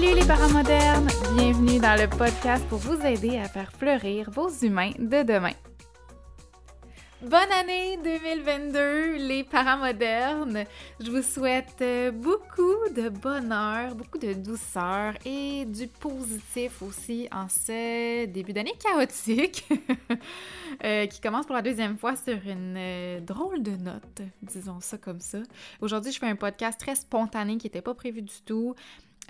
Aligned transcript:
Salut 0.00 0.14
les 0.14 0.26
parents 0.26 0.52
modernes! 0.52 1.08
Bienvenue 1.36 1.80
dans 1.80 2.00
le 2.00 2.06
podcast 2.06 2.64
pour 2.68 2.78
vous 2.78 3.04
aider 3.04 3.36
à 3.36 3.48
faire 3.48 3.72
fleurir 3.72 4.30
vos 4.30 4.48
humains 4.48 4.92
de 4.96 5.24
demain. 5.24 5.54
Bonne 7.20 7.50
année 7.60 7.98
2022, 8.04 9.16
les 9.16 9.42
parents 9.42 9.78
modernes! 9.78 10.66
Je 11.00 11.10
vous 11.10 11.22
souhaite 11.22 11.78
euh, 11.80 12.12
beaucoup 12.12 12.76
de 12.94 13.08
bonheur, 13.08 13.96
beaucoup 13.96 14.18
de 14.18 14.34
douceur 14.34 15.14
et 15.24 15.64
du 15.64 15.88
positif 15.88 16.80
aussi 16.80 17.28
en 17.32 17.48
ce 17.48 18.26
début 18.26 18.52
d'année 18.52 18.74
chaotique 18.78 19.66
euh, 20.84 21.06
qui 21.06 21.20
commence 21.20 21.44
pour 21.44 21.56
la 21.56 21.62
deuxième 21.62 21.98
fois 21.98 22.14
sur 22.14 22.38
une 22.46 22.76
euh, 22.78 23.18
drôle 23.18 23.64
de 23.64 23.72
note, 23.72 24.22
disons 24.42 24.78
ça 24.78 24.96
comme 24.96 25.18
ça. 25.18 25.38
Aujourd'hui, 25.80 26.12
je 26.12 26.20
fais 26.20 26.28
un 26.28 26.36
podcast 26.36 26.78
très 26.78 26.94
spontané 26.94 27.56
qui 27.56 27.66
n'était 27.66 27.82
pas 27.82 27.94
prévu 27.94 28.22
du 28.22 28.42
tout. 28.46 28.76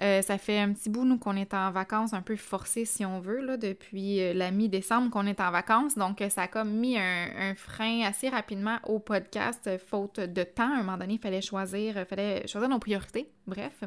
Euh, 0.00 0.22
ça 0.22 0.38
fait 0.38 0.58
un 0.58 0.72
petit 0.72 0.90
bout, 0.90 1.04
nous, 1.04 1.18
qu'on 1.18 1.36
est 1.36 1.54
en 1.54 1.70
vacances 1.70 2.12
un 2.12 2.22
peu 2.22 2.36
forcé, 2.36 2.84
si 2.84 3.04
on 3.04 3.18
veut, 3.18 3.40
là, 3.40 3.56
depuis 3.56 4.20
euh, 4.20 4.32
la 4.32 4.50
mi-décembre 4.50 5.10
qu'on 5.10 5.26
est 5.26 5.40
en 5.40 5.50
vacances. 5.50 5.96
Donc, 5.96 6.20
euh, 6.20 6.28
ça 6.28 6.42
a 6.42 6.48
comme 6.48 6.70
mis 6.70 6.96
un, 6.98 7.54
frein 7.56 8.02
assez 8.02 8.28
rapidement 8.28 8.78
au 8.86 8.98
podcast, 8.98 9.70
faute 9.88 10.20
de 10.20 10.42
temps. 10.44 10.70
À 10.70 10.76
un 10.76 10.82
moment 10.82 10.98
donné, 10.98 11.14
il 11.14 11.20
fallait 11.20 11.40
choisir, 11.40 12.06
fallait 12.08 12.46
choisir 12.46 12.68
nos 12.68 12.78
priorités. 12.78 13.30
Bref. 13.46 13.82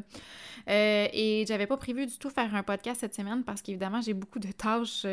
et 0.68 1.46
j'avais 1.48 1.68
pas 1.68 1.78
prévu 1.78 2.08
du 2.08 2.18
tout 2.18 2.32
faire 2.32 2.54
un 2.56 2.64
podcast 2.64 3.02
cette 3.02 3.14
semaine 3.14 3.44
parce 3.44 3.62
qu'évidemment, 3.62 4.02
j'ai 4.02 4.14
beaucoup 4.14 4.40
de 4.40 4.52
tâches 4.52 5.06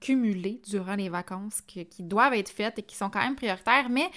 cumulées 0.00 0.60
durant 0.68 0.94
les 0.94 1.08
vacances 1.08 1.60
qui, 1.66 1.86
doivent 2.00 2.34
être 2.34 2.48
faites 2.48 2.78
et 2.78 2.82
qui 2.82 2.96
sont 2.96 3.10
quand 3.10 3.20
même 3.20 3.36
prioritaires, 3.36 3.88
mais 3.88 4.10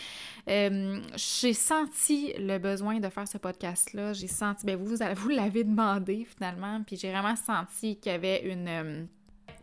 euh, 0.50 1.02
j'ai 1.16 1.54
senti 1.54 2.34
le 2.38 2.58
besoin 2.58 3.00
de 3.00 3.10
faire 3.10 3.28
ce 3.28 3.38
podcast-là. 3.38 4.14
J'ai 4.14 4.28
senti, 4.28 4.66
ben 4.66 4.78
vous, 4.78 4.96
vous 5.16 5.30
l'avez 5.30 5.64
demandé 5.64 6.26
finalement, 6.36 6.82
puis 6.86 6.96
j'ai 6.98 7.12
vraiment 7.12 7.36
senti 7.36 7.98
qu'il 7.98 8.12
y 8.12 8.16
avait 8.16 8.42
une... 8.50 9.08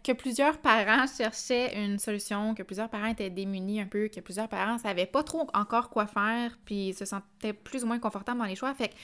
Que 0.03 0.13
plusieurs 0.13 0.59
parents 0.59 1.07
cherchaient 1.07 1.79
une 1.85 1.99
solution, 1.99 2.55
que 2.55 2.63
plusieurs 2.63 2.89
parents 2.89 3.09
étaient 3.09 3.29
démunis 3.29 3.83
un 3.83 3.87
peu, 3.87 4.09
que 4.09 4.21
plusieurs 4.21 4.49
parents 4.49 4.79
savaient 4.79 5.07
pas 5.07 5.23
trop 5.23 5.47
encore 5.53 5.91
quoi 5.91 6.07
faire, 6.07 6.59
puis 6.65 6.95
se 6.95 7.05
sentaient 7.05 7.53
plus 7.53 7.85
ou 7.85 7.87
moins 7.87 7.99
confortables 7.99 8.39
dans 8.39 8.47
les 8.47 8.57
choix. 8.57 8.73
Fait 8.73 8.89
que 8.89 8.95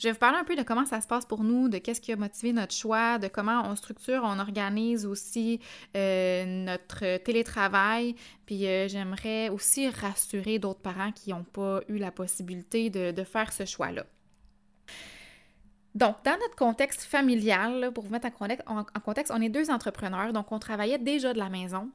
je 0.00 0.08
vais 0.08 0.12
vous 0.12 0.18
parler 0.18 0.38
un 0.38 0.44
peu 0.44 0.56
de 0.56 0.62
comment 0.62 0.86
ça 0.86 1.00
se 1.00 1.06
passe 1.06 1.24
pour 1.24 1.44
nous, 1.44 1.68
de 1.68 1.78
qu'est-ce 1.78 2.00
qui 2.00 2.12
a 2.12 2.16
motivé 2.16 2.52
notre 2.52 2.74
choix, 2.74 3.18
de 3.18 3.28
comment 3.28 3.62
on 3.64 3.76
structure, 3.76 4.22
on 4.24 4.40
organise 4.40 5.06
aussi 5.06 5.60
euh, 5.96 6.44
notre 6.44 7.18
télétravail. 7.18 8.16
Puis 8.46 8.66
euh, 8.66 8.88
j'aimerais 8.88 9.50
aussi 9.50 9.88
rassurer 9.88 10.58
d'autres 10.58 10.80
parents 10.80 11.12
qui 11.12 11.30
n'ont 11.30 11.44
pas 11.44 11.80
eu 11.88 11.98
la 11.98 12.10
possibilité 12.10 12.90
de 12.90 13.24
faire 13.24 13.52
ce 13.52 13.64
choix-là. 13.64 14.04
Donc, 15.94 16.16
dans 16.24 16.38
notre 16.38 16.56
contexte 16.56 17.02
familial, 17.02 17.90
pour 17.92 18.04
vous 18.04 18.10
mettre 18.10 18.28
en 18.66 19.00
contexte, 19.00 19.32
on 19.34 19.42
est 19.42 19.48
deux 19.48 19.70
entrepreneurs, 19.70 20.32
donc 20.32 20.52
on 20.52 20.58
travaillait 20.58 20.98
déjà 20.98 21.32
de 21.32 21.38
la 21.38 21.48
maison. 21.48 21.90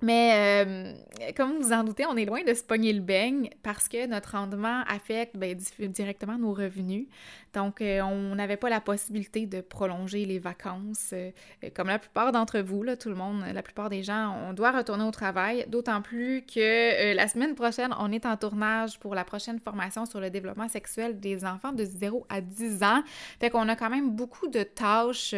Mais 0.00 0.64
euh, 0.64 0.92
comme 1.36 1.58
vous 1.58 1.72
en 1.72 1.82
doutez, 1.82 2.06
on 2.06 2.16
est 2.16 2.24
loin 2.24 2.44
de 2.44 2.54
se 2.54 2.62
pogner 2.62 2.92
le 2.92 3.00
beigne 3.00 3.50
parce 3.64 3.88
que 3.88 4.06
notre 4.06 4.32
rendement 4.32 4.82
affecte 4.86 5.36
ben, 5.36 5.56
directement 5.56 6.38
nos 6.38 6.52
revenus. 6.52 7.08
Donc, 7.54 7.80
euh, 7.80 8.02
on 8.02 8.36
n'avait 8.36 8.56
pas 8.56 8.68
la 8.68 8.80
possibilité 8.80 9.46
de 9.46 9.60
prolonger 9.60 10.24
les 10.24 10.38
vacances. 10.38 11.10
Euh, 11.12 11.30
comme 11.74 11.88
la 11.88 11.98
plupart 11.98 12.30
d'entre 12.30 12.60
vous, 12.60 12.84
là, 12.84 12.96
tout 12.96 13.08
le 13.08 13.16
monde, 13.16 13.42
la 13.52 13.62
plupart 13.62 13.88
des 13.88 14.04
gens, 14.04 14.36
on 14.48 14.52
doit 14.52 14.70
retourner 14.70 15.02
au 15.02 15.10
travail. 15.10 15.64
D'autant 15.66 16.00
plus 16.00 16.42
que 16.42 17.14
la 17.14 17.26
semaine 17.26 17.56
prochaine, 17.56 17.92
on 17.98 18.12
est 18.12 18.24
en 18.24 18.36
tournage 18.36 19.00
pour 19.00 19.16
la 19.16 19.24
prochaine 19.24 19.58
formation 19.58 20.06
sur 20.06 20.20
le 20.20 20.30
développement 20.30 20.68
sexuel 20.68 21.18
des 21.18 21.44
enfants 21.44 21.72
de 21.72 21.84
0 21.84 22.24
à 22.28 22.40
10 22.40 22.84
ans. 22.84 23.02
Fait 23.40 23.50
qu'on 23.50 23.68
a 23.68 23.74
quand 23.74 23.90
même 23.90 24.10
beaucoup 24.10 24.46
de 24.46 24.62
tâches 24.62 25.34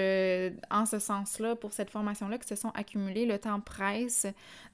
en 0.70 0.84
ce 0.84 0.98
sens-là 0.98 1.56
pour 1.56 1.72
cette 1.72 1.88
formation-là 1.88 2.36
qui 2.36 2.48
se 2.48 2.56
sont 2.56 2.72
accumulées. 2.74 3.24
Le 3.24 3.38
temps 3.38 3.60
presse. 3.60 4.26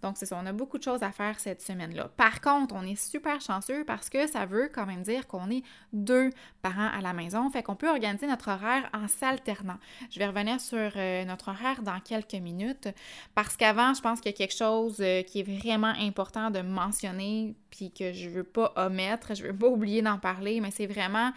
Donc, 0.03 0.17
c'est 0.17 0.27
ça, 0.27 0.39
on 0.41 0.47
a 0.47 0.53
beaucoup 0.53 0.79
de 0.79 0.83
choses 0.83 1.03
à 1.03 1.11
faire 1.11 1.39
cette 1.41 1.63
semaine-là. 1.63 2.09
Par 2.17 2.41
contre, 2.41 2.75
on 2.75 2.83
est 2.83 2.97
super 2.97 3.41
chanceux 3.41 3.85
parce 3.85 4.11
que 4.11 4.27
ça 4.27 4.47
veut 4.47 4.71
quand 4.73 4.87
même 4.87 5.03
dire 5.03 5.27
qu'on 5.27 5.51
est 5.51 5.63
deux 5.93 6.31
parents 6.63 6.91
à 6.97 7.01
la 7.01 7.13
maison, 7.13 7.49
fait 7.51 7.63
qu'on 7.63 7.77
peut 7.77 7.89
organiser 7.89 8.27
notre 8.27 8.51
horaire 8.51 8.89
en 8.93 9.09
s'alternant. 9.09 9.79
Je 10.11 10.19
vais 10.19 10.27
revenir 10.27 10.61
sur 10.61 10.93
euh, 10.97 11.25
notre 11.25 11.49
horaire 11.49 11.83
dans 11.83 12.01
quelques 12.01 12.35
minutes 12.35 12.89
parce 13.35 13.57
qu'avant, 13.57 13.95
je 13.95 14.03
pense 14.03 14.21
qu'il 14.21 14.31
y 14.33 14.35
a 14.35 14.37
quelque 14.37 14.57
chose 14.57 14.97
euh, 15.01 15.23
qui 15.23 15.41
est 15.41 15.61
vraiment 15.61 15.93
important 16.01 16.51
de 16.51 16.61
mentionner 16.61 17.55
puis 17.71 17.91
que 17.91 18.13
je 18.13 18.29
veux 18.29 18.45
pas 18.45 18.73
omettre, 18.77 19.35
je 19.35 19.45
veux 19.45 19.57
pas 19.57 19.67
oublier 19.69 20.03
d'en 20.03 20.19
parler, 20.19 20.61
mais 20.61 20.71
c'est 20.71 20.87
vraiment 20.87 21.33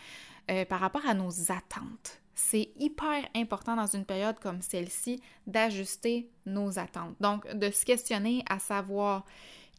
euh, 0.50 0.66
par 0.66 0.80
rapport 0.80 1.06
à 1.08 1.14
nos 1.14 1.30
attentes 1.52 2.19
c'est 2.40 2.70
hyper 2.80 3.28
important 3.36 3.76
dans 3.76 3.86
une 3.86 4.06
période 4.06 4.40
comme 4.40 4.62
celle-ci 4.62 5.22
d'ajuster 5.46 6.30
nos 6.46 6.80
attentes. 6.80 7.16
Donc, 7.20 7.46
de 7.54 7.70
se 7.70 7.84
questionner 7.84 8.44
à 8.50 8.60
savoir 8.60 9.26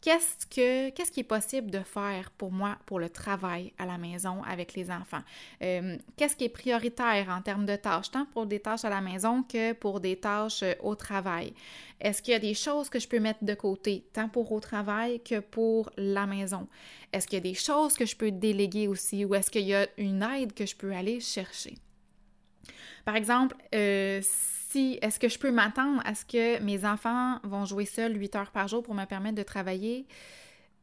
qu'est-ce 0.03 0.47
que 0.47 0.91
qu'est-ce 0.91 1.11
qui 1.11 1.21
est 1.21 1.25
possible 1.25 1.71
de 1.71 1.81
faire 1.81 2.31
pour 2.33 2.53
moi 2.53 2.77
pour 2.85 2.99
le 3.01 3.09
travail 3.09 3.73
à 3.79 3.87
la 3.87 3.97
maison 3.97 4.43
avec 4.43 4.75
les 4.75 4.91
enfants? 4.91 5.23
Euh, 5.63 5.97
qu'est-ce 6.17 6.37
qui 6.37 6.45
est 6.45 6.51
prioritaire 6.51 7.29
en 7.31 7.41
termes 7.41 7.65
de 7.65 7.77
tâches 7.77 8.11
tant 8.11 8.27
pour 8.27 8.45
des 8.45 8.61
tâches 8.61 8.85
à 8.85 8.91
la 8.91 9.01
maison 9.01 9.43
que 9.43 9.73
pour 9.73 10.01
des 10.01 10.17
tâches 10.17 10.63
euh, 10.63 10.75
au 10.81 10.95
travail? 10.95 11.55
Est-ce 11.99 12.21
qu'il 12.21 12.33
y 12.33 12.37
a 12.37 12.41
des 12.41 12.55
choses 12.55 12.91
que 12.91 12.99
je 12.99 13.09
peux 13.09 13.21
mettre 13.21 13.43
de 13.43 13.55
côté 13.55 14.05
tant 14.13 14.29
pour 14.29 14.53
au 14.53 14.61
travail 14.61 15.21
que 15.21 15.41
pour 15.41 15.91
la 15.97 16.27
maison? 16.27 16.69
Est-ce 17.13 17.27
qu'il 17.27 17.39
y 17.39 17.41
a 17.41 17.51
des 17.51 17.55
choses 17.55 17.95
que 17.95 18.05
je 18.05 18.17
peux 18.17 18.31
déléguer 18.31 18.87
aussi 18.87 19.25
ou 19.25 19.35
est-ce 19.35 19.51
qu'il 19.51 19.67
y 19.67 19.75
a 19.75 19.87
une 19.97 20.23
aide 20.23 20.53
que 20.53 20.67
je 20.67 20.77
peux 20.77 20.93
aller 20.93 21.21
chercher? 21.21 21.75
Par 23.05 23.17
exemple, 23.17 23.57
euh, 23.75 24.21
si 24.23 24.99
est-ce 25.03 25.19
que 25.19 25.29
je 25.29 25.39
peux 25.39 25.51
m'attendre 25.51 26.03
à 26.05 26.15
ce 26.15 26.25
que 26.25 26.63
mes 26.63 26.85
enfants 26.85 27.39
vont 27.43 27.65
jouer 27.65 27.87
seuls 27.87 28.17
8 28.17 28.37
heures 28.37 28.51
par 28.51 28.69
jour 28.69 28.83
pour 28.83 28.95
me 28.95 29.05
permettre 29.05 29.37
de 29.37 29.43
travailler? 29.43 30.07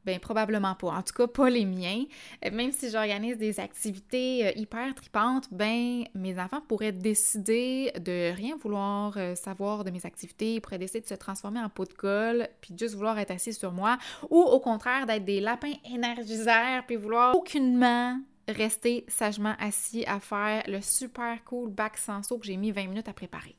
Bien, 0.05 0.19
probablement 0.19 0.73
pas. 0.73 0.87
En 0.87 1.01
tout 1.01 1.13
cas, 1.13 1.27
pas 1.27 1.49
les 1.49 1.65
miens. 1.65 2.05
Euh, 2.45 2.51
même 2.51 2.71
si 2.71 2.89
j'organise 2.89 3.37
des 3.37 3.59
activités 3.59 4.47
euh, 4.47 4.51
hyper 4.55 4.95
tripantes, 4.95 5.49
ben 5.51 6.05
mes 6.13 6.39
enfants 6.39 6.61
pourraient 6.61 6.93
décider 6.93 7.91
de 7.99 8.33
rien 8.33 8.55
vouloir 8.55 9.17
savoir 9.35 9.83
de 9.83 9.91
mes 9.91 10.05
activités, 10.05 10.55
ils 10.55 10.61
pourraient 10.61 10.77
décider 10.77 11.01
de 11.01 11.07
se 11.07 11.15
transformer 11.15 11.59
en 11.59 11.67
pot 11.67 11.85
de 11.85 11.93
colle, 11.93 12.47
puis 12.61 12.73
juste 12.77 12.95
vouloir 12.95 13.19
être 13.19 13.31
assis 13.31 13.53
sur 13.53 13.73
moi, 13.73 13.97
ou 14.29 14.39
au 14.39 14.59
contraire 14.61 15.07
d'être 15.07 15.25
des 15.25 15.41
lapins 15.41 15.73
énergiseurs, 15.91 16.85
puis 16.85 16.95
vouloir 16.95 17.35
aucunement 17.35 18.17
rester 18.47 19.05
sagement 19.07 19.55
assis 19.59 20.05
à 20.05 20.19
faire 20.19 20.63
le 20.67 20.81
super 20.81 21.43
cool 21.43 21.69
bac 21.69 21.97
sans 21.97 22.23
saut 22.23 22.37
que 22.37 22.45
j'ai 22.45 22.57
mis 22.57 22.71
20 22.71 22.87
minutes 22.87 23.09
à 23.09 23.13
préparer. 23.13 23.55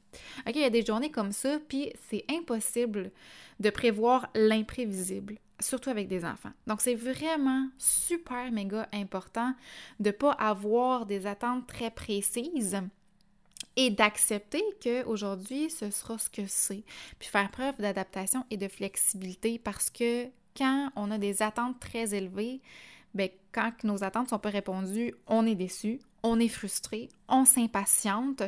OK, 0.46 0.54
il 0.54 0.62
y 0.62 0.64
a 0.64 0.70
des 0.70 0.84
journées 0.84 1.10
comme 1.10 1.32
ça, 1.32 1.58
puis 1.68 1.92
c'est 2.08 2.24
impossible 2.30 3.10
de 3.60 3.70
prévoir 3.70 4.28
l'imprévisible, 4.34 5.36
surtout 5.60 5.90
avec 5.90 6.08
des 6.08 6.24
enfants. 6.24 6.52
Donc, 6.66 6.80
c'est 6.80 6.94
vraiment 6.94 7.68
super 7.76 8.50
méga 8.50 8.88
important 8.92 9.54
de 10.00 10.08
ne 10.08 10.12
pas 10.12 10.32
avoir 10.32 11.06
des 11.06 11.26
attentes 11.26 11.66
très 11.66 11.90
précises 11.90 12.80
et 13.76 13.90
d'accepter 13.90 14.62
qu'aujourd'hui, 14.82 15.70
ce 15.70 15.90
sera 15.90 16.18
ce 16.18 16.30
que 16.30 16.46
c'est. 16.46 16.82
Puis 17.18 17.28
faire 17.28 17.50
preuve 17.50 17.76
d'adaptation 17.78 18.44
et 18.50 18.56
de 18.56 18.68
flexibilité 18.68 19.58
parce 19.58 19.90
que 19.90 20.26
quand 20.56 20.90
on 20.96 21.10
a 21.10 21.18
des 21.18 21.42
attentes 21.42 21.78
très 21.78 22.14
élevées, 22.14 22.60
ben, 23.14 23.30
quand 23.52 23.72
nos 23.84 24.04
attentes 24.04 24.24
ne 24.24 24.30
sont 24.30 24.38
pas 24.38 24.50
répondues, 24.50 25.14
on 25.26 25.46
est 25.46 25.54
déçu, 25.54 26.00
on 26.22 26.38
est 26.40 26.48
frustré, 26.48 27.08
on 27.28 27.44
s'impatiente, 27.44 28.42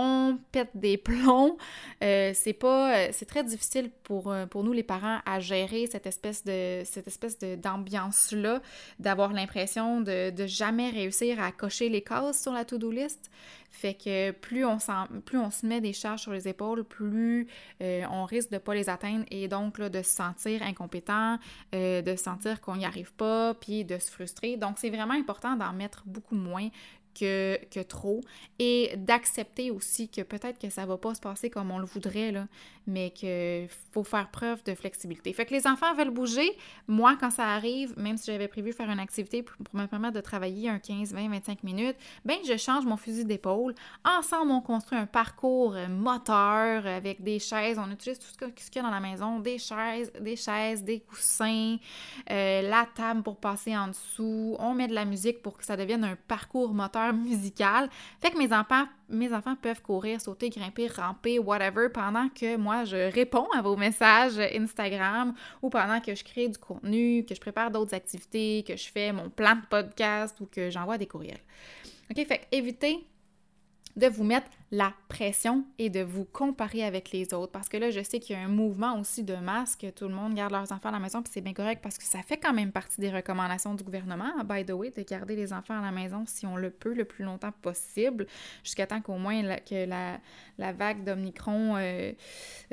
on 0.00 0.38
pète 0.50 0.70
des 0.74 0.96
plombs. 0.96 1.56
Euh, 2.02 2.32
c'est 2.34 2.54
pas, 2.54 2.96
euh, 2.96 3.08
c'est 3.12 3.26
très 3.26 3.44
difficile 3.44 3.90
pour, 4.02 4.32
euh, 4.32 4.46
pour 4.46 4.64
nous 4.64 4.72
les 4.72 4.82
parents 4.82 5.18
à 5.26 5.40
gérer 5.40 5.86
cette 5.86 6.06
espèce 6.06 6.42
de 6.42 6.82
cette 6.84 7.06
espèce 7.06 7.38
d'ambiance 7.38 8.32
là, 8.32 8.62
d'avoir 8.98 9.34
l'impression 9.34 10.00
de, 10.00 10.30
de 10.30 10.46
jamais 10.46 10.88
réussir 10.88 11.40
à 11.42 11.52
cocher 11.52 11.90
les 11.90 12.00
cases 12.00 12.40
sur 12.40 12.52
la 12.52 12.64
to-do 12.64 12.90
list. 12.90 13.30
Fait 13.72 13.94
que 13.94 14.32
plus 14.32 14.64
on, 14.64 14.78
plus 15.24 15.38
on 15.38 15.50
se 15.50 15.64
met 15.64 15.80
des 15.80 15.92
charges 15.92 16.22
sur 16.22 16.32
les 16.32 16.48
épaules, 16.48 16.82
plus 16.82 17.46
on 17.80 18.24
risque 18.24 18.50
de 18.50 18.58
pas 18.58 18.74
les 18.74 18.88
atteindre 18.88 19.24
et 19.30 19.46
donc 19.46 19.80
de 19.80 20.02
se 20.02 20.10
sentir 20.10 20.62
incompétent, 20.64 21.38
de 21.72 22.02
se 22.04 22.22
sentir 22.22 22.60
qu'on 22.60 22.74
n'y 22.74 22.84
arrive 22.84 23.12
pas, 23.12 23.54
puis 23.54 23.84
de 23.84 23.98
se 23.98 24.10
frustrer. 24.10 24.56
Donc 24.56 24.78
c'est 24.78 24.90
vraiment 24.90 25.14
important 25.14 25.54
d'en 25.54 25.72
mettre 25.72 26.02
beaucoup 26.04 26.34
moins 26.34 26.68
que, 27.14 27.82
trop. 27.82 28.20
Et 28.58 28.92
d'accepter 28.96 29.70
aussi 29.70 30.08
que 30.08 30.22
peut-être 30.22 30.58
que 30.58 30.70
ça 30.70 30.86
va 30.86 30.96
pas 30.98 31.14
se 31.14 31.20
passer 31.20 31.50
comme 31.50 31.70
on 31.70 31.78
le 31.78 31.86
voudrait, 31.86 32.32
là, 32.32 32.46
mais 32.90 33.10
qu'il 33.10 33.68
faut 33.92 34.04
faire 34.04 34.30
preuve 34.30 34.62
de 34.64 34.74
flexibilité. 34.74 35.32
Fait 35.32 35.46
que 35.46 35.54
les 35.54 35.66
enfants 35.66 35.94
veulent 35.94 36.10
bouger. 36.10 36.50
Moi, 36.88 37.16
quand 37.18 37.30
ça 37.30 37.46
arrive, 37.46 37.94
même 37.96 38.16
si 38.16 38.30
j'avais 38.30 38.48
prévu 38.48 38.72
faire 38.72 38.90
une 38.90 38.98
activité 38.98 39.42
pour, 39.42 39.56
me 39.72 39.86
permettre 39.86 40.14
de 40.14 40.20
travailler 40.20 40.68
un 40.68 40.78
15, 40.78 41.12
20, 41.12 41.28
25 41.30 41.62
minutes, 41.62 41.96
ben 42.24 42.36
je 42.46 42.56
change 42.56 42.84
mon 42.84 42.96
fusil 42.96 43.24
d'épaule. 43.24 43.74
Ensemble, 44.04 44.50
on 44.50 44.60
construit 44.60 44.98
un 44.98 45.06
parcours 45.06 45.74
moteur 45.88 46.86
avec 46.86 47.22
des 47.22 47.38
chaises. 47.38 47.78
On 47.78 47.90
utilise 47.90 48.18
tout 48.18 48.26
ce 48.26 48.70
qu'il 48.70 48.76
y 48.76 48.78
a 48.78 48.82
dans 48.82 48.94
la 48.94 49.00
maison, 49.00 49.38
des 49.38 49.58
chaises, 49.58 50.12
des 50.20 50.36
chaises, 50.36 50.82
des 50.82 51.00
coussins, 51.00 51.76
euh, 52.30 52.62
la 52.62 52.86
table 52.94 53.22
pour 53.22 53.36
passer 53.36 53.76
en 53.76 53.88
dessous. 53.88 54.56
On 54.58 54.74
met 54.74 54.88
de 54.88 54.94
la 54.94 55.04
musique 55.04 55.42
pour 55.42 55.56
que 55.56 55.64
ça 55.64 55.76
devienne 55.76 56.04
un 56.04 56.16
parcours 56.28 56.74
moteur 56.74 57.12
musical. 57.12 57.88
Fait 58.20 58.30
que 58.30 58.38
mes 58.38 58.52
enfants 58.52 58.86
mes 59.10 59.32
enfants 59.32 59.56
peuvent 59.56 59.82
courir, 59.82 60.20
sauter, 60.20 60.50
grimper, 60.50 60.88
ramper, 60.88 61.38
whatever, 61.38 61.88
pendant 61.92 62.28
que 62.28 62.56
moi, 62.56 62.84
je 62.84 63.12
réponds 63.12 63.48
à 63.56 63.62
vos 63.62 63.76
messages 63.76 64.38
Instagram 64.38 65.34
ou 65.62 65.70
pendant 65.70 66.00
que 66.00 66.14
je 66.14 66.24
crée 66.24 66.48
du 66.48 66.58
contenu, 66.58 67.24
que 67.28 67.34
je 67.34 67.40
prépare 67.40 67.70
d'autres 67.70 67.94
activités, 67.94 68.64
que 68.66 68.76
je 68.76 68.88
fais 68.90 69.12
mon 69.12 69.28
plan 69.28 69.56
de 69.56 69.66
podcast 69.68 70.40
ou 70.40 70.46
que 70.46 70.70
j'envoie 70.70 70.98
des 70.98 71.06
courriels. 71.06 71.40
OK? 72.10 72.26
Fait 72.26 72.46
évitez 72.52 73.04
de 73.96 74.06
vous 74.06 74.24
mettre 74.24 74.48
la 74.72 74.92
pression 75.08 75.64
et 75.78 75.90
de 75.90 76.00
vous 76.00 76.24
comparer 76.24 76.84
avec 76.84 77.10
les 77.10 77.34
autres. 77.34 77.50
Parce 77.50 77.68
que 77.68 77.76
là, 77.76 77.90
je 77.90 78.00
sais 78.02 78.20
qu'il 78.20 78.36
y 78.36 78.38
a 78.38 78.42
un 78.42 78.48
mouvement 78.48 78.98
aussi 78.98 79.24
de 79.24 79.34
masse 79.34 79.74
que 79.74 79.90
tout 79.90 80.06
le 80.06 80.14
monde 80.14 80.34
garde 80.34 80.52
leurs 80.52 80.70
enfants 80.70 80.90
à 80.90 80.92
la 80.92 81.00
maison, 81.00 81.22
puis 81.22 81.32
c'est 81.32 81.40
bien 81.40 81.54
correct 81.54 81.80
parce 81.82 81.98
que 81.98 82.04
ça 82.04 82.22
fait 82.22 82.36
quand 82.36 82.52
même 82.52 82.70
partie 82.70 83.00
des 83.00 83.10
recommandations 83.10 83.74
du 83.74 83.82
gouvernement, 83.82 84.32
by 84.44 84.64
the 84.64 84.70
way, 84.70 84.90
de 84.90 85.02
garder 85.02 85.34
les 85.34 85.52
enfants 85.52 85.78
à 85.78 85.82
la 85.82 85.90
maison 85.90 86.24
si 86.26 86.46
on 86.46 86.56
le 86.56 86.70
peut 86.70 86.94
le 86.94 87.04
plus 87.04 87.24
longtemps 87.24 87.52
possible, 87.62 88.26
jusqu'à 88.62 88.86
temps 88.86 89.00
qu'au 89.00 89.18
moins 89.18 89.42
que 89.56 89.86
la, 89.86 90.20
la 90.58 90.72
vague 90.72 91.02
d'Omicron 91.02 91.76
euh, 91.76 92.12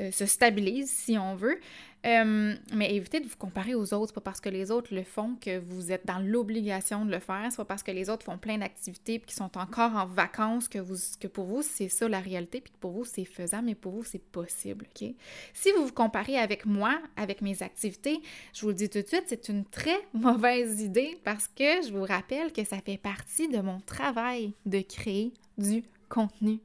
euh, 0.00 0.12
se 0.12 0.26
stabilise, 0.26 0.90
si 0.90 1.18
on 1.18 1.34
veut. 1.34 1.58
Euh, 2.06 2.54
mais 2.72 2.94
évitez 2.94 3.18
de 3.20 3.26
vous 3.26 3.36
comparer 3.36 3.74
aux 3.74 3.92
autres. 3.92 4.12
pas 4.12 4.20
parce 4.20 4.40
que 4.40 4.48
les 4.48 4.70
autres 4.70 4.94
le 4.94 5.02
font 5.02 5.34
que 5.40 5.58
vous 5.58 5.90
êtes 5.90 6.06
dans 6.06 6.20
l'obligation 6.20 7.04
de 7.04 7.10
le 7.10 7.18
faire. 7.18 7.46
C'est 7.50 7.56
pas 7.56 7.64
parce 7.64 7.82
que 7.82 7.90
les 7.90 8.08
autres 8.08 8.24
font 8.24 8.38
plein 8.38 8.58
d'activités 8.58 9.14
et 9.14 9.20
qui 9.20 9.34
sont 9.34 9.56
encore 9.58 9.96
en 9.96 10.06
vacances 10.06 10.68
que, 10.68 10.78
vous, 10.78 10.96
que 11.20 11.26
pour 11.26 11.46
vous, 11.46 11.62
c'est 11.62 11.88
ça 11.88 12.08
la 12.08 12.20
réalité 12.20 12.60
puis 12.60 12.72
que 12.72 12.78
pour 12.78 12.92
vous, 12.92 13.04
c'est 13.04 13.24
faisable, 13.24 13.66
mais 13.66 13.74
pour 13.74 13.92
vous, 13.92 14.04
c'est 14.04 14.22
possible. 14.22 14.86
OK? 14.88 15.08
Si 15.54 15.72
vous 15.72 15.86
vous 15.86 15.92
comparez 15.92 16.38
avec 16.38 16.66
moi, 16.66 17.00
avec 17.16 17.42
mes 17.42 17.62
activités, 17.62 18.20
je 18.54 18.62
vous 18.62 18.68
le 18.68 18.74
dis 18.74 18.88
tout 18.88 19.02
de 19.02 19.06
suite, 19.06 19.24
c'est 19.26 19.48
une 19.48 19.64
très 19.64 19.98
mauvaise 20.12 20.80
idée 20.80 21.18
parce 21.24 21.48
que 21.48 21.82
je 21.86 21.92
vous 21.92 22.04
rappelle 22.04 22.52
que 22.52 22.64
ça 22.64 22.78
fait 22.84 22.98
partie 22.98 23.48
de 23.48 23.60
mon 23.60 23.80
travail 23.80 24.52
de 24.66 24.80
créer 24.80 25.32
du 25.56 25.82
contenu. 26.08 26.60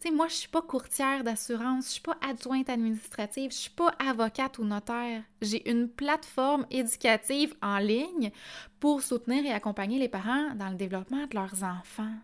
Tu 0.00 0.08
sais, 0.08 0.14
moi, 0.14 0.28
je 0.28 0.34
suis 0.34 0.48
pas 0.48 0.62
courtière 0.62 1.24
d'assurance, 1.24 1.86
je 1.86 1.90
suis 1.92 2.00
pas 2.00 2.16
adjointe 2.20 2.68
administrative, 2.68 3.50
je 3.50 3.56
suis 3.56 3.70
pas 3.70 3.92
avocate 3.98 4.58
ou 4.58 4.64
notaire. 4.64 5.24
J'ai 5.42 5.68
une 5.68 5.88
plateforme 5.88 6.66
éducative 6.70 7.56
en 7.62 7.78
ligne 7.78 8.30
pour 8.78 9.02
soutenir 9.02 9.44
et 9.44 9.52
accompagner 9.52 9.98
les 9.98 10.08
parents 10.08 10.54
dans 10.54 10.68
le 10.68 10.76
développement 10.76 11.26
de 11.26 11.34
leurs 11.34 11.64
enfants. 11.64 12.14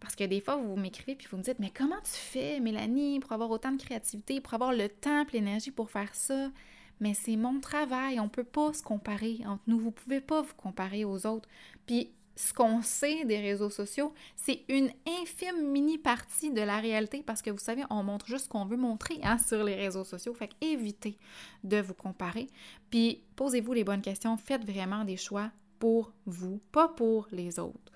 Parce 0.00 0.16
que 0.16 0.24
des 0.24 0.40
fois, 0.40 0.56
vous 0.56 0.74
m'écrivez 0.74 1.14
puis 1.14 1.28
vous 1.30 1.36
me 1.36 1.42
dites 1.42 1.60
Mais 1.60 1.70
comment 1.70 2.00
tu 2.02 2.10
fais, 2.10 2.58
Mélanie, 2.58 3.20
pour 3.20 3.30
avoir 3.30 3.50
autant 3.50 3.70
de 3.70 3.80
créativité, 3.80 4.40
pour 4.40 4.54
avoir 4.54 4.72
le 4.72 4.88
temps 4.88 5.22
et 5.22 5.32
l'énergie 5.32 5.70
pour 5.70 5.88
faire 5.90 6.14
ça? 6.16 6.50
Mais 6.98 7.14
c'est 7.14 7.36
mon 7.36 7.60
travail, 7.60 8.18
on 8.18 8.28
peut 8.28 8.44
pas 8.44 8.72
se 8.72 8.82
comparer 8.82 9.40
entre 9.46 9.62
nous, 9.66 9.78
vous 9.78 9.90
pouvez 9.92 10.20
pas 10.20 10.42
vous 10.42 10.54
comparer 10.54 11.04
aux 11.04 11.26
autres. 11.26 11.48
Puis 11.86 12.10
ce 12.36 12.52
qu'on 12.52 12.82
sait 12.82 13.24
des 13.24 13.40
réseaux 13.40 13.70
sociaux, 13.70 14.12
c'est 14.36 14.62
une 14.68 14.90
infime 15.20 15.70
mini 15.70 15.98
partie 15.98 16.52
de 16.52 16.60
la 16.60 16.78
réalité 16.78 17.22
parce 17.26 17.42
que 17.42 17.50
vous 17.50 17.58
savez, 17.58 17.82
on 17.90 18.02
montre 18.02 18.26
juste 18.26 18.44
ce 18.44 18.48
qu'on 18.50 18.66
veut 18.66 18.76
montrer 18.76 19.18
hein, 19.22 19.38
sur 19.38 19.64
les 19.64 19.74
réseaux 19.74 20.04
sociaux. 20.04 20.34
Fait 20.34 20.50
évitez 20.60 21.18
de 21.64 21.80
vous 21.80 21.94
comparer. 21.94 22.46
Puis 22.90 23.22
posez-vous 23.36 23.72
les 23.72 23.84
bonnes 23.84 24.02
questions, 24.02 24.36
faites 24.36 24.64
vraiment 24.64 25.04
des 25.04 25.16
choix 25.16 25.50
pour 25.78 26.12
vous, 26.26 26.60
pas 26.72 26.88
pour 26.88 27.26
les 27.32 27.58
autres. 27.58 27.92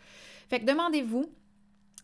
Fait 0.49 0.61
que 0.61 0.65
demandez-vous 0.65 1.31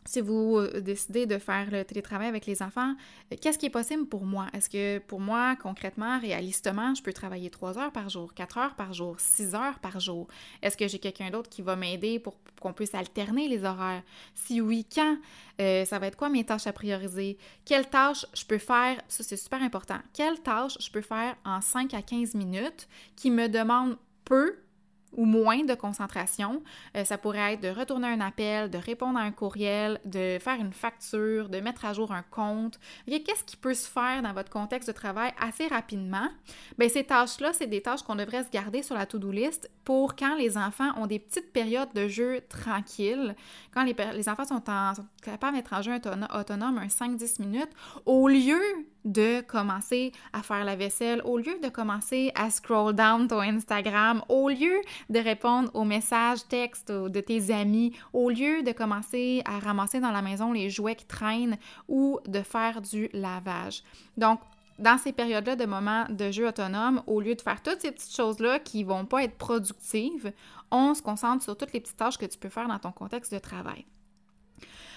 si 0.07 0.21
vous 0.21 0.57
euh, 0.57 0.81
décidez 0.81 1.27
de 1.27 1.39
faire 1.39 1.71
le 1.71 1.85
télétravail 1.85 2.29
avec 2.29 2.47
les 2.47 2.63
enfants, 2.63 2.95
euh, 3.33 3.37
qu'est-ce 3.41 3.59
qui 3.59 3.67
est 3.67 3.71
possible 3.71 4.07
pour 4.07 4.25
moi? 4.25 4.47
Est-ce 4.53 4.71
que 4.71 4.99
pour 4.99 5.21
moi, 5.21 5.57
concrètement, 5.57 6.19
réalistement, 6.19 6.95
je 6.95 7.03
peux 7.03 7.13
travailler 7.13 7.51
trois 7.51 7.79
heures 7.79 7.93
par 7.93 8.09
jour, 8.09 8.33
quatre 8.35 8.59
heures 8.59 8.75
par 8.75 8.93
jour, 8.93 9.17
six 9.19 9.55
heures 9.55 9.79
par 9.81 10.01
jour? 10.01 10.29
Est-ce 10.63 10.77
que 10.77 10.89
j'ai 10.89 10.99
quelqu'un 10.99 11.31
d'autre 11.31 11.51
qui 11.51 11.63
va 11.63 11.77
m'aider 11.77 12.19
pour 12.19 12.37
qu'on 12.61 12.73
puisse 12.73 12.95
alterner 12.95 13.49
les 13.49 13.65
horaires? 13.65 14.03
Si 14.35 14.61
oui, 14.61 14.87
quand? 14.93 15.19
Euh, 15.61 15.85
ça 15.85 15.99
va 15.99 16.07
être 16.07 16.17
quoi 16.17 16.29
mes 16.29 16.45
tâches 16.45 16.67
à 16.67 16.73
prioriser? 16.73 17.39
Quelles 17.65 17.89
tâches 17.89 18.27
je 18.35 18.45
peux 18.45 18.59
faire? 18.59 19.01
Ça, 19.09 19.25
c'est 19.25 19.37
super 19.37 19.63
important. 19.63 19.99
Quelles 20.13 20.41
tâches 20.41 20.77
je 20.81 20.91
peux 20.91 21.01
faire 21.01 21.37
en 21.45 21.61
5 21.61 21.95
à 21.95 22.03
15 22.03 22.35
minutes 22.35 22.89
qui 23.17 23.31
me 23.31 23.49
demandent 23.49 23.97
peu 24.25 24.57
ou 25.13 25.25
moins 25.25 25.65
de 25.65 25.75
concentration. 25.75 26.63
Euh, 26.97 27.05
ça 27.05 27.19
pourrait 27.19 27.55
être 27.55 27.63
de 27.63 27.69
retourner 27.69 28.09
un 28.09 28.21
appel, 28.21 28.71
de 28.71 28.79
répondre 28.79 29.19
à 29.19 29.23
un 29.23 29.31
courriel, 29.31 30.01
de 30.05 30.39
faire 30.41 30.61
une 30.61 30.73
facture, 30.73 31.49
de 31.49 31.61
mettre 31.61 31.85
à 31.85 31.93
jour 31.93 32.13
un 32.13 32.23
compte. 32.23 32.79
Qu'est-ce 33.07 33.45
qui 33.45 33.57
peut 33.57 33.75
se 33.75 33.89
faire 33.89 34.23
dans 34.23 34.33
votre 34.33 34.51
contexte 34.51 34.89
de 34.89 34.95
travail 34.95 35.33
assez 35.41 35.67
rapidement? 35.67 36.29
Bien, 36.79 36.89
ces 36.89 37.05
tâches-là, 37.05 37.53
c'est 37.53 37.67
des 37.67 37.83
tâches 37.83 38.03
qu'on 38.03 38.17
devrait 38.17 38.45
se 38.45 38.51
garder 38.51 38.83
sur 38.83 38.95
la 38.95 39.07
to-do 39.07 39.31
list 39.31 39.71
pour 39.85 40.17
quand 40.17 40.37
les 40.37 40.59
enfants 40.59 40.91
ont 40.97 41.07
des 41.07 41.19
petites 41.19 41.53
périodes 41.53 41.93
de 41.95 42.09
jeu 42.09 42.41
tranquilles, 42.49 43.35
quand 43.73 43.85
les, 43.85 43.97
les 44.15 44.29
enfants 44.29 44.45
sont, 44.45 44.63
sont 44.65 45.07
capables 45.23 45.57
d'être 45.57 45.73
en 45.73 45.83
jeu 45.83 45.95
autonome 46.35 46.79
un 46.79 46.87
5-10 46.87 47.41
minutes, 47.41 47.71
au 48.05 48.29
lieu 48.29 48.61
de 49.07 49.41
commencer 49.41 50.13
à 50.35 50.43
faire 50.43 50.65
la 50.65 50.77
vaisselle, 50.77 51.23
au 51.25 51.39
lieu 51.39 51.59
de 51.63 51.69
commencer 51.69 52.33
à 52.35 52.51
scroll 52.51 52.95
down 52.95 53.29
ton 53.29 53.41
Instagram, 53.41 54.23
au 54.29 54.51
lieu 54.51 54.83
de 55.09 55.19
répondre 55.19 55.71
aux 55.73 55.85
messages 55.85 56.47
textes 56.49 56.93
de 56.93 57.21
tes 57.21 57.51
amis, 57.51 57.97
au 58.13 58.29
lieu 58.29 58.63
de 58.63 58.73
commencer 58.73 59.43
à 59.47 59.59
ramasser 59.59 60.01
dans 60.01 60.11
la 60.11 60.23
maison 60.23 60.53
les 60.53 60.69
jouets 60.69 60.97
qui 60.97 61.07
traînent 61.07 61.57
ou 61.89 62.19
de 62.27 62.43
faire 62.43 62.83
du 62.83 63.09
lavage. 63.13 63.83
Donc, 64.17 64.41
dans 64.79 64.99
ces 64.99 65.13
périodes-là 65.13 65.57
de 65.57 65.65
moments 65.65 66.05
de 66.11 66.31
jeu 66.31 66.49
autonome, 66.49 67.03
au 67.07 67.21
lieu 67.21 67.35
de 67.35 67.41
faire 67.41 67.63
toutes 67.63 67.81
ces 67.81 67.93
petites 67.93 68.15
choses-là 68.15 68.59
qui 68.59 68.85
vont 68.85 69.07
pas 69.07 69.23
être 69.23 69.39
productives, 69.39 70.33
on 70.71 70.95
se 70.95 71.01
concentre 71.01 71.45
sur 71.45 71.57
toutes 71.57 71.73
les 71.73 71.81
petites 71.81 71.97
tâches 71.97 72.19
que 72.19 72.27
tu 72.27 72.39
peux 72.39 72.49
faire 72.49 72.69
dans 72.69 72.79
ton 72.79 72.93
contexte 72.93 73.33
de 73.33 73.39
travail. 73.39 73.87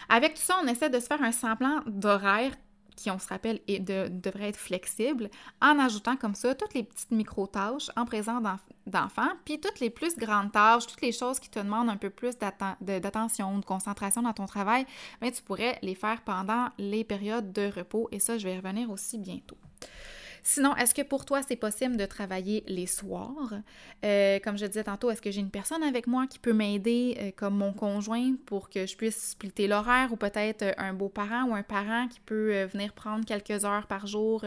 Avec 0.10 0.34
tout 0.34 0.42
ça, 0.42 0.60
on 0.64 0.68
essaie 0.68 0.90
de 0.90 1.00
se 1.00 1.06
faire 1.06 1.22
un 1.22 1.32
semblant 1.32 1.82
d'horaire 1.86 2.54
qui, 3.00 3.10
on 3.12 3.20
se 3.20 3.28
rappelle, 3.28 3.60
devrait 3.68 4.50
être 4.50 4.58
flexible, 4.58 5.30
en 5.62 5.80
ajoutant 5.80 6.16
comme 6.16 6.36
ça 6.36 6.54
toutes 6.56 6.74
les 6.74 6.84
petites 6.84 7.12
micro-tâches 7.12 7.90
en 7.96 8.06
présence 8.06 8.44
d'enfants, 8.86 9.32
puis 9.46 9.60
toutes 9.60 9.80
les 9.80 9.90
plus 9.90 10.18
grandes 10.18 10.52
tâches, 10.52 10.88
toutes 10.88 11.02
les 11.02 11.12
choses 11.12 11.40
qui 11.40 11.50
te 11.50 11.60
demandent 11.60 11.90
un 11.90 11.98
peu 11.98 12.10
plus 12.10 12.38
d'attention, 12.38 13.58
de 13.58 13.66
concentration 13.66 14.22
dans 14.22 14.34
ton 14.34 14.46
travail, 14.46 14.86
mais 15.22 15.32
tu 15.32 15.42
pourrais 15.42 15.80
les 15.82 15.96
faire 15.96 16.22
pendant 16.22 16.70
les 16.78 17.04
périodes 17.04 17.52
de 17.54 17.72
repos, 17.74 18.10
et 18.12 18.20
ça, 18.20 18.38
je 18.38 18.48
vais 18.48 18.58
revenir 18.58 18.90
aussi 18.90 19.18
bientôt. 19.18 19.58
Sinon, 20.44 20.76
est-ce 20.76 20.94
que 20.94 21.02
pour 21.02 21.26
toi, 21.26 21.42
c'est 21.48 21.56
possible 21.56 21.98
de 21.98 22.06
travailler 22.06 22.64
les 22.68 22.88
soirs? 22.88 23.54
Euh, 24.06 24.40
comme 24.40 24.58
je 24.58 24.66
disais 24.66 24.84
tantôt, 24.84 25.10
est-ce 25.12 25.22
que 25.22 25.32
j'ai 25.32 25.42
une 25.42 25.50
personne 25.50 25.84
avec 25.84 26.08
moi 26.08 26.28
qui 26.28 26.40
peut 26.40 26.54
m'aider, 26.54 27.18
euh, 27.20 27.32
comme 27.36 27.56
mon 27.56 27.74
conjoint, 27.74 28.36
pour 28.46 28.70
que 28.70 28.86
je 28.86 28.96
puisse 28.96 29.32
splitter 29.32 29.68
l'horaire 29.68 30.12
ou 30.12 30.16
peut-être 30.16 30.64
euh, 30.64 30.74
un 30.78 30.94
beau-parent 30.94 31.44
ou 31.50 31.56
un 31.56 31.64
parent 31.64 32.08
qui 32.08 32.20
peut 32.20 32.64
venir 32.66 32.94
prendre 32.94 33.26
quelques 33.26 33.66
heures 33.66 33.88
par 33.88 34.08
jour, 34.08 34.46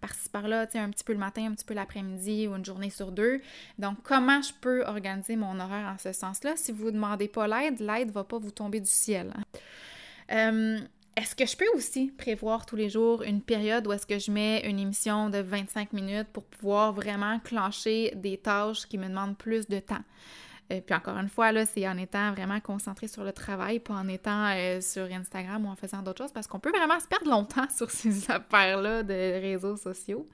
par-ci 0.00 0.28
par-là, 0.28 0.66
un 0.74 0.90
petit 0.90 1.04
peu 1.04 1.12
le 1.12 1.18
matin, 1.18 1.46
un 1.46 1.52
petit 1.52 1.64
peu 1.64 1.74
l'après-midi 1.74 2.46
ou 2.48 2.56
une 2.56 2.64
journée 2.64 2.90
sur 2.90 3.12
deux? 3.12 3.40
Donc, 3.78 3.98
comment 4.02 4.42
je 4.42 4.52
peux 4.60 4.84
organiser 4.84 5.36
mon 5.36 5.58
horaire 5.60 5.94
en 5.94 5.98
ce 5.98 6.12
sens-là? 6.12 6.54
Si 6.56 6.72
vous 6.72 6.86
ne 6.86 6.92
demandez 6.92 7.28
pas 7.28 7.46
l'aide, 7.46 7.80
l'aide 7.80 8.08
ne 8.08 8.12
va 8.12 8.24
pas 8.24 8.38
vous 8.38 8.50
tomber 8.50 8.80
du 8.80 8.90
ciel. 8.90 9.32
Hein. 10.28 10.80
Est-ce 11.18 11.34
que 11.34 11.46
je 11.46 11.56
peux 11.56 11.66
aussi 11.74 12.12
prévoir 12.16 12.64
tous 12.64 12.76
les 12.76 12.88
jours 12.88 13.24
une 13.24 13.42
période 13.42 13.84
où 13.88 13.92
est-ce 13.92 14.06
que 14.06 14.20
je 14.20 14.30
mets 14.30 14.60
une 14.64 14.78
émission 14.78 15.30
de 15.30 15.38
25 15.38 15.92
minutes 15.92 16.28
pour 16.32 16.44
pouvoir 16.44 16.92
vraiment 16.92 17.40
clencher 17.40 18.12
des 18.14 18.36
tâches 18.36 18.86
qui 18.86 18.98
me 18.98 19.08
demandent 19.08 19.36
plus 19.36 19.66
de 19.66 19.80
temps? 19.80 20.04
Et 20.70 20.82
puis 20.82 20.94
encore 20.94 21.16
une 21.16 21.30
fois, 21.30 21.50
là, 21.50 21.64
c'est 21.64 21.88
en 21.88 21.96
étant 21.96 22.32
vraiment 22.32 22.60
concentré 22.60 23.08
sur 23.08 23.24
le 23.24 23.32
travail, 23.32 23.78
pas 23.78 23.94
en 23.94 24.06
étant 24.06 24.48
euh, 24.54 24.80
sur 24.82 25.04
Instagram 25.04 25.64
ou 25.64 25.68
en 25.68 25.76
faisant 25.76 26.02
d'autres 26.02 26.24
choses, 26.24 26.32
parce 26.32 26.46
qu'on 26.46 26.60
peut 26.60 26.70
vraiment 26.70 27.00
se 27.00 27.06
perdre 27.06 27.30
longtemps 27.30 27.68
sur 27.74 27.90
ces 27.90 28.30
affaires-là 28.30 29.02
de 29.02 29.40
réseaux 29.40 29.76
sociaux. 29.76 30.26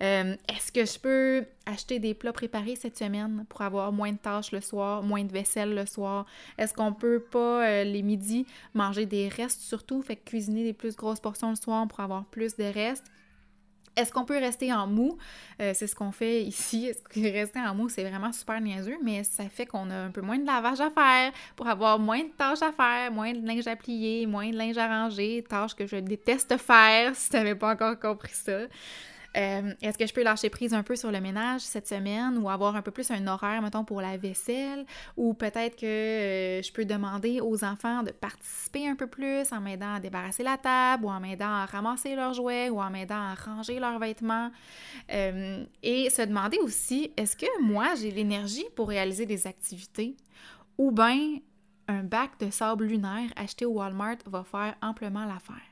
Euh, 0.00 0.36
est-ce 0.48 0.70
que 0.70 0.84
je 0.84 0.98
peux 0.98 1.46
acheter 1.66 1.98
des 1.98 2.14
plats 2.14 2.32
préparés 2.32 2.76
cette 2.76 2.96
semaine 2.96 3.44
pour 3.48 3.62
avoir 3.62 3.90
moins 3.90 4.12
de 4.12 4.18
tâches 4.18 4.52
le 4.52 4.60
soir, 4.60 5.02
moins 5.02 5.24
de 5.24 5.32
vaisselle 5.32 5.74
le 5.74 5.86
soir? 5.86 6.26
Est-ce 6.58 6.74
qu'on 6.74 6.92
peut 6.92 7.20
pas, 7.20 7.66
euh, 7.66 7.84
les 7.84 8.02
midis, 8.02 8.46
manger 8.74 9.06
des 9.06 9.28
restes 9.28 9.60
surtout, 9.62 10.02
fait 10.02 10.16
cuisiner 10.16 10.62
des 10.62 10.72
plus 10.74 10.94
grosses 10.94 11.20
portions 11.20 11.50
le 11.50 11.56
soir 11.56 11.88
pour 11.88 11.98
avoir 12.00 12.24
plus 12.26 12.56
de 12.56 12.64
restes? 12.64 13.06
Est-ce 13.94 14.12
qu'on 14.12 14.24
peut 14.24 14.38
rester 14.38 14.72
en 14.72 14.86
mou? 14.86 15.18
Euh, 15.60 15.72
c'est 15.74 15.86
ce 15.86 15.94
qu'on 15.94 16.12
fait 16.12 16.42
ici. 16.42 16.86
Est-ce 16.86 17.02
que 17.02 17.20
rester 17.32 17.60
en 17.60 17.74
mou, 17.74 17.88
c'est 17.88 18.02
vraiment 18.02 18.32
super 18.32 18.60
niaiseux, 18.60 18.96
mais 19.02 19.22
ça 19.24 19.48
fait 19.48 19.66
qu'on 19.66 19.90
a 19.90 19.96
un 19.96 20.10
peu 20.10 20.22
moins 20.22 20.38
de 20.38 20.46
lavage 20.46 20.80
à 20.80 20.90
faire 20.90 21.32
pour 21.56 21.68
avoir 21.68 21.98
moins 21.98 22.20
de 22.20 22.30
tâches 22.36 22.62
à 22.62 22.72
faire, 22.72 23.12
moins 23.12 23.32
de 23.32 23.46
linge 23.46 23.66
à 23.66 23.76
plier, 23.76 24.26
moins 24.26 24.48
de 24.50 24.56
linge 24.56 24.78
à 24.78 24.86
ranger, 24.86 25.44
tâches 25.48 25.74
que 25.74 25.86
je 25.86 25.96
déteste 25.96 26.56
faire 26.56 27.14
si 27.16 27.30
tu 27.30 27.36
n'avais 27.36 27.54
pas 27.54 27.72
encore 27.72 27.98
compris 27.98 28.34
ça. 28.34 28.60
Euh, 29.36 29.72
est-ce 29.80 29.96
que 29.96 30.06
je 30.06 30.12
peux 30.12 30.22
lâcher 30.22 30.50
prise 30.50 30.74
un 30.74 30.82
peu 30.82 30.94
sur 30.96 31.10
le 31.10 31.20
ménage 31.20 31.62
cette 31.62 31.88
semaine 31.88 32.38
ou 32.38 32.50
avoir 32.50 32.76
un 32.76 32.82
peu 32.82 32.90
plus 32.90 33.10
un 33.10 33.26
horaire, 33.26 33.62
mettons, 33.62 33.84
pour 33.84 34.00
la 34.00 34.16
vaisselle? 34.16 34.84
Ou 35.16 35.34
peut-être 35.34 35.76
que 35.76 35.86
euh, 35.86 36.62
je 36.62 36.72
peux 36.72 36.84
demander 36.84 37.40
aux 37.40 37.64
enfants 37.64 38.02
de 38.02 38.10
participer 38.10 38.88
un 38.88 38.94
peu 38.94 39.06
plus 39.06 39.50
en 39.52 39.60
m'aidant 39.60 39.94
à 39.94 40.00
débarrasser 40.00 40.42
la 40.42 40.58
table 40.58 41.06
ou 41.06 41.08
en 41.08 41.20
m'aidant 41.20 41.52
à 41.52 41.66
ramasser 41.66 42.14
leurs 42.14 42.34
jouets 42.34 42.68
ou 42.68 42.80
en 42.80 42.90
m'aidant 42.90 43.14
à 43.32 43.34
ranger 43.34 43.78
leurs 43.80 43.98
vêtements? 43.98 44.50
Euh, 45.12 45.64
et 45.82 46.10
se 46.10 46.22
demander 46.22 46.58
aussi, 46.58 47.12
est-ce 47.16 47.36
que 47.36 47.62
moi, 47.62 47.94
j'ai 48.00 48.10
l'énergie 48.10 48.66
pour 48.76 48.88
réaliser 48.88 49.26
des 49.26 49.46
activités? 49.46 50.16
Ou 50.78 50.90
bien 50.90 51.38
un 51.88 52.02
bac 52.02 52.38
de 52.40 52.50
sable 52.50 52.84
lunaire 52.84 53.30
acheté 53.36 53.64
au 53.64 53.72
Walmart 53.72 54.16
va 54.26 54.44
faire 54.44 54.74
amplement 54.82 55.24
l'affaire? 55.24 55.71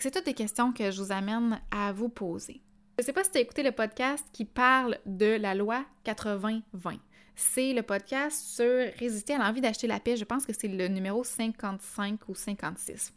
C'est 0.00 0.10
toutes 0.10 0.24
des 0.24 0.34
questions 0.34 0.72
que 0.72 0.90
je 0.90 1.02
vous 1.02 1.12
amène 1.12 1.60
à 1.70 1.92
vous 1.92 2.08
poser. 2.08 2.60
Je 2.98 3.04
sais 3.04 3.12
pas 3.12 3.24
si 3.24 3.30
tu 3.30 3.38
as 3.38 3.40
écouté 3.40 3.62
le 3.62 3.72
podcast 3.72 4.26
qui 4.32 4.44
parle 4.44 4.98
de 5.06 5.36
la 5.36 5.54
loi 5.54 5.84
80-20. 6.04 6.98
C'est 7.34 7.72
le 7.72 7.82
podcast 7.82 8.38
sur 8.46 8.92
résister 8.98 9.34
à 9.34 9.38
l'envie 9.38 9.60
d'acheter 9.60 9.86
la 9.86 10.00
paix. 10.00 10.16
Je 10.16 10.24
pense 10.24 10.44
que 10.44 10.52
c'est 10.52 10.68
le 10.68 10.88
numéro 10.88 11.24
55 11.24 12.28
ou 12.28 12.34
56 12.34 13.12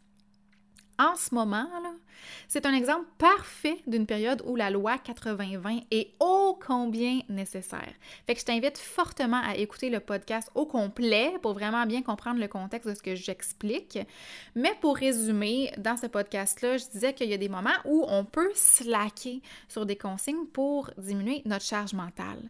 en 0.98 1.16
ce 1.16 1.34
moment, 1.34 1.68
c'est 2.48 2.66
un 2.66 2.74
exemple 2.74 3.06
parfait 3.18 3.82
d'une 3.88 4.06
période 4.06 4.42
où 4.46 4.56
la 4.56 4.70
loi 4.70 4.96
80-20 4.96 5.84
est 5.92 6.14
ô 6.20 6.58
combien 6.66 7.20
nécessaire. 7.30 7.94
Fait 8.26 8.34
que 8.34 8.40
je 8.40 8.46
t'invite 8.46 8.78
fortement 8.78 9.42
à 9.44 9.56
écouter 9.56 9.90
le 9.90 10.00
podcast 10.00 10.50
au 10.56 10.66
complet 10.66 11.34
pour 11.42 11.54
vraiment 11.54 11.86
bien 11.86 12.02
comprendre 12.02 12.40
le 12.40 12.48
contexte 12.48 12.90
de 12.90 12.94
ce 12.94 13.02
que 13.02 13.16
j'explique. 13.16 14.00
Mais 14.56 14.74
pour 14.82 14.96
résumer, 14.96 15.72
dans 15.78 15.98
ce 15.98 16.08
podcast-là, 16.08 16.78
je 16.78 16.86
disais 16.86 17.14
qu'il 17.14 17.30
y 17.30 17.34
a 17.34 17.38
des 17.38 17.50
moments 17.50 17.70
où 17.84 18.06
on 18.08 18.24
peut 18.24 18.52
slacker 18.54 19.42
sur 19.68 19.86
des 19.86 19.96
consignes 19.96 20.46
pour 20.54 20.92
diminuer 20.98 21.42
notre 21.46 21.66
charge 21.66 21.94
mentale. 21.94 22.50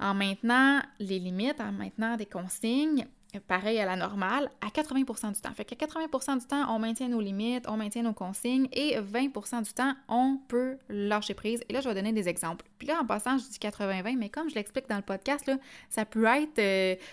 En 0.00 0.14
maintenant 0.14 0.80
les 1.00 1.18
limites, 1.18 1.60
en 1.60 1.72
maintenant 1.72 2.16
des 2.16 2.26
consignes, 2.26 3.06
pareil 3.46 3.78
à 3.78 3.84
la 3.84 3.96
normale, 3.96 4.50
à 4.62 4.68
80% 4.68 5.34
du 5.34 5.40
temps. 5.40 5.52
Fait 5.52 5.64
qu'à 5.64 5.86
80% 5.86 6.40
du 6.40 6.46
temps, 6.46 6.74
on 6.74 6.78
maintient 6.78 7.08
nos 7.08 7.20
limites, 7.20 7.66
on 7.68 7.76
maintient 7.76 8.02
nos 8.02 8.14
consignes 8.14 8.68
et 8.72 8.98
20% 8.98 9.64
du 9.64 9.72
temps, 9.72 9.94
on 10.08 10.38
peut 10.48 10.78
lâcher 10.88 11.34
prise. 11.34 11.60
Et 11.68 11.72
là, 11.74 11.80
je 11.80 11.88
vais 11.88 11.94
donner 11.94 12.12
des 12.12 12.28
exemples. 12.28 12.64
Puis 12.78 12.88
là, 12.88 12.98
en 13.00 13.04
passant, 13.04 13.36
je 13.36 13.44
dis 13.44 13.58
80-20, 13.58 14.16
mais 14.16 14.30
comme 14.30 14.48
je 14.48 14.54
l'explique 14.54 14.88
dans 14.88 14.96
le 14.96 15.02
podcast, 15.02 15.46
là, 15.46 15.58
ça 15.90 16.06
peut 16.06 16.24
être 16.24 16.58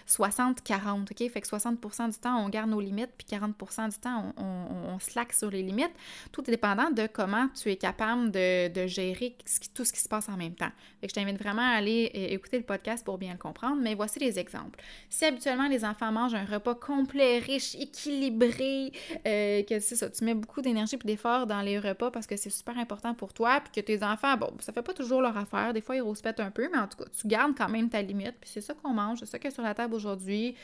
60-40, 0.08 0.56
euh, 0.66 1.02
OK? 1.12 1.32
Fait 1.32 1.42
que 1.42 1.48
60% 1.48 2.12
du 2.12 2.18
temps, 2.18 2.38
on 2.46 2.50
garde 2.50 2.70
nos 2.70 2.80
limites, 2.80 3.12
puis 3.18 3.28
40% 3.30 3.90
du 3.90 3.98
temps, 3.98 4.34
on, 4.38 4.98
slack 5.00 5.34
sur 5.34 5.52
les 5.52 5.62
limites, 5.62 5.92
tout 6.32 6.42
est 6.48 6.52
dépendant 6.52 6.90
de 6.90 7.08
comment 7.08 7.50
tu 7.50 7.70
es 7.70 7.76
capable 7.76 8.32
de, 8.32 8.88
gérer 8.88 9.36
tout 9.74 9.84
ce 9.84 9.92
qui 9.92 10.00
se 10.00 10.08
passe 10.08 10.30
en 10.30 10.38
même 10.38 10.56
temps. 10.56 10.72
Fait 11.02 11.08
que 11.08 11.14
je 11.14 11.16
t'invite 11.16 11.38
vraiment 11.38 11.62
à 11.62 11.76
aller 11.76 12.10
écouter 12.14 12.58
le 12.58 12.64
podcast 12.64 13.04
pour 13.04 13.18
bien 13.18 13.34
le 13.34 13.38
comprendre, 13.38 13.82
mais 13.82 13.94
voici 13.94 14.20
les 14.20 14.40
exemples. 14.40 14.80
Si 15.10 15.26
habituellement 15.26 15.68
les 15.68 15.84
enfants 15.84 16.05
mange 16.12 16.34
un 16.34 16.46
repas 16.46 16.76
complet, 16.76 17.40
riche, 17.40 17.76
équilibré, 17.76 18.92
euh, 19.28 19.64
que 19.64 19.80
c'est 19.80 19.96
ça, 19.96 20.10
tu 20.10 20.24
mets 20.24 20.34
beaucoup 20.34 20.62
d'énergie 20.62 20.96
et 20.96 21.08
d'efforts 21.08 21.48
dans 21.48 21.62
les 21.62 21.80
repas 21.80 22.12
parce 22.12 22.28
que 22.28 22.36
c'est 22.36 22.50
super 22.50 22.78
important 22.78 23.14
pour 23.14 23.34
toi, 23.34 23.62
puis 23.62 23.82
que 23.82 23.86
tes 23.86 24.04
enfants, 24.04 24.38
bon, 24.38 24.52
ça 24.60 24.74
fait 24.74 24.82
pas 24.82 24.94
toujours 24.94 25.22
leur 25.22 25.38
affaire, 25.38 25.74
des 25.74 25.82
fois 25.82 25.96
ils 25.96 26.02
rouspètent 26.02 26.40
un 26.40 26.52
peu, 26.52 26.70
mais 26.72 26.80
en 26.80 26.88
tout 26.88 26.98
cas, 26.98 27.10
tu 27.20 27.28
gardes 27.28 27.54
quand 27.58 27.70
même 27.70 27.90
ta 27.90 28.02
limite, 28.02 28.36
puis 28.40 28.50
c'est 28.54 28.62
ça 28.62 28.74
qu'on 28.74 28.94
mange, 28.94 29.20
c'est 29.20 29.26
ça 29.26 29.40
qui 29.40 29.48
est 29.48 29.52
sur 29.52 29.64
la 29.64 29.74
table 29.74 29.94
aujourd'hui, 29.94 30.56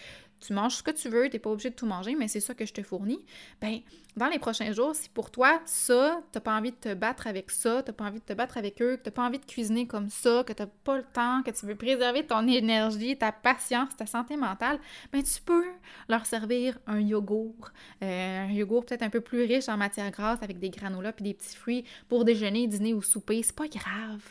tu 0.41 0.53
manges 0.53 0.75
ce 0.75 0.83
que 0.83 0.91
tu 0.91 1.07
veux, 1.07 1.29
tu 1.29 1.36
n'es 1.36 1.39
pas 1.39 1.51
obligé 1.51 1.69
de 1.69 1.75
tout 1.75 1.86
manger, 1.86 2.15
mais 2.15 2.27
c'est 2.27 2.39
ça 2.39 2.53
que 2.53 2.65
je 2.65 2.74
te 2.74 2.81
fournis. 2.81 3.24
Ben, 3.62 3.79
dans 4.17 4.27
les 4.27 4.39
prochains 4.39 4.74
jours, 4.74 4.95
si 4.95 5.07
pour 5.07 5.31
toi, 5.31 5.62
ça, 5.65 6.21
tu 6.31 6.38
n'as 6.38 6.41
pas 6.41 6.57
envie 6.57 6.71
de 6.71 6.75
te 6.75 6.93
battre 6.93 7.27
avec 7.27 7.51
ça, 7.51 7.81
tu 7.83 7.91
n'as 7.91 7.93
pas 7.93 8.05
envie 8.05 8.19
de 8.19 8.25
te 8.25 8.33
battre 8.33 8.57
avec 8.57 8.81
eux, 8.81 8.98
que 8.98 9.03
tu 9.03 9.10
n'as 9.10 9.13
pas 9.13 9.25
envie 9.25 9.39
de 9.39 9.45
cuisiner 9.45 9.88
comme 9.88 10.10
ça, 10.10 10.43
que 10.45 10.51
tu 10.51 10.63
n'as 10.63 10.69
pas 10.83 10.98
le 10.98 11.03
temps, 11.03 11.43
que 11.43 11.51
tu 11.51 11.65
veux 11.65 11.75
préserver 11.75 12.25
ton 12.25 12.48
énergie, 12.48 13.17
ta 13.17 13.31
patience, 13.31 13.95
ta 13.95 14.05
santé 14.05 14.36
mentale, 14.36 14.79
ben 15.13 15.24
tu 15.24 15.41
peux 15.41 15.65
leur 16.10 16.25
servir 16.25 16.79
un 16.88 17.00
yogourt, 17.00 17.71
euh, 18.03 18.48
un 18.48 18.51
yogourt 18.51 18.86
peut-être 18.86 19.03
un 19.03 19.10
peu 19.10 19.21
plus 19.21 19.43
riche 19.43 19.69
en 19.69 19.77
matière 19.77 20.12
grasse 20.12 20.41
avec 20.41 20.60
des 20.60 20.69
granolas 20.69 21.13
puis 21.13 21.24
des 21.24 21.33
petits 21.33 21.55
fruits 21.55 21.86
pour 22.10 22.25
déjeuner, 22.25 22.67
dîner 22.67 22.93
ou 22.93 23.01
souper. 23.01 23.43
C'est 23.43 23.55
pas 23.55 23.67
grave. 23.67 24.21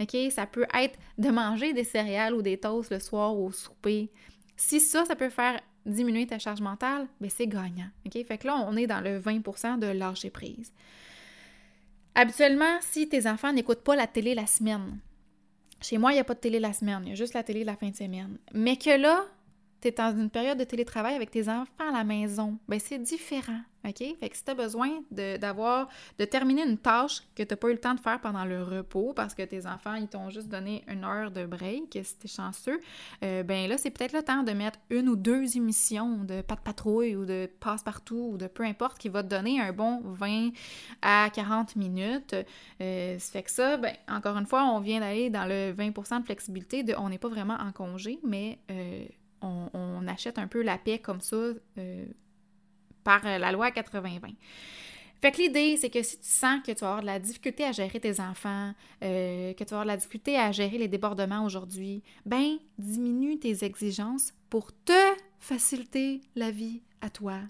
OK? 0.00 0.16
Ça 0.30 0.46
peut 0.46 0.66
être 0.74 0.98
de 1.18 1.30
manger 1.30 1.72
des 1.72 1.84
céréales 1.84 2.34
ou 2.34 2.42
des 2.42 2.58
toasts 2.58 2.90
le 2.90 3.00
soir 3.00 3.36
au 3.36 3.50
souper. 3.50 4.10
Si 4.58 4.80
ça, 4.80 5.04
ça 5.04 5.14
peut 5.14 5.30
faire 5.30 5.60
diminuer 5.86 6.26
ta 6.26 6.38
charge 6.38 6.60
mentale, 6.60 7.06
bien 7.20 7.30
c'est 7.30 7.46
gagnant. 7.46 7.88
OK? 8.04 8.12
Fait 8.26 8.38
que 8.38 8.46
là, 8.48 8.56
on 8.68 8.76
est 8.76 8.88
dans 8.88 9.00
le 9.00 9.20
20% 9.20 9.78
de 9.78 9.86
lâcher 9.86 10.30
prise. 10.30 10.72
Habituellement, 12.16 12.78
si 12.80 13.08
tes 13.08 13.28
enfants 13.28 13.52
n'écoutent 13.52 13.84
pas 13.84 13.94
la 13.94 14.08
télé 14.08 14.34
la 14.34 14.46
semaine, 14.46 14.98
chez 15.80 15.96
moi, 15.96 16.10
il 16.10 16.14
n'y 16.14 16.20
a 16.20 16.24
pas 16.24 16.34
de 16.34 16.40
télé 16.40 16.58
la 16.58 16.72
semaine, 16.72 17.02
il 17.04 17.10
y 17.10 17.12
a 17.12 17.14
juste 17.14 17.34
la 17.34 17.44
télé 17.44 17.62
la 17.62 17.76
fin 17.76 17.88
de 17.90 17.96
semaine. 17.96 18.36
Mais 18.52 18.76
que 18.76 18.90
là, 18.90 19.24
tu 19.80 19.88
es 19.88 19.92
dans 19.92 20.16
une 20.16 20.30
période 20.30 20.58
de 20.58 20.64
télétravail 20.64 21.14
avec 21.14 21.30
tes 21.30 21.48
enfants 21.48 21.88
à 21.88 21.92
la 21.92 22.04
maison, 22.04 22.58
ben 22.68 22.80
c'est 22.80 22.98
différent, 22.98 23.60
OK? 23.86 23.98
Fait 23.98 24.28
que 24.28 24.36
si 24.36 24.44
tu 24.44 24.50
as 24.50 24.54
besoin 24.54 24.90
d'avoir, 25.10 25.88
de, 26.18 26.24
terminer 26.24 26.62
une 26.62 26.78
tâche 26.78 27.22
que 27.36 27.42
tu 27.42 27.52
n'as 27.52 27.56
pas 27.56 27.68
eu 27.68 27.72
le 27.72 27.78
temps 27.78 27.94
de 27.94 28.00
faire 28.00 28.20
pendant 28.20 28.44
le 28.44 28.62
repos 28.62 29.12
parce 29.14 29.34
que 29.34 29.42
tes 29.42 29.66
enfants, 29.66 29.94
ils 29.94 30.08
t'ont 30.08 30.30
juste 30.30 30.48
donné 30.48 30.84
une 30.88 31.04
heure 31.04 31.30
de 31.30 31.46
break, 31.46 31.98
si 32.02 32.16
t'es 32.16 32.28
chanceux, 32.28 32.80
euh, 33.24 33.42
ben 33.42 33.68
là, 33.68 33.78
c'est 33.78 33.90
peut-être 33.90 34.12
le 34.12 34.22
temps 34.22 34.42
de 34.42 34.52
mettre 34.52 34.78
une 34.90 35.08
ou 35.08 35.16
deux 35.16 35.56
émissions 35.56 36.24
de 36.24 36.40
pas 36.40 36.56
de 36.56 36.60
patrouille 36.60 37.16
ou 37.16 37.24
de 37.24 37.48
passe-partout 37.60 38.30
ou 38.32 38.38
de 38.38 38.46
peu 38.46 38.64
importe 38.64 38.98
qui 38.98 39.08
va 39.08 39.22
te 39.22 39.28
donner 39.28 39.60
un 39.60 39.72
bon 39.72 40.00
20 40.04 40.50
à 41.02 41.30
40 41.32 41.76
minutes. 41.76 42.34
Euh, 42.80 43.18
ça 43.18 43.32
fait 43.32 43.42
que 43.42 43.50
ça, 43.50 43.76
ben, 43.76 43.94
encore 44.08 44.36
une 44.36 44.46
fois, 44.46 44.64
on 44.64 44.80
vient 44.80 45.00
d'aller 45.00 45.30
dans 45.30 45.46
le 45.46 45.72
20% 45.72 46.20
de 46.20 46.24
flexibilité 46.24 46.82
de 46.82 46.94
on 46.98 47.08
n'est 47.08 47.18
pas 47.18 47.28
vraiment 47.28 47.56
en 47.60 47.72
congé, 47.72 48.18
mais... 48.24 48.58
Euh, 48.70 49.04
on, 49.42 50.06
achète 50.06 50.38
un 50.38 50.46
peu 50.46 50.62
la 50.62 50.78
paix 50.78 50.98
comme 50.98 51.20
ça 51.20 51.36
euh, 51.36 52.06
par 53.04 53.24
euh, 53.26 53.38
la 53.38 53.52
loi 53.52 53.70
80-20. 53.70 54.34
Fait 55.20 55.32
que 55.32 55.38
l'idée, 55.38 55.76
c'est 55.76 55.90
que 55.90 56.02
si 56.02 56.18
tu 56.18 56.28
sens 56.28 56.60
que 56.64 56.70
tu 56.70 56.80
vas 56.80 56.88
avoir 56.88 57.00
de 57.00 57.06
la 57.06 57.18
difficulté 57.18 57.64
à 57.64 57.72
gérer 57.72 57.98
tes 57.98 58.20
enfants, 58.20 58.72
euh, 59.02 59.52
que 59.52 59.64
tu 59.64 59.70
vas 59.70 59.80
avoir 59.80 59.84
de 59.84 59.88
la 59.88 59.96
difficulté 59.96 60.38
à 60.38 60.52
gérer 60.52 60.78
les 60.78 60.86
débordements 60.86 61.44
aujourd'hui, 61.44 62.02
ben 62.24 62.58
diminue 62.78 63.38
tes 63.38 63.64
exigences 63.64 64.32
pour 64.48 64.72
te 64.84 65.16
faciliter 65.40 66.20
la 66.36 66.50
vie 66.52 66.82
à 67.00 67.10
toi. 67.10 67.40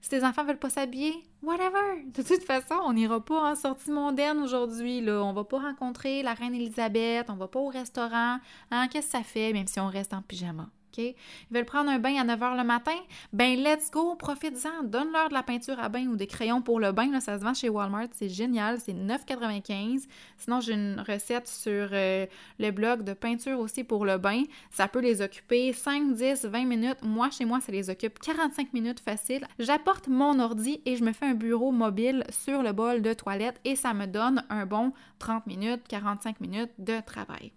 Si 0.00 0.10
tes 0.10 0.24
enfants 0.24 0.44
veulent 0.44 0.58
pas 0.58 0.70
s'habiller, 0.70 1.14
whatever. 1.42 2.04
De 2.14 2.22
toute 2.22 2.44
façon, 2.44 2.76
on 2.84 2.92
n'ira 2.92 3.24
pas 3.24 3.50
en 3.50 3.56
sortie 3.56 3.90
mondaine 3.90 4.38
aujourd'hui. 4.38 5.00
Là. 5.00 5.20
On 5.20 5.32
va 5.32 5.42
pas 5.42 5.58
rencontrer 5.58 6.22
la 6.22 6.32
reine 6.32 6.54
Elisabeth, 6.54 7.28
on 7.28 7.34
va 7.34 7.48
pas 7.48 7.58
au 7.58 7.68
restaurant. 7.68 8.38
Hein, 8.70 8.88
qu'est-ce 8.88 9.06
que 9.06 9.18
ça 9.18 9.24
fait, 9.24 9.52
même 9.52 9.66
si 9.66 9.80
on 9.80 9.88
reste 9.88 10.14
en 10.14 10.22
pyjama? 10.22 10.70
Ils 10.98 11.14
veulent 11.50 11.64
prendre 11.64 11.90
un 11.90 11.98
bain 11.98 12.16
à 12.16 12.24
9 12.24 12.38
h 12.40 12.56
le 12.56 12.64
matin? 12.64 12.96
Ben, 13.32 13.58
let's 13.58 13.90
go, 13.90 14.14
profite-en. 14.14 14.84
Donne-leur 14.84 15.28
de 15.28 15.34
la 15.34 15.42
peinture 15.42 15.78
à 15.78 15.88
bain 15.88 16.06
ou 16.06 16.16
des 16.16 16.26
crayons 16.26 16.62
pour 16.62 16.80
le 16.80 16.92
bain. 16.92 17.10
Là, 17.10 17.20
ça 17.20 17.38
se 17.38 17.44
vend 17.44 17.54
chez 17.54 17.68
Walmart. 17.68 18.08
C'est 18.12 18.28
génial. 18.28 18.80
C'est 18.80 18.92
9,95. 18.92 20.06
Sinon, 20.36 20.60
j'ai 20.60 20.74
une 20.74 21.04
recette 21.06 21.48
sur 21.48 21.88
euh, 21.92 22.26
le 22.58 22.70
blog 22.70 23.02
de 23.02 23.12
peinture 23.12 23.58
aussi 23.58 23.84
pour 23.84 24.04
le 24.04 24.18
bain. 24.18 24.42
Ça 24.70 24.88
peut 24.88 25.00
les 25.00 25.22
occuper 25.22 25.72
5, 25.72 26.14
10, 26.14 26.46
20 26.46 26.64
minutes. 26.64 26.98
Moi, 27.02 27.30
chez 27.30 27.44
moi, 27.44 27.60
ça 27.60 27.72
les 27.72 27.90
occupe 27.90 28.18
45 28.18 28.72
minutes 28.72 29.00
facile. 29.00 29.46
J'apporte 29.58 30.08
mon 30.08 30.38
ordi 30.38 30.80
et 30.84 30.96
je 30.96 31.04
me 31.04 31.12
fais 31.12 31.26
un 31.26 31.34
bureau 31.34 31.72
mobile 31.72 32.24
sur 32.30 32.62
le 32.62 32.72
bol 32.72 33.02
de 33.02 33.12
toilette 33.12 33.60
et 33.64 33.76
ça 33.76 33.94
me 33.94 34.06
donne 34.06 34.44
un 34.50 34.66
bon 34.66 34.92
30 35.18 35.46
minutes, 35.46 35.82
45 35.88 36.40
minutes 36.40 36.72
de 36.78 37.00
travail. 37.00 37.52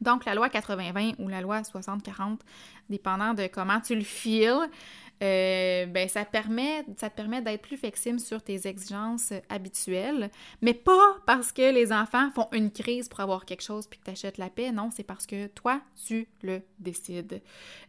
Donc, 0.00 0.24
la 0.24 0.34
loi 0.34 0.48
80-20 0.48 1.16
ou 1.18 1.28
la 1.28 1.40
loi 1.40 1.60
60-40, 1.60 2.38
dépendant 2.88 3.34
de 3.34 3.46
comment 3.46 3.80
tu 3.80 3.94
le 3.94 4.04
files, 4.04 4.68
euh, 5.22 5.86
ben, 5.86 6.08
ça, 6.08 6.24
te 6.24 6.30
permet, 6.30 6.84
ça 6.96 7.10
te 7.10 7.16
permet 7.16 7.42
d'être 7.42 7.62
plus 7.62 7.76
flexible 7.76 8.20
sur 8.20 8.42
tes 8.42 8.66
exigences 8.66 9.32
habituelles, 9.48 10.30
mais 10.62 10.74
pas 10.74 11.16
parce 11.26 11.52
que 11.52 11.72
les 11.72 11.92
enfants 11.92 12.30
font 12.30 12.48
une 12.52 12.70
crise 12.70 13.08
pour 13.08 13.20
avoir 13.20 13.44
quelque 13.44 13.62
chose 13.62 13.86
puis 13.86 13.98
que 13.98 14.04
tu 14.04 14.10
achètes 14.10 14.38
la 14.38 14.48
paix. 14.48 14.70
Non, 14.70 14.90
c'est 14.92 15.02
parce 15.02 15.26
que 15.26 15.48
toi, 15.48 15.80
tu 16.06 16.28
le 16.42 16.62
décides. 16.78 17.42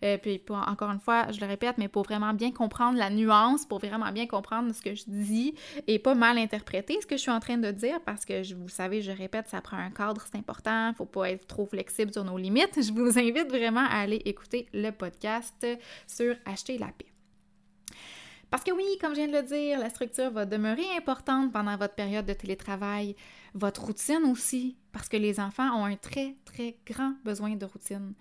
Euh, 0.03 0.17
puis, 0.17 0.41
encore 0.50 0.91
une 0.91 1.00
fois, 1.00 1.31
je 1.31 1.39
le 1.39 1.45
répète, 1.45 1.77
mais 1.77 1.88
pour 1.88 2.03
vraiment 2.03 2.33
bien 2.33 2.51
comprendre 2.51 2.98
la 2.98 3.09
nuance, 3.09 3.65
pour 3.65 3.79
vraiment 3.79 4.12
bien 4.12 4.25
comprendre 4.25 4.74
ce 4.74 4.81
que 4.81 4.95
je 4.95 5.03
dis 5.07 5.53
et 5.88 6.00
pas 6.00 6.15
mal 6.15 6.38
interpréter 6.38 6.98
ce 7.01 7.05
que 7.05 7.15
je 7.15 7.21
suis 7.21 7.31
en 7.31 7.39
train 7.39 7.57
de 7.57 7.71
dire, 7.71 8.00
parce 8.05 8.25
que 8.25 8.53
vous 8.55 8.69
savez, 8.69 9.01
je 9.01 9.12
répète, 9.12 9.48
ça 9.50 9.62
prend 9.62 9.77
un 9.77 9.91
cadre, 9.91 10.24
c'est 10.29 10.38
important, 10.38 10.93
faut 10.98 11.05
pas 11.05 11.29
être 11.29 11.48
trop 11.48 11.65
flexible 11.65 12.12
sur 12.12 12.24
nos 12.24 12.38
limites. 12.38 12.81
Je 12.81 12.91
vous 12.91 13.19
invite 13.19 13.50
vraiment 13.50 13.86
à 13.86 14.00
aller 14.00 14.21
écouter 14.25 14.67
le 14.74 14.91
podcast 14.91 15.65
sur 16.07 16.36
acheter 16.45 16.77
la 16.77 16.88
paix. 16.88 17.05
Parce 18.50 18.63
que 18.63 18.72
oui, 18.72 18.98
comme 19.00 19.12
je 19.12 19.22
viens 19.22 19.27
de 19.27 19.34
le 19.34 19.44
dire, 19.44 19.79
la 19.79 19.89
structure 19.89 20.32
va 20.32 20.46
demeurer 20.46 20.86
importante 20.98 21.51
pendant 21.51 21.77
votre 21.77 21.94
période 21.94 22.25
de 22.25 22.34
télétravail, 22.34 23.15
votre 23.53 23.84
routine 23.86 24.24
aussi, 24.29 24.75
parce 24.91 25.08
que 25.08 25.18
les 25.18 25.39
enfants 25.39 25.70
ont 25.79 25.86
un 25.86 25.96
très, 25.96 26.36
très 26.46 26.75
grand 26.86 27.13
besoin 27.24 27.56
de 27.56 27.65
routine. 27.65 28.13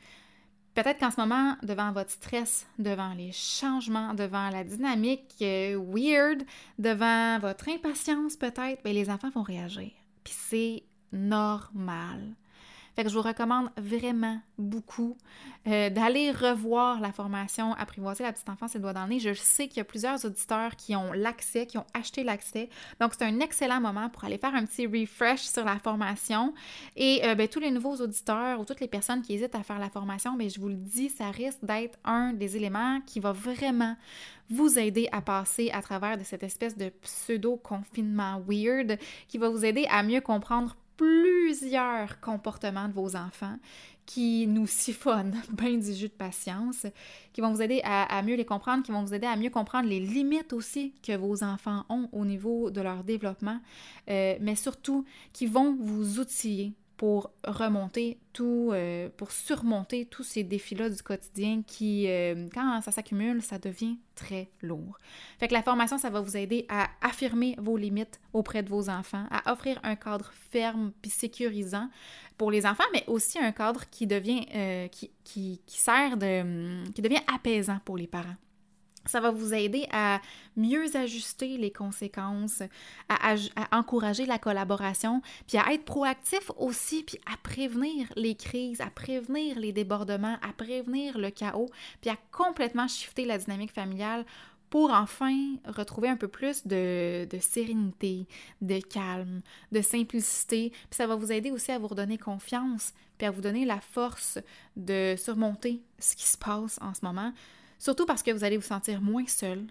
Peut-être 0.75 1.01
qu'en 1.01 1.11
ce 1.11 1.21
moment, 1.21 1.57
devant 1.63 1.93
votre 1.93 2.11
stress, 2.11 2.67
devant 2.79 3.13
les 3.15 3.33
changements, 3.33 4.15
devant 4.15 4.51
la 4.51 4.63
dynamique 4.65 5.35
euh, 5.43 5.77
weird, 5.77 6.45
devant 6.79 7.39
votre 7.41 7.69
impatience 7.69 8.37
peut-être, 8.37 8.83
ben, 8.85 8.95
les 8.95 9.11
enfants 9.11 9.31
vont 9.31 9.43
réagir. 9.43 9.91
Puis 10.23 10.35
c'est 10.37 10.83
normal. 11.11 12.37
Fait 12.99 13.05
que 13.05 13.11
je 13.11 13.14
vous 13.14 13.23
recommande 13.23 13.71
vraiment 13.76 14.40
beaucoup 14.59 15.17
euh, 15.69 15.88
d'aller 15.88 16.33
revoir 16.33 17.00
la 17.00 17.12
formation 17.12 17.73
Apprivoiser 17.75 18.25
la 18.25 18.33
petite 18.33 18.49
enfance 18.49 18.75
et 18.75 18.78
le 18.78 18.83
doigt 18.83 18.93
dans 18.93 19.05
le 19.05 19.11
nez. 19.11 19.21
Je 19.21 19.35
sais 19.35 19.69
qu'il 19.69 19.76
y 19.76 19.81
a 19.81 19.85
plusieurs 19.85 20.25
auditeurs 20.25 20.75
qui 20.75 20.97
ont 20.97 21.12
l'accès, 21.12 21.67
qui 21.67 21.78
ont 21.78 21.87
acheté 21.95 22.25
l'accès. 22.25 22.69
Donc, 23.00 23.12
c'est 23.17 23.25
un 23.25 23.38
excellent 23.38 23.81
moment 23.81 24.09
pour 24.09 24.25
aller 24.25 24.37
faire 24.37 24.52
un 24.52 24.64
petit 24.64 24.85
refresh 24.88 25.43
sur 25.43 25.64
la 25.64 25.78
formation. 25.78 26.52
Et 26.97 27.21
euh, 27.23 27.37
ben, 27.37 27.47
tous 27.47 27.61
les 27.61 27.71
nouveaux 27.71 27.95
auditeurs 27.99 28.59
ou 28.59 28.64
toutes 28.64 28.81
les 28.81 28.88
personnes 28.88 29.23
qui 29.23 29.35
hésitent 29.35 29.55
à 29.55 29.62
faire 29.62 29.78
la 29.78 29.90
formation, 29.90 30.33
ben, 30.33 30.50
je 30.50 30.59
vous 30.59 30.69
le 30.69 30.75
dis, 30.75 31.09
ça 31.09 31.31
risque 31.31 31.62
d'être 31.62 32.00
un 32.05 32.33
des 32.33 32.57
éléments 32.57 33.00
qui 33.07 33.21
va 33.21 33.31
vraiment 33.31 33.95
vous 34.50 34.76
aider 34.76 35.09
à 35.12 35.21
passer 35.21 35.71
à 35.71 35.83
travers 35.83 36.19
de 36.19 36.25
cette 36.25 36.43
espèce 36.43 36.76
de 36.76 36.88
pseudo-confinement 36.88 38.43
weird 38.45 38.99
qui 39.28 39.38
va 39.38 39.50
vous 39.50 39.64
aider 39.64 39.87
à 39.88 40.02
mieux 40.02 40.21
comprendre 40.21 40.75
plusieurs 40.99 42.21
comportements 42.21 42.88
de 42.88 42.93
vos 42.93 43.17
enfants 43.17 43.57
qui 44.05 44.47
nous 44.47 44.67
siphonnent 44.67 45.40
bien 45.52 45.78
du 45.78 45.95
jus 45.95 46.09
de 46.09 46.12
patience, 46.12 46.87
qui 47.33 47.40
vont 47.40 47.52
vous 47.52 47.62
aider 47.62 47.81
à, 47.85 48.23
mieux 48.23 48.35
les 48.35 48.45
comprendre, 48.45 48.83
qui 48.83 48.90
vont 48.90 49.02
vous 49.05 49.14
aider 49.14 49.26
à 49.26 49.37
mieux 49.37 49.50
comprendre 49.50 49.88
les 49.88 50.00
limites 50.00 50.52
aussi 50.52 50.93
que 51.02 51.17
vos 51.17 51.43
enfants 51.45 51.85
ont 51.88 52.09
au 52.12 52.25
niveau 52.25 52.71
de 52.71 52.81
leur 52.81 53.05
développement, 53.05 53.61
euh, 54.11 54.37
mais 54.40 54.55
surtout 54.55 55.05
qui 55.33 55.47
vont 55.47 55.76
vous 55.78 56.21
outiller 56.21 56.73
pour 56.99 57.31
remonter 57.45 58.19
tout, 58.33 58.71
euh, 58.73 59.09
pour 59.17 59.31
surmonter 59.31 60.05
tous 60.05 60.25
ces 60.25 60.43
défis-là 60.43 60.90
du 60.90 61.00
quotidien 61.00 61.62
qui, 61.64 62.09
euh, 62.09 62.49
quand 62.52 62.83
ça 62.83 62.90
s'accumule, 62.90 63.40
ça 63.40 63.59
devient 63.59 63.97
très 64.17 64.50
lourd. 64.62 64.99
Fait 65.38 65.47
que 65.47 65.55
la 65.55 65.62
formation, 65.62 65.97
ça 65.97 66.11
va 66.11 66.21
vous 66.21 66.37
aider 66.37 66.67
à 66.69 66.88
affirmer 67.00 67.55
vos 67.59 67.76
limites 67.76 68.21
auprès 68.33 68.64
de 68.64 68.69
vos 68.69 68.90
enfants, 68.90 69.26
à 69.31 69.52
offrir 69.52 69.78
un 69.85 69.95
cadre 69.95 70.33
ferme 70.50 70.93
puis 71.00 71.11
sécurisant 71.11 71.88
pour 72.37 72.50
les 72.50 72.67
enfants, 72.67 72.85
mais 72.93 73.05
aussi 73.07 73.38
un 73.38 73.52
cadre 73.52 73.88
qui 73.90 74.09
devient, 74.09 74.45
euh, 74.57 74.88
qui, 74.88 75.12
qui, 75.23 75.62
qui 75.67 75.78
sert 75.78 76.17
de, 76.17 76.85
qui 76.93 77.00
devient 77.00 77.23
apaisant 77.33 77.78
pour 77.85 77.97
les 77.97 78.09
parents. 78.09 78.37
Ça 79.09 79.21
va 79.21 79.31
vous 79.31 79.55
aider 79.55 79.87
à 79.91 80.21
mieux 80.57 80.97
ajuster 80.97 81.57
les 81.57 81.71
conséquences, 81.71 82.62
à, 83.09 83.35
encourager 83.73 84.27
la 84.27 84.38
collaboration, 84.38 85.23
puis 85.47 85.59
à 85.59 85.73
être 85.73 85.85
proactif 85.85 86.50
aussi, 86.57 87.03
puis 87.05 87.19
à 87.27 87.37
prévenir 87.37 88.07
les 88.17 88.35
crises, 88.35 88.81
à 88.81 88.91
prévenir 88.91 89.59
les 89.59 89.73
débordements, 89.73 90.37
à 90.43 90.53
prévenir 90.53 91.19
le 91.19 91.31
chaos, 91.31 91.71
puis 92.00 92.11
à 92.11 92.17
complètement 92.33 92.88
shifter 92.88 93.25
la 93.25 93.38
dynamique 93.38 93.73
familiale 93.73 94.25
pour 94.71 94.91
enfin 94.91 95.57
retrouver 95.65 96.09
un 96.09 96.17
peu 96.17 96.29
plus 96.29 96.67
de, 96.67 97.25
de, 97.25 97.38
sérénité, 97.38 98.27
de 98.61 98.81
calme, 98.81 99.41
de 99.73 99.81
simplicité. 99.81 100.71
Puis 100.71 100.97
ça 100.97 101.07
va 101.07 101.17
vous 101.17 101.33
aider 101.33 101.50
aussi 101.50 101.73
à 101.73 101.79
vous 101.79 101.87
redonner 101.87 102.19
confiance, 102.19 102.93
puis 103.17 103.27
à 103.27 103.31
vous 103.31 103.41
donner 103.41 103.65
la 103.65 103.81
force 103.81 104.38
de 104.77 105.15
surmonter 105.17 105.81
ce 105.99 106.15
qui 106.17 106.27
se 106.27 106.37
passe 106.37 106.79
en 106.83 106.93
ce 106.95 107.05
moment, 107.05 107.33
Surtout 107.79 108.07
parce 108.07 108.23
que 108.23 108.31
vous 108.31 108.45
allez 108.45 108.57
vous 108.57 108.63
sentir 108.63 109.01
moins 109.01 109.27
seul, 109.27 109.67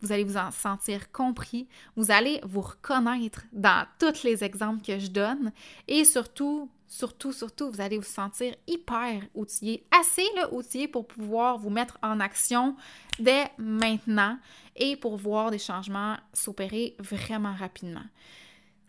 vous 0.00 0.12
allez 0.12 0.24
vous 0.24 0.36
en 0.36 0.50
sentir 0.50 1.10
compris, 1.10 1.68
vous 1.96 2.10
allez 2.10 2.40
vous 2.44 2.60
reconnaître 2.60 3.42
dans 3.52 3.86
tous 3.98 4.22
les 4.22 4.44
exemples 4.44 4.82
que 4.84 4.98
je 4.98 5.08
donne. 5.08 5.52
Et 5.88 6.04
surtout, 6.04 6.68
surtout, 6.86 7.32
surtout, 7.32 7.70
vous 7.70 7.80
allez 7.80 7.98
vous 7.98 8.04
sentir 8.04 8.54
hyper 8.66 9.22
outillé, 9.34 9.84
assez 9.90 10.24
là, 10.36 10.52
outillé 10.52 10.88
pour 10.88 11.06
pouvoir 11.06 11.58
vous 11.58 11.70
mettre 11.70 11.98
en 12.02 12.20
action 12.20 12.76
dès 13.18 13.50
maintenant 13.58 14.38
et 14.76 14.96
pour 14.96 15.16
voir 15.16 15.50
des 15.50 15.58
changements 15.58 16.16
s'opérer 16.32 16.96
vraiment 16.98 17.54
rapidement. 17.54 18.04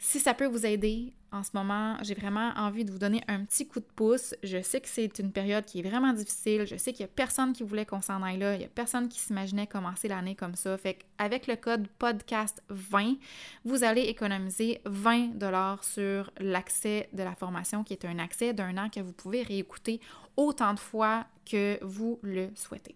Si 0.02 0.22
ça 0.22 0.34
peut 0.34 0.46
vous 0.46 0.66
aider 0.66 1.14
en 1.34 1.44
ce 1.44 1.50
moment, 1.54 1.98
j'ai 2.04 2.14
vraiment 2.14 2.54
envie 2.56 2.86
de 2.86 2.92
vous 2.92 3.00
donner 3.00 3.22
un 3.28 3.44
petit 3.44 3.68
coup 3.68 3.82
de 3.82 3.86
pouce. 3.86 4.34
Je 4.44 4.62
sais 4.62 4.80
que 4.80 4.88
c'est 4.88 5.20
une 5.20 5.34
période 5.34 5.66
qui 5.66 5.80
est 5.80 5.82
vraiment 5.88 6.14
difficile. 6.14 6.66
Je 6.66 6.78
sais 6.78 6.94
qu'il 6.94 7.06
n'y 7.06 7.12
a 7.12 7.14
personne 7.14 7.52
qui 7.52 7.64
voulait 7.64 7.86
qu'on 7.86 8.02
s'en 8.02 8.24
aille 8.24 8.38
là. 8.38 8.56
Il 8.56 8.60
n'y 8.60 8.66
a 8.66 8.70
personne 8.70 9.10
qui 9.10 9.20
s'imaginait 9.20 9.68
commencer 9.68 10.08
l'année 10.08 10.36
comme 10.36 10.56
ça. 10.56 10.78
Fait 10.78 11.00
qu'avec 11.18 11.48
le 11.48 11.58
code 11.58 11.88
podcast20, 12.00 13.18
vous 13.66 13.84
allez 13.84 14.04
économiser 14.04 14.80
20 14.86 15.38
dollars 15.38 15.84
sur 15.84 16.32
l'accès 16.40 17.10
de 17.12 17.22
la 17.22 17.36
formation 17.36 17.84
qui 17.84 17.92
est 17.92 18.06
un 18.06 18.20
accès 18.20 18.54
d'un 18.54 18.78
an 18.78 18.90
que 18.90 19.02
vous 19.02 19.14
pouvez 19.14 19.44
réécouter 19.44 20.00
autant 20.38 20.74
de 20.74 20.80
fois 20.80 21.26
que 21.46 21.78
vous 21.84 22.20
le 22.22 22.52
souhaitez. 22.56 22.96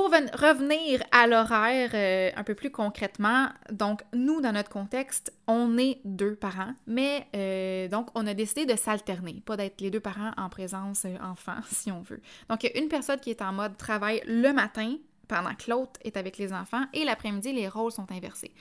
Pour 0.00 0.08
revenir 0.08 1.02
à 1.12 1.26
l'horaire 1.26 1.90
euh, 1.92 2.30
un 2.34 2.42
peu 2.42 2.54
plus 2.54 2.70
concrètement, 2.70 3.50
donc 3.70 4.00
nous, 4.14 4.40
dans 4.40 4.52
notre 4.52 4.70
contexte, 4.70 5.30
on 5.46 5.76
est 5.76 6.00
deux 6.06 6.36
parents, 6.36 6.72
mais 6.86 7.26
euh, 7.36 7.86
donc 7.86 8.08
on 8.14 8.26
a 8.26 8.32
décidé 8.32 8.64
de 8.64 8.76
s'alterner, 8.76 9.42
pas 9.44 9.58
d'être 9.58 9.82
les 9.82 9.90
deux 9.90 10.00
parents 10.00 10.30
en 10.38 10.48
présence 10.48 11.04
euh, 11.04 11.18
enfant, 11.22 11.58
si 11.70 11.92
on 11.92 12.00
veut. 12.00 12.22
Donc 12.48 12.64
il 12.64 12.70
y 12.70 12.78
a 12.78 12.80
une 12.80 12.88
personne 12.88 13.20
qui 13.20 13.28
est 13.28 13.42
en 13.42 13.52
mode 13.52 13.76
travail 13.76 14.22
le 14.26 14.54
matin, 14.54 14.96
pendant 15.28 15.54
que 15.54 15.70
l'autre 15.70 16.00
est 16.02 16.16
avec 16.16 16.38
les 16.38 16.54
enfants, 16.54 16.86
et 16.94 17.04
l'après-midi, 17.04 17.52
les 17.52 17.68
rôles 17.68 17.92
sont 17.92 18.10
inversés. 18.10 18.54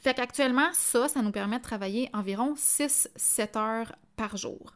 Fait 0.00 0.14
qu'actuellement, 0.14 0.68
ça, 0.72 1.06
ça 1.06 1.22
nous 1.22 1.30
permet 1.30 1.58
de 1.58 1.62
travailler 1.62 2.10
environ 2.12 2.54
6-7 2.54 3.56
heures 3.56 3.92
par 4.16 4.36
jour. 4.36 4.74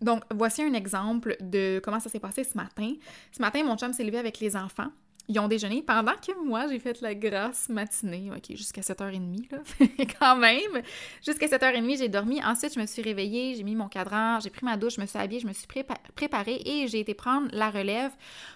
Donc, 0.00 0.22
voici 0.30 0.62
un 0.62 0.72
exemple 0.72 1.36
de 1.40 1.82
comment 1.84 2.00
ça 2.00 2.08
s'est 2.08 2.18
passé 2.18 2.44
ce 2.44 2.56
matin. 2.56 2.94
Ce 3.30 3.42
matin, 3.42 3.62
mon 3.62 3.76
chum 3.76 3.92
s'est 3.92 4.04
levé 4.04 4.16
avec 4.16 4.40
les 4.40 4.56
enfants. 4.56 4.90
Ils 5.30 5.38
ont 5.38 5.48
déjeuné 5.48 5.82
pendant 5.82 6.14
que 6.14 6.32
moi, 6.42 6.66
j'ai 6.68 6.78
fait 6.78 7.02
la 7.02 7.14
grasse 7.14 7.68
matinée. 7.68 8.30
OK, 8.34 8.56
jusqu'à 8.56 8.80
7h30, 8.80 9.50
là. 9.50 9.58
Quand 10.18 10.36
même. 10.36 10.82
Jusqu'à 11.24 11.46
7h30, 11.46 11.98
j'ai 11.98 12.08
dormi. 12.08 12.42
Ensuite, 12.42 12.74
je 12.74 12.80
me 12.80 12.86
suis 12.86 13.02
réveillée, 13.02 13.54
j'ai 13.54 13.62
mis 13.62 13.76
mon 13.76 13.88
cadran, 13.88 14.40
j'ai 14.40 14.48
pris 14.48 14.64
ma 14.64 14.78
douche, 14.78 14.94
je 14.96 15.00
me 15.02 15.06
suis 15.06 15.18
habillée, 15.18 15.40
je 15.40 15.46
me 15.46 15.52
suis 15.52 15.66
préparée 15.66 16.62
et 16.64 16.88
j'ai 16.88 17.00
été 17.00 17.12
prendre 17.12 17.48
la 17.52 17.68
relève 17.68 18.12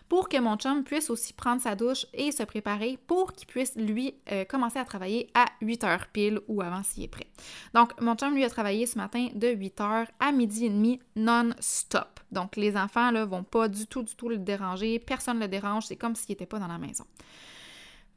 pour 0.08 0.30
que 0.30 0.38
mon 0.38 0.56
chum 0.56 0.82
puisse 0.82 1.10
aussi 1.10 1.34
prendre 1.34 1.60
sa 1.60 1.74
douche 1.74 2.06
et 2.14 2.32
se 2.32 2.42
préparer 2.42 2.98
pour 3.06 3.32
qu'il 3.32 3.46
puisse, 3.46 3.74
lui, 3.76 4.14
euh, 4.30 4.44
commencer 4.44 4.78
à 4.78 4.84
travailler 4.84 5.28
à 5.34 5.46
8h 5.60 6.06
pile 6.12 6.40
ou 6.48 6.62
avant 6.62 6.82
s'il 6.82 7.04
est 7.04 7.08
prêt. 7.08 7.26
Donc, 7.74 8.00
mon 8.00 8.14
chum, 8.14 8.34
lui, 8.34 8.44
a 8.44 8.50
travaillé 8.50 8.86
ce 8.86 8.96
matin 8.96 9.28
de 9.34 9.48
8h 9.48 10.06
à 10.20 10.32
midi 10.32 10.66
et 10.66 10.70
demi 10.70 11.00
non-stop. 11.16 12.11
Donc, 12.32 12.56
les 12.56 12.76
enfants, 12.76 13.10
là, 13.10 13.24
vont 13.24 13.44
pas 13.44 13.68
du 13.68 13.86
tout, 13.86 14.02
du 14.02 14.14
tout 14.16 14.28
le 14.28 14.38
déranger. 14.38 14.98
Personne 14.98 15.36
ne 15.36 15.42
le 15.42 15.48
dérange. 15.48 15.86
C'est 15.86 15.96
comme 15.96 16.16
s'il 16.16 16.32
n'était 16.32 16.46
pas 16.46 16.58
dans 16.58 16.66
la 16.66 16.78
maison. 16.78 17.04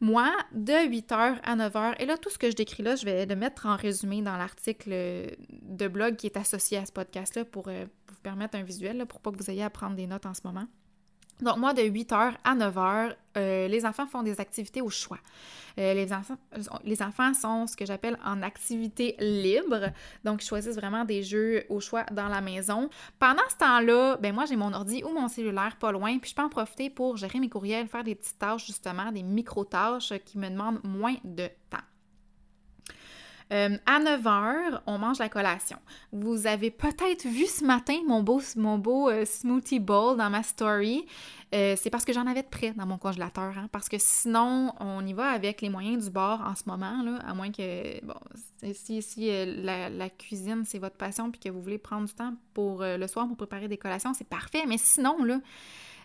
Moi, 0.02 0.32
de 0.52 0.74
8h 0.74 1.38
à 1.44 1.56
9h, 1.56 1.96
et 2.00 2.06
là, 2.06 2.18
tout 2.18 2.30
ce 2.30 2.38
que 2.38 2.50
je 2.50 2.56
décris 2.56 2.84
là, 2.84 2.96
je 2.96 3.06
vais 3.06 3.26
le 3.26 3.36
mettre 3.36 3.66
en 3.66 3.76
résumé 3.76 4.22
dans 4.22 4.36
l'article 4.36 5.36
de 5.62 5.88
blog 5.88 6.16
qui 6.18 6.28
est 6.28 6.38
associé 6.38 6.78
à 6.78 6.86
ce 6.86 6.92
podcast-là 6.92 7.46
pour 7.46 7.70
euh, 7.70 7.86
vous 8.10 8.20
permettre 8.22 8.58
un 8.58 8.64
visuel, 8.64 9.06
pour 9.06 9.22
pas 9.22 9.32
que 9.32 9.38
vous 9.38 9.50
ayez 9.50 9.64
à 9.64 9.70
prendre 9.70 9.96
des 9.96 10.08
notes 10.08 10.26
en 10.26 10.34
ce 10.34 10.42
moment. 10.44 10.68
Donc, 11.42 11.58
moi, 11.58 11.74
de 11.74 11.82
8h 11.82 12.34
à 12.44 12.56
9h, 12.56 13.16
euh, 13.38 13.68
les 13.68 13.86
enfants 13.86 14.08
font 14.08 14.24
des 14.24 14.40
activités 14.40 14.82
au 14.82 14.90
choix. 14.90 15.20
Euh, 15.78 15.94
les, 15.94 16.14
enfants, 16.14 17.34
sont 17.34 17.68
ce 17.68 17.76
que 17.76 17.86
j'appelle 17.86 18.18
en 18.24 18.42
activité 18.42 19.16
libre. 19.20 19.92
Donc, 20.24 20.44
ils 20.44 20.48
choisissent 20.48 20.78
vraiment 20.78 21.04
des 21.04 21.24
jeux 21.24 21.66
au 21.68 21.82
choix 21.82 22.04
dans 22.12 22.30
la 22.30 22.40
maison. 22.40 22.90
Pendant 23.20 23.44
ce 23.50 23.58
temps-là, 23.58 24.18
ben 24.22 24.34
moi, 24.34 24.46
j'ai 24.46 24.56
mon 24.56 24.72
ordi 24.72 25.04
ou 25.04 25.10
mon 25.10 25.28
cellulaire 25.28 25.76
pas 25.78 25.92
loin, 25.92 26.18
puis 26.20 26.30
je 26.30 26.36
peux 26.36 26.44
en 26.44 26.50
profiter 26.50 26.90
pour 26.90 27.18
gérer 27.18 27.40
mes 27.40 27.50
courriels, 27.50 27.88
faire 27.88 28.06
des 28.06 28.16
petites 28.16 28.40
tâches, 28.40 28.66
justement, 28.66 29.12
des 29.12 29.24
micro-tâches 29.24 30.14
qui 30.26 30.38
me 30.38 30.50
demandent 30.50 30.80
moins 30.84 31.16
de 31.26 31.50
temps. 31.70 31.78
Euh, 33.54 33.78
à 33.86 34.00
9 34.00 34.24
h, 34.24 34.82
on 34.88 34.98
mange 34.98 35.20
la 35.20 35.30
collation. 35.30 35.78
Vous 36.12 36.48
avez 36.48 36.72
peut-être 36.72 37.28
vu 37.28 37.46
ce 37.46 37.64
matin 37.64 38.00
mon 38.08 38.24
beau, 38.24 38.42
mon 38.56 38.80
beau 38.80 39.10
euh, 39.10 39.24
smoothie 39.26 39.80
bowl 39.80 40.18
dans 40.18 40.30
ma 40.30 40.42
story. 40.42 41.06
Euh, 41.54 41.76
c'est 41.78 41.92
parce 41.92 42.06
que 42.06 42.12
j'en 42.12 42.26
avais 42.26 42.42
de 42.42 42.48
près 42.48 42.72
dans 42.72 42.88
mon 42.88 42.98
congélateur. 42.98 43.56
Hein, 43.58 43.70
parce 43.72 43.88
que 43.88 43.98
sinon, 44.00 44.74
on 44.80 45.06
y 45.06 45.14
va 45.14 45.28
avec 45.28 45.62
les 45.62 45.70
moyens 45.70 46.06
du 46.06 46.10
bord 46.10 46.42
en 46.42 46.56
ce 46.56 46.64
moment, 46.66 47.04
là, 47.04 47.20
à 47.26 47.34
moins 47.36 47.52
que, 47.52 48.04
bon, 48.04 48.16
si, 48.74 49.02
si 49.04 49.30
la, 49.46 49.90
la, 49.90 50.10
cuisine, 50.10 50.64
c'est 50.66 50.80
votre 50.80 50.98
passion, 50.98 51.30
puis 51.30 51.40
que 51.40 51.50
vous 51.50 51.62
voulez 51.62 51.78
prendre 51.78 52.08
du 52.08 52.14
temps 52.14 52.34
pour 52.54 52.82
le 52.82 53.08
soir 53.08 53.28
pour 53.28 53.38
préparer 53.38 53.68
des 53.68 53.78
collations, 53.78 54.14
c'est 54.16 54.28
parfait. 54.28 54.64
Mais 54.68 54.78
sinon, 54.80 55.24
là, 55.24 55.40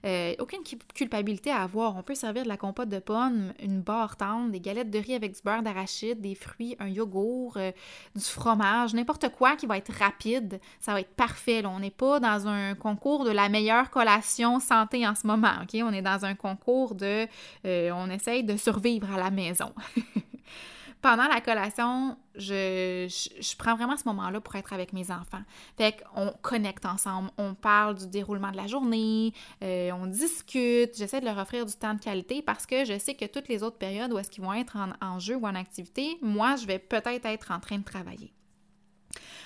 euh, 0.04 0.34
aucune 0.38 0.62
culpabilité 0.94 1.50
à 1.50 1.62
avoir. 1.62 1.96
On 1.96 2.02
peut 2.02 2.14
servir 2.14 2.44
de 2.44 2.48
la 2.48 2.56
compote 2.56 2.88
de 2.88 2.98
pommes, 2.98 3.52
une 3.62 3.82
barre 3.82 4.16
tendre, 4.16 4.50
des 4.50 4.60
galettes 4.60 4.90
de 4.90 4.98
riz 4.98 5.14
avec 5.14 5.34
du 5.34 5.40
beurre 5.44 5.62
d'arachide, 5.62 6.20
des 6.20 6.34
fruits, 6.34 6.76
un 6.78 6.88
yogourt, 6.88 7.56
euh, 7.56 7.72
du 8.14 8.24
fromage, 8.24 8.94
n'importe 8.94 9.28
quoi 9.30 9.56
qui 9.56 9.66
va 9.66 9.76
être 9.76 9.92
rapide. 9.92 10.60
Ça 10.80 10.92
va 10.92 11.00
être 11.00 11.14
parfait. 11.14 11.64
On 11.66 11.80
n'est 11.80 11.90
pas 11.90 12.20
dans 12.20 12.48
un 12.48 12.74
concours 12.74 13.24
de 13.24 13.30
la 13.30 13.48
meilleure 13.48 13.90
collation 13.90 14.60
santé 14.60 15.06
en 15.06 15.14
ce 15.14 15.26
moment. 15.26 15.54
On 15.74 15.92
est 15.92 16.02
dans 16.02 16.24
un 16.24 16.34
concours 16.34 16.94
de... 16.94 17.26
Euh, 17.66 17.90
on 17.92 18.08
essaye 18.10 18.44
de 18.44 18.56
survivre 18.56 19.12
à 19.12 19.18
la 19.18 19.30
maison. 19.30 19.72
pendant 21.02 21.26
la 21.28 21.40
collation, 21.40 22.16
je, 22.34 23.08
prends 23.56 23.74
vraiment 23.74 23.96
ce 23.96 24.04
moment-là 24.06 24.40
pour 24.40 24.54
être 24.56 24.72
avec 24.72 24.92
mes 24.92 25.10
enfants. 25.10 25.42
Fait 25.76 25.96
qu'on 26.14 26.32
connecte 26.42 26.84
ensemble, 26.86 27.30
on 27.38 27.54
parle 27.54 27.96
du 27.96 28.06
déroulement 28.06 28.50
de 28.50 28.56
la 28.56 28.66
journée, 28.66 29.32
euh, 29.62 29.90
on 29.92 30.06
discute, 30.06 30.96
j'essaie 30.96 31.20
de 31.20 31.26
leur 31.26 31.38
offrir 31.38 31.66
du 31.66 31.74
temps 31.74 31.94
de 31.94 32.00
qualité 32.00 32.42
parce 32.42 32.66
que 32.66 32.84
je 32.84 32.98
sais 32.98 33.14
que 33.14 33.24
toutes 33.24 33.48
les 33.48 33.62
autres 33.62 33.78
périodes 33.78 34.12
où 34.12 34.18
est-ce 34.18 34.30
qu'ils 34.30 34.44
vont 34.44 34.54
être 34.54 34.76
en 35.00 35.18
jeu 35.18 35.36
ou 35.36 35.46
en 35.46 35.54
activité, 35.54 36.18
moi, 36.22 36.56
je 36.56 36.66
vais 36.66 36.78
peut-être 36.78 37.26
être 37.26 37.50
en 37.50 37.60
train 37.60 37.78
de 37.78 37.84
travailler. 37.84 38.32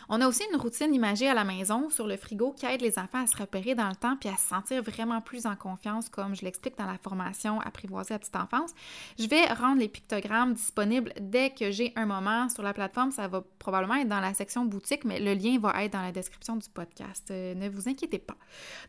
On 0.08 0.20
a 0.20 0.28
aussi 0.28 0.42
une 0.52 0.60
routine 0.60 0.94
imagée 0.94 1.28
à 1.28 1.34
la 1.34 1.44
maison 1.44 1.88
sur 1.90 2.06
le 2.06 2.16
frigo 2.16 2.52
qui 2.52 2.66
aide 2.66 2.82
les 2.82 2.98
enfants 2.98 3.22
à 3.22 3.26
se 3.26 3.36
repérer 3.36 3.74
dans 3.74 3.88
le 3.88 3.96
temps 3.96 4.16
puis 4.16 4.28
à 4.28 4.36
se 4.36 4.48
sentir 4.48 4.82
vraiment 4.82 5.20
plus 5.20 5.46
en 5.46 5.56
confiance, 5.56 6.08
comme 6.08 6.34
je 6.34 6.42
l'explique 6.42 6.76
dans 6.78 6.86
la 6.86 6.98
formation 6.98 7.60
Apprivoiser 7.60 8.14
la 8.14 8.18
petite 8.18 8.36
enfance. 8.36 8.72
Je 9.18 9.26
vais 9.26 9.44
rendre 9.46 9.80
les 9.80 9.88
pictogrammes 9.88 10.54
disponibles 10.54 11.12
dès 11.20 11.50
que 11.50 11.70
j'ai 11.70 11.92
un 11.96 12.06
moment 12.06 12.48
sur 12.48 12.62
la 12.62 12.72
plateforme. 12.74 13.10
Ça 13.10 13.28
va 13.28 13.42
probablement 13.58 13.94
être 13.96 14.08
dans 14.08 14.20
la 14.20 14.34
section 14.34 14.64
boutique, 14.64 15.04
mais 15.04 15.20
le 15.20 15.34
lien 15.34 15.58
va 15.58 15.84
être 15.84 15.92
dans 15.92 16.02
la 16.02 16.12
description 16.12 16.56
du 16.56 16.68
podcast. 16.68 17.30
Euh, 17.30 17.54
ne 17.54 17.68
vous 17.68 17.88
inquiétez 17.88 18.18
pas. 18.18 18.36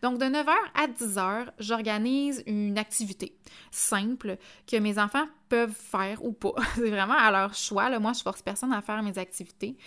Donc, 0.01 0.19
de 0.19 0.25
9h 0.25 0.51
à 0.73 0.87
10h, 0.87 1.51
j'organise 1.59 2.43
une 2.47 2.77
activité 2.77 3.37
simple 3.71 4.37
que 4.67 4.77
mes 4.77 4.99
enfants 4.99 5.25
peuvent 5.49 5.75
faire 5.75 6.23
ou 6.23 6.31
pas. 6.31 6.53
C'est 6.75 6.89
vraiment 6.89 7.17
à 7.17 7.31
leur 7.31 7.53
choix. 7.53 7.97
Moi, 7.99 8.13
je 8.13 8.21
force 8.21 8.41
personne 8.41 8.73
à 8.73 8.81
faire 8.81 9.01
mes 9.03 9.17
activités. 9.17 9.77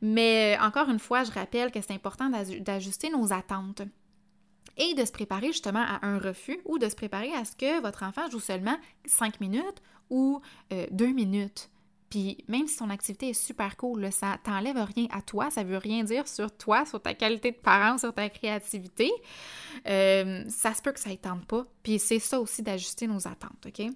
Mais 0.00 0.56
euh, 0.56 0.62
encore 0.64 0.88
une 0.88 0.98
fois, 0.98 1.24
je 1.24 1.30
rappelle 1.30 1.70
que 1.70 1.80
c'est 1.80 1.94
important 1.94 2.28
d'ajuster 2.28 3.08
nos 3.10 3.32
attentes 3.32 3.82
et 4.76 4.94
de 4.94 5.04
se 5.04 5.12
préparer 5.12 5.48
justement 5.48 5.84
à 5.86 6.04
un 6.04 6.18
refus 6.18 6.58
ou 6.64 6.78
de 6.78 6.88
se 6.88 6.96
préparer 6.96 7.32
à 7.34 7.44
ce 7.44 7.54
que 7.54 7.80
votre 7.80 8.02
enfant 8.02 8.28
joue 8.30 8.40
seulement 8.40 8.76
5 9.06 9.40
minutes 9.40 9.82
ou 10.10 10.40
2 10.70 11.04
euh, 11.04 11.12
minutes. 11.12 11.70
Puis 12.12 12.36
même 12.46 12.66
si 12.66 12.76
ton 12.76 12.90
activité 12.90 13.30
est 13.30 13.32
super 13.32 13.74
cool, 13.78 14.12
ça 14.12 14.36
t'enlève 14.44 14.76
rien 14.76 15.06
à 15.12 15.22
toi, 15.22 15.50
ça 15.50 15.64
veut 15.64 15.78
rien 15.78 16.04
dire 16.04 16.28
sur 16.28 16.54
toi, 16.54 16.84
sur 16.84 17.00
ta 17.00 17.14
qualité 17.14 17.52
de 17.52 17.56
parent, 17.56 17.96
sur 17.96 18.12
ta 18.12 18.28
créativité. 18.28 19.10
Euh, 19.88 20.44
ça 20.46 20.74
se 20.74 20.82
peut 20.82 20.92
que 20.92 21.00
ça 21.00 21.08
ne 21.08 21.14
tente 21.14 21.46
pas. 21.46 21.64
Puis 21.82 21.98
c'est 21.98 22.18
ça 22.18 22.38
aussi 22.38 22.62
d'ajuster 22.62 23.06
nos 23.06 23.26
attentes, 23.26 23.66
OK? 23.66 23.86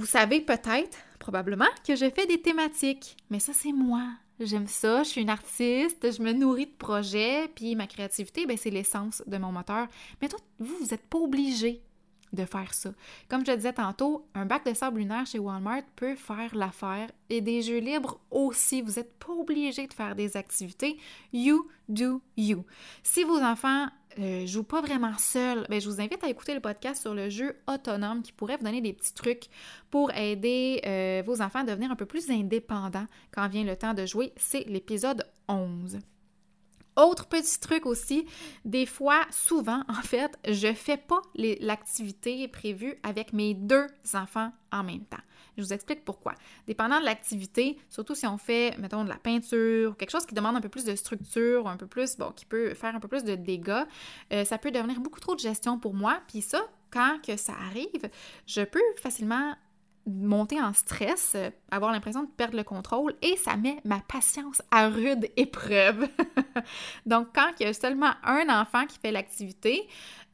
Vous 0.00 0.06
savez 0.06 0.40
peut-être, 0.40 0.96
probablement, 1.18 1.68
que 1.86 1.94
je 1.94 2.08
fais 2.08 2.24
des 2.24 2.40
thématiques, 2.40 3.18
mais 3.28 3.38
ça 3.38 3.52
c'est 3.52 3.72
moi. 3.72 4.02
J'aime 4.40 4.66
ça, 4.66 5.02
je 5.02 5.10
suis 5.10 5.20
une 5.20 5.28
artiste, 5.28 6.16
je 6.16 6.22
me 6.22 6.32
nourris 6.32 6.64
de 6.64 6.72
projets, 6.78 7.48
puis 7.54 7.76
ma 7.76 7.86
créativité, 7.86 8.46
ben, 8.46 8.56
c'est 8.56 8.70
l'essence 8.70 9.22
de 9.26 9.36
mon 9.36 9.52
moteur. 9.52 9.88
Mais 10.22 10.28
toi, 10.28 10.38
vous, 10.58 10.74
vous 10.80 10.86
n'êtes 10.86 11.06
pas 11.06 11.18
obligé 11.18 11.82
de 12.32 12.46
faire 12.46 12.72
ça. 12.72 12.94
Comme 13.28 13.40
je 13.40 13.52
te 13.52 13.56
disais 13.56 13.74
tantôt, 13.74 14.24
un 14.34 14.46
bac 14.46 14.64
de 14.64 14.72
sable 14.72 15.00
lunaire 15.00 15.26
chez 15.26 15.38
Walmart 15.38 15.82
peut 15.96 16.16
faire 16.16 16.54
l'affaire 16.54 17.10
et 17.28 17.42
des 17.42 17.60
jeux 17.60 17.80
libres 17.80 18.20
aussi. 18.30 18.80
Vous 18.80 18.92
n'êtes 18.92 19.18
pas 19.18 19.34
obligé 19.34 19.86
de 19.86 19.92
faire 19.92 20.14
des 20.14 20.34
activités. 20.38 20.96
You 21.34 21.68
do 21.90 22.22
you. 22.38 22.64
Si 23.02 23.22
vos 23.22 23.42
enfants 23.42 23.88
euh, 24.18 24.46
jouent 24.46 24.64
pas 24.64 24.80
vraiment 24.80 25.16
seuls, 25.18 25.66
ben, 25.68 25.80
je 25.80 25.88
vous 25.88 26.00
invite 26.00 26.22
à 26.24 26.28
écouter 26.28 26.54
le 26.54 26.60
podcast 26.60 27.00
sur 27.00 27.14
le 27.14 27.30
jeu 27.30 27.56
autonome 27.68 28.22
qui 28.22 28.32
pourrait 28.32 28.56
vous 28.56 28.64
donner 28.64 28.80
des 28.80 28.92
petits 28.92 29.14
trucs 29.14 29.44
pour 29.90 30.12
aider 30.12 30.80
euh, 30.86 31.22
vos 31.24 31.40
enfants 31.40 31.60
à 31.60 31.64
devenir 31.64 31.90
un 31.90 31.96
peu 31.96 32.06
plus 32.06 32.30
indépendants 32.30 33.06
quand 33.32 33.48
vient 33.48 33.64
le 33.64 33.76
temps 33.76 33.94
de 33.94 34.06
jouer. 34.06 34.32
C'est 34.36 34.64
l'épisode 34.66 35.24
11. 35.48 35.98
Autre 36.96 37.28
petit 37.28 37.60
truc 37.60 37.86
aussi, 37.86 38.26
des 38.64 38.84
fois, 38.84 39.22
souvent, 39.30 39.82
en 39.88 40.02
fait, 40.02 40.36
je 40.46 40.72
fais 40.72 40.96
pas 40.96 41.22
l'activité 41.34 42.48
prévue 42.48 42.96
avec 43.02 43.32
mes 43.32 43.54
deux 43.54 43.86
enfants 44.14 44.52
en 44.72 44.82
même 44.82 45.04
temps. 45.04 45.22
Je 45.56 45.62
vous 45.62 45.72
explique 45.72 46.04
pourquoi. 46.04 46.34
Dépendant 46.66 47.00
de 47.00 47.04
l'activité, 47.04 47.78
surtout 47.88 48.14
si 48.14 48.26
on 48.26 48.38
fait, 48.38 48.76
mettons, 48.78 49.04
de 49.04 49.08
la 49.08 49.16
peinture, 49.16 49.96
quelque 49.96 50.10
chose 50.10 50.26
qui 50.26 50.34
demande 50.34 50.56
un 50.56 50.60
peu 50.60 50.68
plus 50.68 50.84
de 50.84 50.94
structure, 50.94 51.68
un 51.68 51.76
peu 51.76 51.86
plus, 51.86 52.16
bon, 52.16 52.32
qui 52.32 52.46
peut 52.46 52.74
faire 52.74 52.94
un 52.94 53.00
peu 53.00 53.08
plus 53.08 53.24
de 53.24 53.34
dégâts, 53.34 53.84
euh, 54.32 54.44
ça 54.44 54.58
peut 54.58 54.70
devenir 54.70 55.00
beaucoup 55.00 55.20
trop 55.20 55.34
de 55.34 55.40
gestion 55.40 55.78
pour 55.78 55.94
moi. 55.94 56.20
Puis 56.28 56.42
ça, 56.42 56.60
quand 56.90 57.18
que 57.26 57.36
ça 57.36 57.52
arrive, 57.68 58.10
je 58.46 58.62
peux 58.62 58.80
facilement 58.96 59.54
monter 60.06 60.60
en 60.60 60.72
stress, 60.72 61.32
euh, 61.34 61.50
avoir 61.70 61.92
l'impression 61.92 62.22
de 62.22 62.28
perdre 62.28 62.56
le 62.56 62.64
contrôle 62.64 63.14
et 63.22 63.36
ça 63.36 63.56
met 63.56 63.76
ma 63.84 64.00
patience 64.00 64.62
à 64.70 64.88
rude 64.88 65.28
épreuve. 65.36 66.08
Donc, 67.06 67.28
quand 67.34 67.48
il 67.58 67.66
y 67.66 67.68
a 67.68 67.72
seulement 67.72 68.12
un 68.24 68.48
enfant 68.48 68.86
qui 68.86 68.98
fait 68.98 69.12
l'activité, 69.12 69.88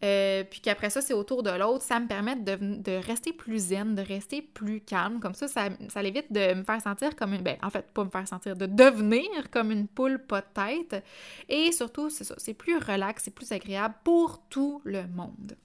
euh, 0.04 0.44
puis 0.44 0.60
qu'après 0.60 0.90
ça, 0.90 1.00
c'est 1.00 1.14
autour 1.14 1.42
de 1.42 1.50
l'autre, 1.50 1.82
ça 1.82 1.98
me 1.98 2.06
permet 2.06 2.36
de, 2.36 3.06
rester 3.06 3.32
plus 3.32 3.68
zen, 3.68 3.94
de 3.94 4.02
rester 4.02 4.42
plus 4.42 4.80
calme. 4.80 5.20
Comme 5.20 5.34
ça, 5.34 5.48
ça, 5.48 5.68
ça 5.88 6.02
évite 6.02 6.32
de 6.32 6.54
me 6.54 6.64
faire 6.64 6.80
sentir 6.80 7.16
comme 7.16 7.32
une... 7.32 7.42
Ben, 7.42 7.56
en 7.62 7.70
fait, 7.70 7.90
pas 7.92 8.04
me 8.04 8.10
faire 8.10 8.28
sentir, 8.28 8.56
de 8.56 8.66
devenir 8.66 9.50
comme 9.50 9.70
une 9.70 9.88
poule 9.88 10.18
pas 10.18 10.42
de 10.42 10.46
tête. 10.54 11.04
Et 11.48 11.72
surtout, 11.72 12.10
c'est 12.10 12.24
ça, 12.24 12.34
c'est 12.38 12.54
plus 12.54 12.76
relax, 12.76 13.24
c'est 13.24 13.34
plus 13.34 13.50
agréable 13.52 13.94
pour 14.04 14.42
tout 14.48 14.82
le 14.84 15.06
monde. 15.06 15.56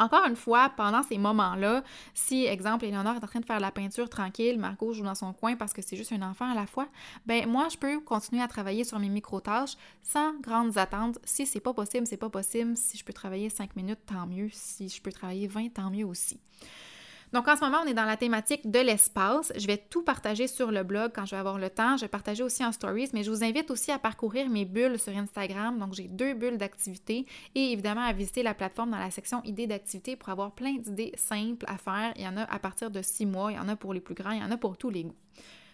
Encore 0.00 0.26
une 0.26 0.34
fois, 0.34 0.70
pendant 0.76 1.02
ces 1.02 1.18
moments-là, 1.18 1.84
si, 2.14 2.46
exemple, 2.46 2.86
Eleonore 2.86 3.16
est 3.16 3.24
en 3.24 3.26
train 3.26 3.40
de 3.40 3.44
faire 3.44 3.60
la 3.60 3.70
peinture 3.70 4.08
tranquille, 4.08 4.58
Margot 4.58 4.94
joue 4.94 5.04
dans 5.04 5.14
son 5.14 5.34
coin 5.34 5.56
parce 5.56 5.74
que 5.74 5.82
c'est 5.82 5.94
juste 5.94 6.12
un 6.12 6.22
enfant 6.22 6.50
à 6.50 6.54
la 6.54 6.66
fois, 6.66 6.88
ben 7.26 7.46
moi, 7.46 7.68
je 7.70 7.76
peux 7.76 8.00
continuer 8.00 8.42
à 8.42 8.48
travailler 8.48 8.84
sur 8.84 8.98
mes 8.98 9.10
micro-tâches 9.10 9.76
sans 10.02 10.32
grandes 10.40 10.78
attentes. 10.78 11.18
Si 11.24 11.46
c'est 11.46 11.60
pas 11.60 11.74
possible, 11.74 12.06
c'est 12.06 12.16
pas 12.16 12.30
possible. 12.30 12.78
Si 12.78 12.96
je 12.96 13.04
peux 13.04 13.12
travailler 13.12 13.50
5 13.50 13.76
minutes, 13.76 14.00
tant 14.06 14.26
mieux. 14.26 14.48
Si 14.50 14.88
je 14.88 15.02
peux 15.02 15.12
travailler 15.12 15.46
20, 15.46 15.74
tant 15.74 15.90
mieux 15.90 16.06
aussi. 16.06 16.40
Donc 17.32 17.46
en 17.46 17.54
ce 17.54 17.60
moment, 17.60 17.78
on 17.84 17.86
est 17.86 17.94
dans 17.94 18.04
la 18.04 18.16
thématique 18.16 18.68
de 18.68 18.80
l'espace. 18.80 19.52
Je 19.56 19.66
vais 19.66 19.76
tout 19.76 20.02
partager 20.02 20.48
sur 20.48 20.72
le 20.72 20.82
blog 20.82 21.12
quand 21.14 21.26
je 21.26 21.30
vais 21.30 21.38
avoir 21.38 21.58
le 21.58 21.70
temps. 21.70 21.96
Je 21.96 22.02
vais 22.02 22.08
partager 22.08 22.42
aussi 22.42 22.64
en 22.64 22.72
stories, 22.72 23.10
mais 23.12 23.22
je 23.22 23.30
vous 23.30 23.44
invite 23.44 23.70
aussi 23.70 23.92
à 23.92 23.98
parcourir 23.98 24.48
mes 24.48 24.64
bulles 24.64 24.98
sur 24.98 25.16
Instagram. 25.16 25.78
Donc 25.78 25.94
j'ai 25.94 26.08
deux 26.08 26.34
bulles 26.34 26.58
d'activité 26.58 27.26
et 27.54 27.72
évidemment 27.72 28.02
à 28.02 28.12
visiter 28.12 28.42
la 28.42 28.54
plateforme 28.54 28.90
dans 28.90 28.98
la 28.98 29.10
section 29.10 29.42
idées 29.44 29.68
d'activité 29.68 30.16
pour 30.16 30.30
avoir 30.30 30.52
plein 30.52 30.74
d'idées 30.74 31.12
simples 31.16 31.66
à 31.68 31.78
faire. 31.78 32.12
Il 32.16 32.22
y 32.22 32.28
en 32.28 32.36
a 32.36 32.42
à 32.42 32.58
partir 32.58 32.90
de 32.90 33.00
six 33.00 33.26
mois, 33.26 33.52
il 33.52 33.56
y 33.56 33.60
en 33.60 33.68
a 33.68 33.76
pour 33.76 33.94
les 33.94 34.00
plus 34.00 34.14
grands, 34.14 34.32
il 34.32 34.40
y 34.40 34.44
en 34.44 34.50
a 34.50 34.56
pour 34.56 34.76
tous 34.76 34.90
les 34.90 35.04
goûts 35.04 35.14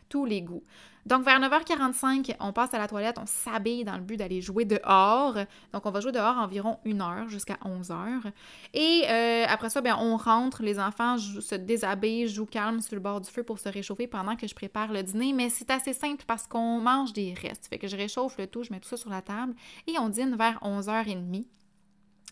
tous 0.09 0.25
les 0.25 0.43
goûts. 0.43 0.63
Donc, 1.07 1.25
vers 1.25 1.39
9h45, 1.39 2.35
on 2.41 2.53
passe 2.53 2.75
à 2.75 2.79
la 2.79 2.89
toilette, 2.89 3.17
on 3.21 3.27
s'habille 3.27 3.85
dans 3.85 3.97
le 3.97 4.03
but 4.03 4.17
d'aller 4.17 4.41
jouer 4.41 4.65
dehors. 4.65 5.35
Donc, 5.73 5.87
on 5.87 5.91
va 5.93 6.01
jouer 6.01 6.11
dehors 6.11 6.37
environ 6.37 6.79
une 6.85 7.01
heure 7.01 7.29
jusqu'à 7.29 7.57
11h. 7.65 8.33
Et 8.75 9.05
euh, 9.09 9.45
après 9.49 9.71
ça, 9.71 9.81
bien, 9.81 9.97
on 10.01 10.17
rentre, 10.17 10.65
les 10.65 10.81
enfants 10.81 11.17
se 11.17 11.55
déshabillent, 11.55 12.27
jouent 12.27 12.47
calme 12.47 12.81
sur 12.81 12.97
le 12.97 13.01
bord 13.01 13.21
du 13.21 13.31
feu 13.31 13.45
pour 13.45 13.61
se 13.61 13.69
réchauffer 13.69 14.09
pendant 14.09 14.35
que 14.35 14.49
je 14.49 14.55
prépare 14.57 14.93
le 14.93 15.05
dîner. 15.05 15.33
Mais 15.33 15.49
c'est 15.49 15.71
assez 15.71 15.93
simple 15.93 16.25
parce 16.27 16.49
qu'on 16.49 16.81
mange 16.81 17.13
des 17.13 17.35
restes. 17.35 17.69
Fait 17.69 17.79
que 17.79 17.87
je 17.87 17.97
réchauffe 17.97 18.37
le 18.37 18.49
tout, 18.49 18.65
je 18.65 18.73
mets 18.73 18.81
tout 18.81 18.89
ça 18.89 18.97
sur 18.97 19.11
la 19.11 19.23
table 19.23 19.55
et 19.87 19.97
on 20.01 20.09
dîne 20.09 20.35
vers 20.35 20.59
11h30. 20.61 21.45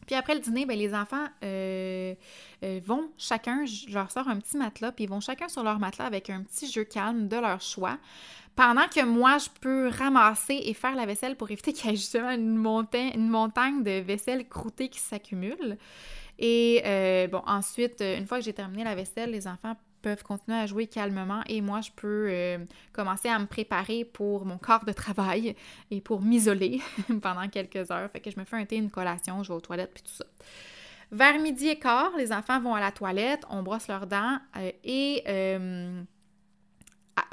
Puis 0.06 0.14
après 0.14 0.34
le 0.34 0.40
dîner, 0.40 0.66
ben, 0.66 0.78
les 0.78 0.94
enfants 0.94 1.26
euh, 1.42 2.14
euh, 2.62 2.80
vont 2.84 3.10
chacun, 3.16 3.64
je 3.64 3.92
leur 3.92 4.10
sors 4.10 4.28
un 4.28 4.38
petit 4.38 4.56
matelas, 4.56 4.92
puis 4.92 5.04
ils 5.04 5.10
vont 5.10 5.20
chacun 5.20 5.48
sur 5.48 5.62
leur 5.62 5.78
matelas 5.78 6.04
avec 6.04 6.30
un 6.30 6.42
petit 6.42 6.70
jeu 6.70 6.84
calme 6.84 7.28
de 7.28 7.36
leur 7.36 7.60
choix. 7.60 7.98
Pendant 8.54 8.86
que 8.86 9.04
moi, 9.04 9.38
je 9.38 9.48
peux 9.60 9.88
ramasser 9.88 10.60
et 10.64 10.74
faire 10.74 10.94
la 10.94 11.06
vaisselle 11.06 11.36
pour 11.36 11.50
éviter 11.50 11.72
qu'il 11.74 11.90
y 11.90 11.94
ait 11.94 11.96
justement 11.96 12.30
une, 12.30 12.56
montagne, 12.56 13.82
de 13.82 14.00
vaisselle 14.00 14.46
croûtée 14.48 14.88
qui 14.88 15.00
s'accumule. 15.00 15.78
Et 16.38 16.82
euh, 16.84 17.26
bon, 17.28 17.42
ensuite, 17.46 18.00
une 18.00 18.26
fois 18.26 18.38
que 18.38 18.44
j'ai 18.44 18.52
terminé 18.52 18.84
la 18.84 18.94
vaisselle, 18.94 19.30
les 19.30 19.46
enfants 19.46 19.74
peuvent 20.04 20.22
continuer 20.22 20.58
à 20.58 20.66
jouer 20.66 20.86
calmement 20.86 21.40
et 21.46 21.62
moi, 21.62 21.80
je 21.80 21.90
peux 21.96 22.26
euh, 22.28 22.58
commencer 22.92 23.30
à 23.30 23.38
me 23.38 23.46
préparer 23.46 24.04
pour 24.04 24.44
mon 24.44 24.58
corps 24.58 24.84
de 24.84 24.92
travail 24.92 25.56
et 25.90 26.02
pour 26.02 26.20
m'isoler 26.20 26.82
pendant 27.22 27.48
quelques 27.48 27.90
heures. 27.90 28.10
Fait 28.10 28.20
que 28.20 28.30
je 28.30 28.38
me 28.38 28.44
fais 28.44 28.56
un 28.56 28.66
thé, 28.66 28.76
une 28.76 28.90
collation, 28.90 29.42
je 29.42 29.48
vais 29.48 29.54
aux 29.54 29.62
toilettes 29.62 29.92
puis 29.94 30.02
tout 30.02 30.12
ça. 30.12 30.26
Vers 31.10 31.40
midi 31.40 31.68
et 31.68 31.78
quart, 31.78 32.10
les 32.18 32.32
enfants 32.32 32.60
vont 32.60 32.74
à 32.74 32.80
la 32.80 32.92
toilette, 32.92 33.44
on 33.48 33.62
brosse 33.62 33.88
leurs 33.88 34.06
dents 34.06 34.38
euh, 34.58 34.70
et 34.84 35.22
euh, 35.26 36.02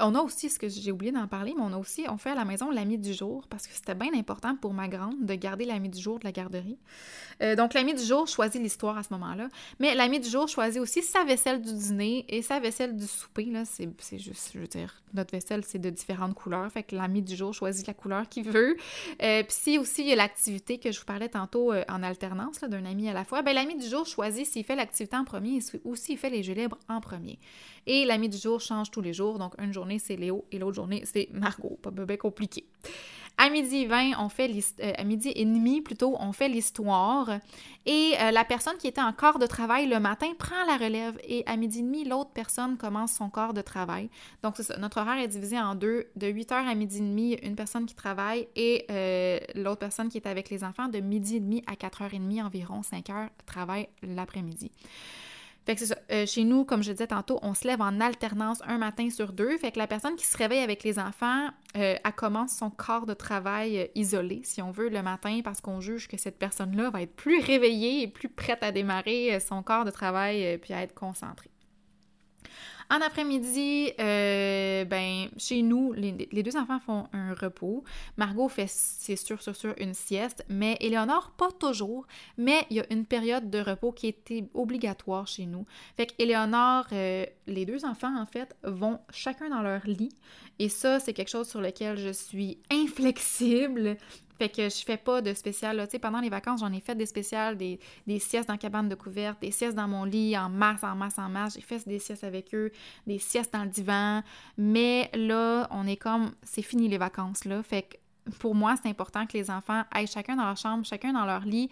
on 0.00 0.14
a 0.14 0.20
aussi, 0.20 0.48
ce 0.48 0.58
que 0.58 0.68
j'ai 0.68 0.92
oublié 0.92 1.12
d'en 1.12 1.26
parler, 1.26 1.54
mais 1.56 1.62
on 1.62 1.72
a 1.72 1.78
aussi, 1.78 2.04
on 2.08 2.16
fait 2.16 2.30
à 2.30 2.34
la 2.34 2.44
maison 2.44 2.70
l'ami 2.70 2.98
du 2.98 3.12
jour 3.12 3.46
parce 3.48 3.66
que 3.66 3.74
c'était 3.74 3.94
bien 3.94 4.12
important 4.14 4.56
pour 4.56 4.72
ma 4.72 4.88
grande 4.88 5.24
de 5.24 5.34
garder 5.34 5.64
l'ami 5.64 5.88
du 5.88 6.00
jour 6.00 6.18
de 6.18 6.24
la 6.24 6.32
garderie. 6.32 6.78
Euh, 7.42 7.56
donc, 7.56 7.74
l'ami 7.74 7.94
du 7.94 8.02
jour 8.02 8.26
choisit 8.28 8.60
l'histoire 8.60 8.96
à 8.96 9.02
ce 9.02 9.12
moment-là. 9.12 9.48
Mais 9.80 9.94
l'ami 9.94 10.20
du 10.20 10.28
jour 10.28 10.48
choisit 10.48 10.80
aussi 10.80 11.02
sa 11.02 11.24
vaisselle 11.24 11.60
du 11.60 11.72
dîner 11.72 12.24
et 12.28 12.42
sa 12.42 12.60
vaisselle 12.60 12.96
du 12.96 13.06
souper. 13.06 13.46
Là, 13.46 13.64
c'est, 13.64 13.88
juste, 14.18 14.50
je 14.54 14.58
veux 14.58 14.66
dire, 14.66 15.02
notre 15.14 15.32
vaisselle, 15.32 15.64
c'est 15.64 15.78
de 15.78 15.90
différentes 15.90 16.34
couleurs. 16.34 16.70
Fait 16.70 16.82
que 16.82 16.94
l'ami 16.94 17.22
du 17.22 17.34
jour 17.34 17.52
choisit 17.52 17.86
la 17.86 17.94
couleur 17.94 18.28
qu'il 18.28 18.44
veut. 18.44 18.76
Euh, 19.22 19.42
puis 19.42 19.56
si 19.56 19.78
aussi 19.78 20.02
il 20.02 20.08
y 20.08 20.12
a 20.12 20.16
l'activité 20.16 20.78
que 20.78 20.92
je 20.92 21.00
vous 21.00 21.06
parlais 21.06 21.28
tantôt 21.28 21.72
euh, 21.72 21.84
en 21.88 22.02
alternance, 22.02 22.60
d'un 22.60 22.84
ami 22.84 23.08
à 23.08 23.12
la 23.12 23.24
fois, 23.24 23.42
ben 23.42 23.54
l'ami 23.54 23.76
du 23.76 23.86
jour 23.86 24.06
choisit 24.06 24.46
s'il 24.46 24.64
fait 24.64 24.76
l'activité 24.76 25.16
en 25.16 25.24
premier 25.24 25.58
ou 25.84 25.96
s'il 25.96 26.18
fait 26.18 26.30
les 26.30 26.42
jeux 26.42 26.54
libres 26.54 26.78
en 26.88 27.00
premier. 27.00 27.38
Et 27.86 28.04
l'ami 28.04 28.28
du 28.28 28.38
jour 28.38 28.60
change 28.60 28.90
tous 28.90 29.00
les 29.00 29.12
jours. 29.12 29.38
Donc, 29.38 29.54
une 29.60 29.72
journée, 29.72 29.98
c'est 29.98 30.16
Léo 30.16 30.44
et 30.52 30.58
l'autre 30.58 30.76
journée, 30.76 31.02
c'est 31.04 31.28
Margot. 31.32 31.78
Pas 31.82 31.90
bien 31.90 32.16
compliqué. 32.16 32.66
À 33.38 33.48
midi 33.48 33.86
20, 33.86 34.12
on 34.18 34.28
fait 34.28 34.50
euh, 34.80 34.92
à 34.96 35.04
midi 35.04 35.32
et 35.34 35.44
demi 35.44 35.80
plutôt, 35.80 36.16
on 36.20 36.32
fait 36.32 36.48
l'histoire. 36.48 37.40
Et 37.86 38.12
euh, 38.20 38.30
la 38.30 38.44
personne 38.44 38.76
qui 38.76 38.86
était 38.86 39.00
en 39.00 39.12
corps 39.12 39.38
de 39.38 39.46
travail 39.46 39.86
le 39.86 39.98
matin 39.98 40.28
prend 40.38 40.64
la 40.66 40.76
relève. 40.76 41.18
Et 41.26 41.42
à 41.46 41.56
midi 41.56 41.80
et 41.80 41.82
demi, 41.82 42.04
l'autre 42.04 42.30
personne 42.32 42.76
commence 42.76 43.12
son 43.12 43.30
corps 43.30 43.54
de 43.54 43.62
travail. 43.62 44.10
Donc, 44.42 44.54
c'est 44.56 44.62
ça. 44.62 44.76
Notre 44.78 45.00
horaire 45.00 45.18
est 45.18 45.28
divisé 45.28 45.58
en 45.58 45.74
deux. 45.74 46.06
De 46.14 46.28
8 46.28 46.50
h 46.50 46.54
à 46.54 46.74
midi 46.74 46.98
et 46.98 47.00
demi, 47.00 47.32
une 47.42 47.56
personne 47.56 47.86
qui 47.86 47.94
travaille 47.94 48.48
et 48.54 48.86
euh, 48.90 49.38
l'autre 49.54 49.80
personne 49.80 50.08
qui 50.08 50.18
est 50.18 50.26
avec 50.26 50.50
les 50.50 50.62
enfants 50.62 50.88
de 50.88 51.00
midi 51.00 51.36
et 51.36 51.40
demi 51.40 51.64
à 51.66 51.74
4 51.74 52.02
h 52.02 52.08
30 52.10 52.46
environ, 52.46 52.82
5 52.82 53.06
h 53.06 53.28
travaille 53.46 53.88
l'après-midi. 54.02 54.70
Fait 55.64 55.74
que 55.74 55.80
c'est 55.80 55.86
ça. 55.86 55.96
Euh, 56.10 56.26
chez 56.26 56.44
nous, 56.44 56.64
comme 56.64 56.82
je 56.82 56.90
disais 56.90 57.06
tantôt, 57.06 57.38
on 57.42 57.54
se 57.54 57.66
lève 57.66 57.80
en 57.80 58.00
alternance 58.00 58.60
un 58.66 58.78
matin 58.78 59.10
sur 59.10 59.32
deux. 59.32 59.56
Fait 59.58 59.70
que 59.70 59.78
la 59.78 59.86
personne 59.86 60.16
qui 60.16 60.26
se 60.26 60.36
réveille 60.36 60.62
avec 60.62 60.82
les 60.82 60.98
enfants, 60.98 61.48
euh, 61.76 61.94
elle 62.04 62.12
commence 62.16 62.56
son 62.56 62.70
corps 62.70 63.06
de 63.06 63.14
travail 63.14 63.78
euh, 63.78 63.86
isolé, 63.94 64.40
si 64.44 64.60
on 64.60 64.72
veut, 64.72 64.88
le 64.88 65.02
matin, 65.02 65.40
parce 65.44 65.60
qu'on 65.60 65.80
juge 65.80 66.08
que 66.08 66.16
cette 66.16 66.38
personne-là 66.38 66.90
va 66.90 67.02
être 67.02 67.14
plus 67.14 67.40
réveillée 67.40 68.02
et 68.02 68.08
plus 68.08 68.28
prête 68.28 68.62
à 68.62 68.72
démarrer 68.72 69.38
son 69.40 69.62
corps 69.62 69.84
de 69.84 69.90
travail 69.90 70.58
puis 70.58 70.74
à 70.74 70.82
être 70.82 70.94
concentrée. 70.94 71.51
En 72.92 73.00
après-midi, 73.00 73.90
euh, 74.00 74.84
ben, 74.84 75.28
chez 75.38 75.62
nous, 75.62 75.94
les, 75.94 76.12
deux 76.12 76.56
enfants 76.58 76.78
font 76.78 77.06
un 77.14 77.32
repos. 77.32 77.84
Margot 78.18 78.50
fait, 78.50 78.68
c'est 78.68 79.16
sûr, 79.16 79.40
sûr, 79.40 79.56
sûr, 79.56 79.74
une 79.78 79.94
sieste, 79.94 80.44
mais 80.50 80.76
Éléonore, 80.78 81.32
pas 81.38 81.50
toujours, 81.52 82.06
mais 82.36 82.66
il 82.68 82.76
y 82.76 82.80
a 82.80 82.92
une 82.92 83.06
période 83.06 83.48
de 83.48 83.60
repos 83.60 83.92
qui 83.92 84.08
était 84.08 84.44
obligatoire 84.52 85.26
chez 85.26 85.46
nous. 85.46 85.64
Fait 85.96 86.04
qu'Éléonore, 86.04 86.84
euh, 86.92 87.24
les 87.46 87.64
deux 87.64 87.86
enfants, 87.86 88.14
en 88.14 88.26
fait, 88.26 88.54
vont 88.62 88.98
chacun 89.10 89.48
dans 89.48 89.62
leur 89.62 89.86
lit. 89.86 90.12
Et 90.58 90.68
ça, 90.68 91.00
c'est 91.00 91.14
quelque 91.14 91.30
chose 91.30 91.48
sur 91.48 91.62
lequel 91.62 91.96
je 91.96 92.12
suis 92.12 92.58
inflexible. 92.70 93.96
Fait 94.42 94.48
que 94.48 94.68
je 94.68 94.84
fais 94.84 94.96
pas 94.96 95.22
de 95.22 95.34
spécial. 95.34 95.86
Sais, 95.88 96.00
pendant 96.00 96.18
les 96.18 96.28
vacances, 96.28 96.58
j'en 96.58 96.72
ai 96.72 96.80
fait 96.80 96.96
des 96.96 97.06
spéciales, 97.06 97.56
des, 97.56 97.78
des 98.08 98.18
siestes 98.18 98.48
dans 98.48 98.54
la 98.54 98.58
cabane 98.58 98.88
de 98.88 98.96
couverte, 98.96 99.40
des 99.40 99.52
siestes 99.52 99.76
dans 99.76 99.86
mon 99.86 100.02
lit 100.02 100.36
en 100.36 100.48
masse, 100.48 100.82
en 100.82 100.96
masse, 100.96 101.16
en 101.16 101.28
masse. 101.28 101.54
J'ai 101.54 101.60
fait 101.60 101.86
des 101.86 102.00
siestes 102.00 102.24
avec 102.24 102.52
eux, 102.52 102.72
des 103.06 103.20
siestes 103.20 103.52
dans 103.52 103.62
le 103.62 103.70
divan. 103.70 104.24
Mais 104.58 105.08
là, 105.14 105.68
on 105.70 105.86
est 105.86 105.94
comme, 105.94 106.32
c'est 106.42 106.62
fini 106.62 106.88
les 106.88 106.98
vacances, 106.98 107.44
là. 107.44 107.62
Fait 107.62 107.82
que 107.82 108.32
pour 108.40 108.56
moi, 108.56 108.74
c'est 108.82 108.88
important 108.88 109.26
que 109.26 109.34
les 109.38 109.48
enfants 109.48 109.84
aillent 109.92 110.08
chacun 110.08 110.34
dans 110.34 110.46
leur 110.46 110.56
chambre, 110.56 110.84
chacun 110.84 111.12
dans 111.12 111.24
leur 111.24 111.44
lit 111.44 111.70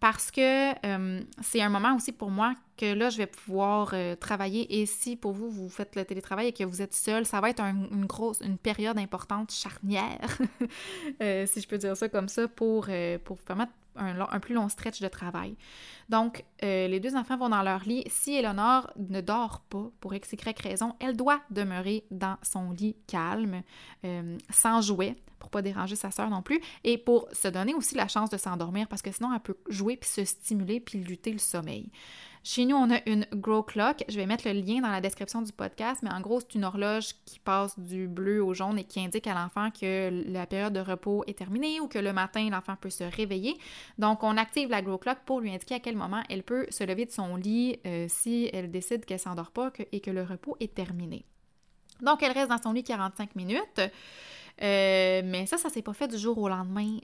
parce 0.00 0.30
que 0.30 0.86
euh, 0.86 1.22
c'est 1.42 1.62
un 1.62 1.68
moment 1.68 1.94
aussi 1.96 2.12
pour 2.12 2.30
moi 2.30 2.54
que 2.76 2.92
là, 2.92 3.10
je 3.10 3.18
vais 3.18 3.26
pouvoir 3.26 3.90
euh, 3.94 4.16
travailler. 4.16 4.80
Et 4.80 4.86
si 4.86 5.16
pour 5.16 5.32
vous, 5.32 5.50
vous 5.50 5.68
faites 5.68 5.96
le 5.96 6.04
télétravail 6.04 6.48
et 6.48 6.52
que 6.52 6.64
vous 6.64 6.82
êtes 6.82 6.94
seul, 6.94 7.24
ça 7.24 7.40
va 7.40 7.50
être 7.50 7.62
une 7.62 8.06
grosse, 8.06 8.40
une 8.40 8.58
période 8.58 8.98
importante, 8.98 9.52
charnière, 9.52 10.38
euh, 11.22 11.46
si 11.46 11.60
je 11.60 11.68
peux 11.68 11.78
dire 11.78 11.96
ça 11.96 12.08
comme 12.08 12.28
ça, 12.28 12.48
pour, 12.48 12.88
pour 13.24 13.38
permettre 13.38 13.72
un, 13.96 14.40
plus 14.40 14.54
long 14.54 14.68
stretch 14.68 15.00
de 15.00 15.08
travail. 15.08 15.56
Donc, 16.08 16.44
les 16.62 17.00
deux 17.00 17.16
enfants 17.16 17.36
vont 17.36 17.48
dans 17.48 17.62
leur 17.62 17.80
lit. 17.80 18.04
Si 18.08 18.34
Eleonore 18.34 18.90
ne 18.96 19.20
dort 19.20 19.60
pas, 19.68 19.90
pour 20.00 20.14
x, 20.14 20.34
raison, 20.62 20.94
elle 21.00 21.16
doit 21.16 21.40
demeurer 21.50 22.04
dans 22.10 22.36
son 22.42 22.72
lit 22.72 22.96
calme, 23.06 23.62
sans 24.50 24.80
jouet, 24.80 25.16
pour 25.38 25.50
pas 25.50 25.62
déranger 25.62 25.96
sa 25.96 26.10
sœur 26.10 26.30
non 26.30 26.42
plus, 26.42 26.60
et 26.84 26.98
pour 26.98 27.28
se 27.32 27.48
donner 27.48 27.74
aussi 27.74 27.94
la 27.94 28.08
chance 28.08 28.30
de 28.30 28.38
s'endormir 28.38 28.88
parce 28.88 29.02
que 29.02 29.12
sinon 29.12 29.32
elle 29.34 29.40
peut 29.40 29.58
jouer 29.68 29.96
puis 29.96 30.08
se 30.08 30.24
stimuler 30.24 30.80
puis 30.80 30.98
lutter 31.00 31.32
le 31.32 31.38
sommeil. 31.38 31.90
Chez 32.46 32.66
nous, 32.66 32.76
on 32.76 32.90
a 32.90 32.98
une 33.06 33.26
Grow 33.32 33.62
Clock. 33.62 34.04
Je 34.06 34.16
vais 34.16 34.26
mettre 34.26 34.46
le 34.46 34.52
lien 34.52 34.82
dans 34.82 34.90
la 34.90 35.00
description 35.00 35.40
du 35.40 35.50
podcast, 35.50 36.02
mais 36.02 36.12
en 36.12 36.20
gros, 36.20 36.40
c'est 36.40 36.54
une 36.56 36.66
horloge 36.66 37.14
qui 37.24 37.38
passe 37.38 37.78
du 37.78 38.06
bleu 38.06 38.44
au 38.44 38.52
jaune 38.52 38.78
et 38.78 38.84
qui 38.84 39.00
indique 39.00 39.26
à 39.26 39.32
l'enfant 39.32 39.70
que 39.70 40.10
la 40.30 40.44
période 40.46 40.74
de 40.74 40.80
repos 40.80 41.24
est 41.26 41.38
terminée 41.38 41.80
ou 41.80 41.88
que 41.88 41.98
le 41.98 42.12
matin, 42.12 42.46
l'enfant 42.50 42.76
peut 42.78 42.90
se 42.90 43.04
réveiller. 43.04 43.56
Donc, 43.96 44.22
on 44.22 44.36
active 44.36 44.68
la 44.68 44.82
Grow 44.82 44.98
Clock 44.98 45.20
pour 45.24 45.40
lui 45.40 45.54
indiquer 45.54 45.76
à 45.76 45.80
quel 45.80 45.96
moment 45.96 46.22
elle 46.28 46.42
peut 46.42 46.66
se 46.68 46.84
lever 46.84 47.06
de 47.06 47.12
son 47.12 47.36
lit 47.36 47.78
euh, 47.86 48.04
si 48.10 48.50
elle 48.52 48.70
décide 48.70 49.06
qu'elle 49.06 49.18
s'endort 49.18 49.50
pas 49.50 49.72
et 49.90 50.00
que 50.00 50.10
le 50.10 50.22
repos 50.22 50.54
est 50.60 50.74
terminé. 50.74 51.24
Donc, 52.02 52.22
elle 52.22 52.32
reste 52.32 52.50
dans 52.50 52.60
son 52.60 52.72
lit 52.72 52.84
45 52.84 53.36
minutes. 53.36 53.80
Euh, 54.62 55.22
mais 55.24 55.46
ça, 55.46 55.58
ça 55.58 55.68
s'est 55.68 55.82
pas 55.82 55.92
fait 55.92 56.06
du 56.06 56.16
jour 56.16 56.38
au 56.38 56.48
lendemain. 56.48 56.98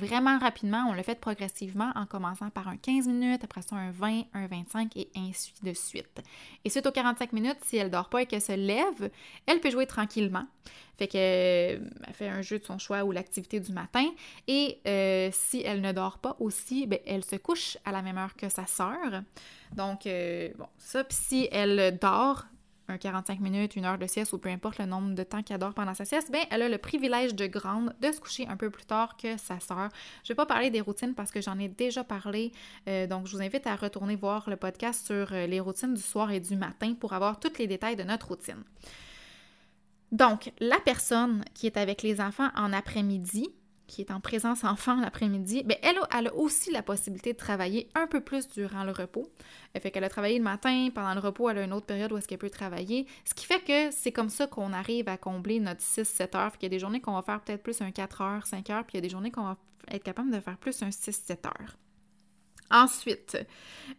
vraiment 0.00 0.38
rapidement, 0.38 0.86
on 0.90 0.94
l'a 0.94 1.02
fait 1.04 1.18
progressivement 1.20 1.92
en 1.94 2.06
commençant 2.06 2.50
par 2.50 2.66
un 2.66 2.76
15 2.76 3.06
minutes, 3.06 3.44
après 3.44 3.62
ça 3.62 3.76
un 3.76 3.92
20, 3.92 4.24
un 4.34 4.46
25 4.48 4.96
et 4.96 5.08
ainsi 5.16 5.52
de 5.62 5.72
suite. 5.72 6.22
Et 6.64 6.70
suite 6.70 6.86
aux 6.86 6.92
45 6.92 7.32
minutes, 7.32 7.58
si 7.62 7.76
elle 7.76 7.90
dort 7.90 8.08
pas 8.08 8.22
et 8.22 8.26
qu'elle 8.26 8.42
se 8.42 8.52
lève, 8.52 9.10
elle 9.46 9.60
peut 9.60 9.70
jouer 9.70 9.86
tranquillement. 9.86 10.46
Fait 10.98 11.06
qu'elle 11.06 11.92
fait 12.14 12.28
un 12.28 12.42
jeu 12.42 12.58
de 12.58 12.64
son 12.64 12.78
choix 12.78 13.04
ou 13.04 13.12
l'activité 13.12 13.60
du 13.60 13.72
matin. 13.72 14.06
Et 14.48 14.80
euh, 14.86 15.28
si 15.32 15.62
elle 15.62 15.82
ne 15.82 15.92
dort 15.92 16.18
pas 16.18 16.36
aussi, 16.40 16.86
ben, 16.86 16.98
elle 17.06 17.24
se 17.24 17.36
couche 17.36 17.76
à 17.84 17.92
la 17.92 18.02
même 18.02 18.16
heure 18.18 18.34
que 18.34 18.48
sa 18.48 18.66
sœur. 18.66 19.22
Donc, 19.74 20.06
euh, 20.06 20.48
bon, 20.58 20.66
ça, 20.78 21.04
puis 21.04 21.16
si 21.20 21.48
elle 21.52 21.98
dort, 22.00 22.46
un 22.88 22.98
45 22.98 23.40
minutes, 23.40 23.76
une 23.76 23.84
heure 23.84 23.98
de 23.98 24.06
sieste 24.06 24.32
ou 24.32 24.38
peu 24.38 24.48
importe 24.48 24.78
le 24.78 24.86
nombre 24.86 25.14
de 25.14 25.22
temps 25.22 25.42
qu'elle 25.42 25.58
dort 25.58 25.74
pendant 25.74 25.94
sa 25.94 26.04
sieste, 26.04 26.30
bien, 26.30 26.42
elle 26.50 26.62
a 26.62 26.68
le 26.68 26.78
privilège 26.78 27.34
de 27.34 27.46
grande 27.46 27.94
de 28.00 28.12
se 28.12 28.20
coucher 28.20 28.46
un 28.48 28.56
peu 28.56 28.70
plus 28.70 28.84
tard 28.84 29.16
que 29.16 29.36
sa 29.36 29.60
sœur. 29.60 29.88
Je 30.24 30.28
vais 30.28 30.34
pas 30.34 30.46
parler 30.46 30.70
des 30.70 30.80
routines 30.80 31.14
parce 31.14 31.30
que 31.30 31.40
j'en 31.40 31.58
ai 31.58 31.68
déjà 31.68 32.04
parlé, 32.04 32.52
euh, 32.88 33.06
donc 33.06 33.26
je 33.26 33.36
vous 33.36 33.42
invite 33.42 33.66
à 33.66 33.76
retourner 33.76 34.16
voir 34.16 34.48
le 34.48 34.56
podcast 34.56 35.06
sur 35.06 35.32
euh, 35.32 35.46
les 35.46 35.60
routines 35.60 35.94
du 35.94 36.02
soir 36.02 36.30
et 36.30 36.40
du 36.40 36.56
matin 36.56 36.94
pour 36.98 37.12
avoir 37.12 37.40
tous 37.40 37.58
les 37.58 37.66
détails 37.66 37.96
de 37.96 38.04
notre 38.04 38.28
routine. 38.28 38.62
Donc, 40.12 40.52
la 40.60 40.78
personne 40.78 41.44
qui 41.52 41.66
est 41.66 41.76
avec 41.76 42.02
les 42.02 42.20
enfants 42.20 42.50
en 42.54 42.72
après-midi, 42.72 43.48
qui 43.86 44.02
est 44.02 44.10
en 44.10 44.20
présence 44.20 44.64
enfant 44.64 44.96
l'après-midi, 44.96 45.62
bien, 45.64 45.76
elle, 45.82 45.98
a, 45.98 46.34
aussi 46.34 46.70
la 46.70 46.82
possibilité 46.82 47.32
de 47.32 47.38
travailler 47.38 47.88
un 47.94 48.06
peu 48.06 48.20
plus 48.20 48.48
durant 48.48 48.84
le 48.84 48.92
repos. 48.92 49.30
Elle 49.72 49.80
fait 49.80 49.90
qu'elle 49.90 50.04
a 50.04 50.08
travaillé 50.08 50.38
le 50.38 50.44
matin, 50.44 50.88
pendant 50.94 51.14
le 51.14 51.20
repos, 51.20 51.48
elle 51.50 51.58
a 51.58 51.64
une 51.64 51.72
autre 51.72 51.86
période 51.86 52.12
où 52.12 52.16
est-ce 52.16 52.28
qu'elle 52.28 52.38
peut 52.38 52.50
travailler. 52.50 53.06
Ce 53.24 53.34
qui 53.34 53.46
fait 53.46 53.60
que 53.60 53.90
c'est 53.90 54.12
comme 54.12 54.28
ça 54.28 54.46
qu'on 54.46 54.72
arrive 54.72 55.08
à 55.08 55.16
combler 55.16 55.60
notre 55.60 55.82
6-7 55.82 56.36
heures. 56.36 56.52
Fait 56.52 56.58
qu'il 56.58 56.66
y 56.66 56.72
a 56.72 56.76
des 56.76 56.78
journées 56.78 57.00
qu'on 57.00 57.14
va 57.14 57.22
faire 57.22 57.40
peut-être 57.40 57.62
plus 57.62 57.80
un 57.80 57.90
4 57.90 58.20
heures, 58.20 58.46
5 58.46 58.70
heures, 58.70 58.84
puis 58.84 58.94
il 58.94 58.96
y 58.96 58.98
a 58.98 59.02
des 59.02 59.08
journées 59.08 59.30
qu'on 59.30 59.44
va 59.44 59.56
être 59.90 60.04
capable 60.04 60.30
de 60.30 60.40
faire 60.40 60.56
plus 60.56 60.82
un 60.82 60.88
6-7 60.88 61.46
heures. 61.46 61.76
Ensuite, 62.70 63.36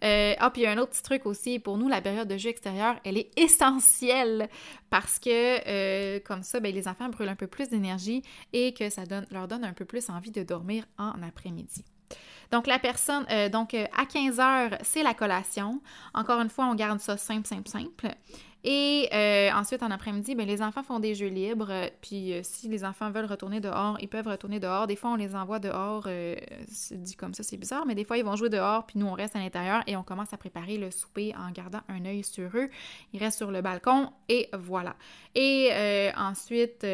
euh, 0.04 0.34
ah, 0.38 0.50
puis 0.50 0.62
il 0.62 0.66
y 0.66 0.68
a 0.68 0.72
un 0.72 0.78
autre 0.78 0.92
petit 0.92 1.04
truc 1.04 1.26
aussi, 1.26 1.60
pour 1.60 1.78
nous, 1.78 1.88
la 1.88 2.02
période 2.02 2.28
de 2.28 2.38
jeu 2.38 2.50
extérieur, 2.50 3.00
elle 3.04 3.18
est 3.18 3.32
essentielle 3.38 4.50
parce 4.90 5.20
que 5.20 5.30
euh, 5.68 6.20
comme 6.26 6.44
ça, 6.44 6.60
ben, 6.60 6.74
les 6.74 6.88
enfants 6.88 7.10
brûlent 7.10 7.30
un 7.30 7.36
peu 7.36 7.48
plus 7.48 7.70
d'énergie 7.70 8.24
et 8.54 8.74
que 8.74 8.90
ça 8.90 9.04
leur 9.32 9.48
donne 9.48 9.64
un 9.64 9.74
peu 9.74 9.86
plus 9.86 10.10
envie 10.10 10.32
de 10.32 10.44
dormir 10.44 10.86
en 10.98 11.22
après-midi. 11.24 11.84
Donc, 12.52 12.68
la 12.68 12.80
personne, 12.80 13.26
euh, 13.30 13.50
donc 13.50 13.74
à 13.74 14.06
15 14.06 14.40
heures, 14.40 14.78
c'est 14.82 15.04
la 15.04 15.14
collation. 15.14 15.82
Encore 16.14 16.40
une 16.40 16.50
fois, 16.50 16.66
on 16.68 16.76
garde 16.76 17.00
ça 17.00 17.18
simple, 17.18 17.46
simple, 17.46 17.68
simple. 17.68 18.08
Et 18.70 19.08
euh, 19.14 19.50
ensuite, 19.54 19.82
en 19.82 19.92
après-midi, 19.92 20.36
ben, 20.36 20.46
les 20.46 20.62
enfants 20.62 20.84
font 20.84 21.00
des 21.00 21.16
jeux 21.16 21.30
libres. 21.30 21.72
Puis 22.02 22.34
euh, 22.34 22.42
si 22.44 22.68
les 22.68 22.84
enfants 22.84 23.10
veulent 23.12 23.24
retourner 23.24 23.62
dehors, 23.62 23.98
ils 24.02 24.10
peuvent 24.10 24.28
retourner 24.28 24.60
dehors. 24.60 24.88
Des 24.88 24.98
fois, 24.98 25.12
on 25.12 25.16
les 25.16 25.36
envoie 25.36 25.60
dehors. 25.60 26.04
Euh, 26.08 26.36
dit 26.92 27.16
comme 27.16 27.34
ça, 27.34 27.44
c'est 27.44 27.56
bizarre, 27.56 27.86
mais 27.86 27.96
des 27.96 28.04
fois, 28.04 28.18
ils 28.18 28.26
vont 28.26 28.36
jouer 28.36 28.50
dehors, 28.50 28.86
puis 28.86 29.00
nous, 29.00 29.06
on 29.06 29.14
reste 29.14 29.38
à 29.38 29.40
l'intérieur 29.40 29.84
et 29.88 29.96
on 29.96 30.04
commence 30.04 30.34
à 30.34 30.38
préparer 30.38 30.78
le 30.78 30.92
souper 30.92 31.34
en 31.38 31.50
gardant 31.52 31.80
un 31.88 32.04
œil 32.04 32.26
sur 32.26 32.50
eux. 32.56 32.70
Ils 33.14 33.24
restent 33.24 33.38
sur 33.38 33.52
le 33.52 33.62
balcon 33.62 34.12
et 34.28 34.50
voilà. 34.52 34.98
Et 35.34 35.72
ensuite, 36.18 36.86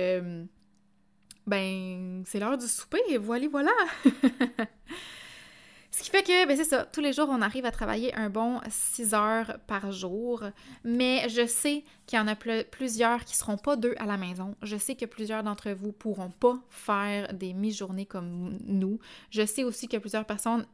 ben, 1.48 2.24
c'est 2.28 2.40
l'heure 2.40 2.60
du 2.60 2.68
souper 2.68 3.18
voilà, 3.18 3.48
voilà. 3.48 3.72
Ce 5.96 6.02
qui 6.02 6.10
fait 6.10 6.24
que, 6.24 6.48
ben 6.48 6.58
c'est 6.58 6.64
ça, 6.64 6.88
tous 6.92 7.02
les 7.02 7.14
jours, 7.14 7.28
on 7.30 7.44
arrive 7.44 7.66
à 7.66 7.72
travailler 7.72 8.16
un 8.16 8.28
bon 8.32 8.60
6 8.68 9.14
heures 9.14 9.60
par 9.68 9.92
jour. 9.92 10.44
Mais 10.84 11.30
je 11.30 11.46
sais 11.46 11.84
qu'il 12.08 12.18
y 12.18 12.20
en 12.20 12.28
a 12.28 12.36
plusieurs 12.36 13.24
qui 13.24 13.36
seront 13.36 13.58
pas 13.58 13.76
deux 13.76 13.94
à 14.00 14.08
la 14.08 14.18
maison. 14.18 14.56
Je 14.64 14.76
sais 14.76 14.96
que 14.96 15.06
plusieurs 15.06 15.44
d'entre 15.44 15.70
vous 15.70 15.92
pourront 15.92 16.32
pas 16.32 16.58
faire 16.72 17.32
des 17.36 17.54
mi-journées 17.54 18.08
comme 18.08 18.58
nous. 18.66 18.98
Je 19.30 19.46
sais 19.46 19.64
aussi 19.64 19.88
que 19.88 19.98
plusieurs 19.98 20.26
personnes 20.26 20.66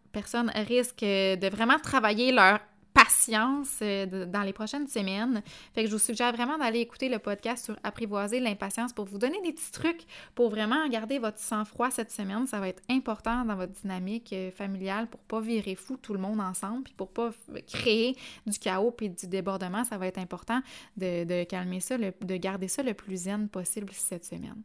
risquent 0.56 1.02
de 1.02 1.50
vraiment 1.50 1.80
travailler 1.80 2.32
leur 2.32 2.60
patience 2.94 3.80
euh, 3.82 4.26
dans 4.26 4.42
les 4.42 4.54
prochaines 4.54 4.88
semaines. 4.88 5.42
Fait 5.74 5.84
que 5.84 5.90
je 5.90 5.94
vous 5.94 6.02
suggère 6.02 6.34
vraiment 6.34 6.58
d'aller 6.58 6.80
écouter 6.80 7.10
le 7.10 7.20
podcast 7.20 7.66
sur 7.66 7.78
apprivoiser 7.84 8.40
l'impatience 8.40 8.94
pour 8.94 9.06
vous 9.06 9.18
donner 9.18 9.42
des 9.42 9.54
petits 9.54 9.72
trucs 9.72 10.04
pour 10.36 10.50
vraiment 10.50 10.88
garder 10.90 11.20
votre 11.20 11.40
sang-froid 11.40 11.92
cette 11.92 12.12
semaine. 12.12 12.48
Ça 12.48 12.60
va 12.60 12.68
être 12.70 12.82
important 12.90 13.46
dans 13.46 13.56
votre 13.56 13.74
dynamique 13.74 14.34
euh, 14.34 14.52
familiale 14.52 15.08
pour 15.08 15.20
pas 15.22 15.40
virer 15.40 15.76
fou 15.76 15.98
tout 15.98 16.14
le 16.14 16.20
monde 16.20 16.40
ensemble, 16.40 16.84
puis 16.84 16.94
pour 16.94 17.10
pas 17.10 17.32
créer 17.68 18.16
du 18.46 18.58
chaos 18.58 18.92
puis 18.92 19.10
du 19.10 19.28
débordement. 19.28 19.84
Ça 19.84 19.98
va 19.98 20.08
être 20.08 20.20
important 20.20 20.62
de, 20.98 21.44
calmer 21.44 21.80
ça, 21.80 21.98
de 21.98 22.38
garder 22.38 22.68
ça 22.68 22.84
le 22.84 22.94
plus 22.94 23.24
zen 23.24 23.50
possible 23.50 23.90
cette 23.94 24.26
semaine. 24.26 24.62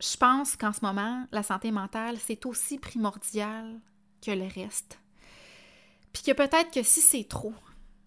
Je 0.00 0.16
pense 0.16 0.56
qu'en 0.56 0.72
ce 0.72 0.84
moment, 0.84 1.26
la 1.30 1.42
santé 1.42 1.70
mentale, 1.70 2.16
c'est 2.18 2.46
aussi 2.46 2.78
primordial 2.78 3.80
que 4.24 4.30
le 4.30 4.46
reste. 4.46 4.98
Puis 6.12 6.22
que 6.22 6.32
peut-être 6.32 6.70
que 6.72 6.82
si 6.82 7.00
c'est 7.00 7.24
trop, 7.24 7.54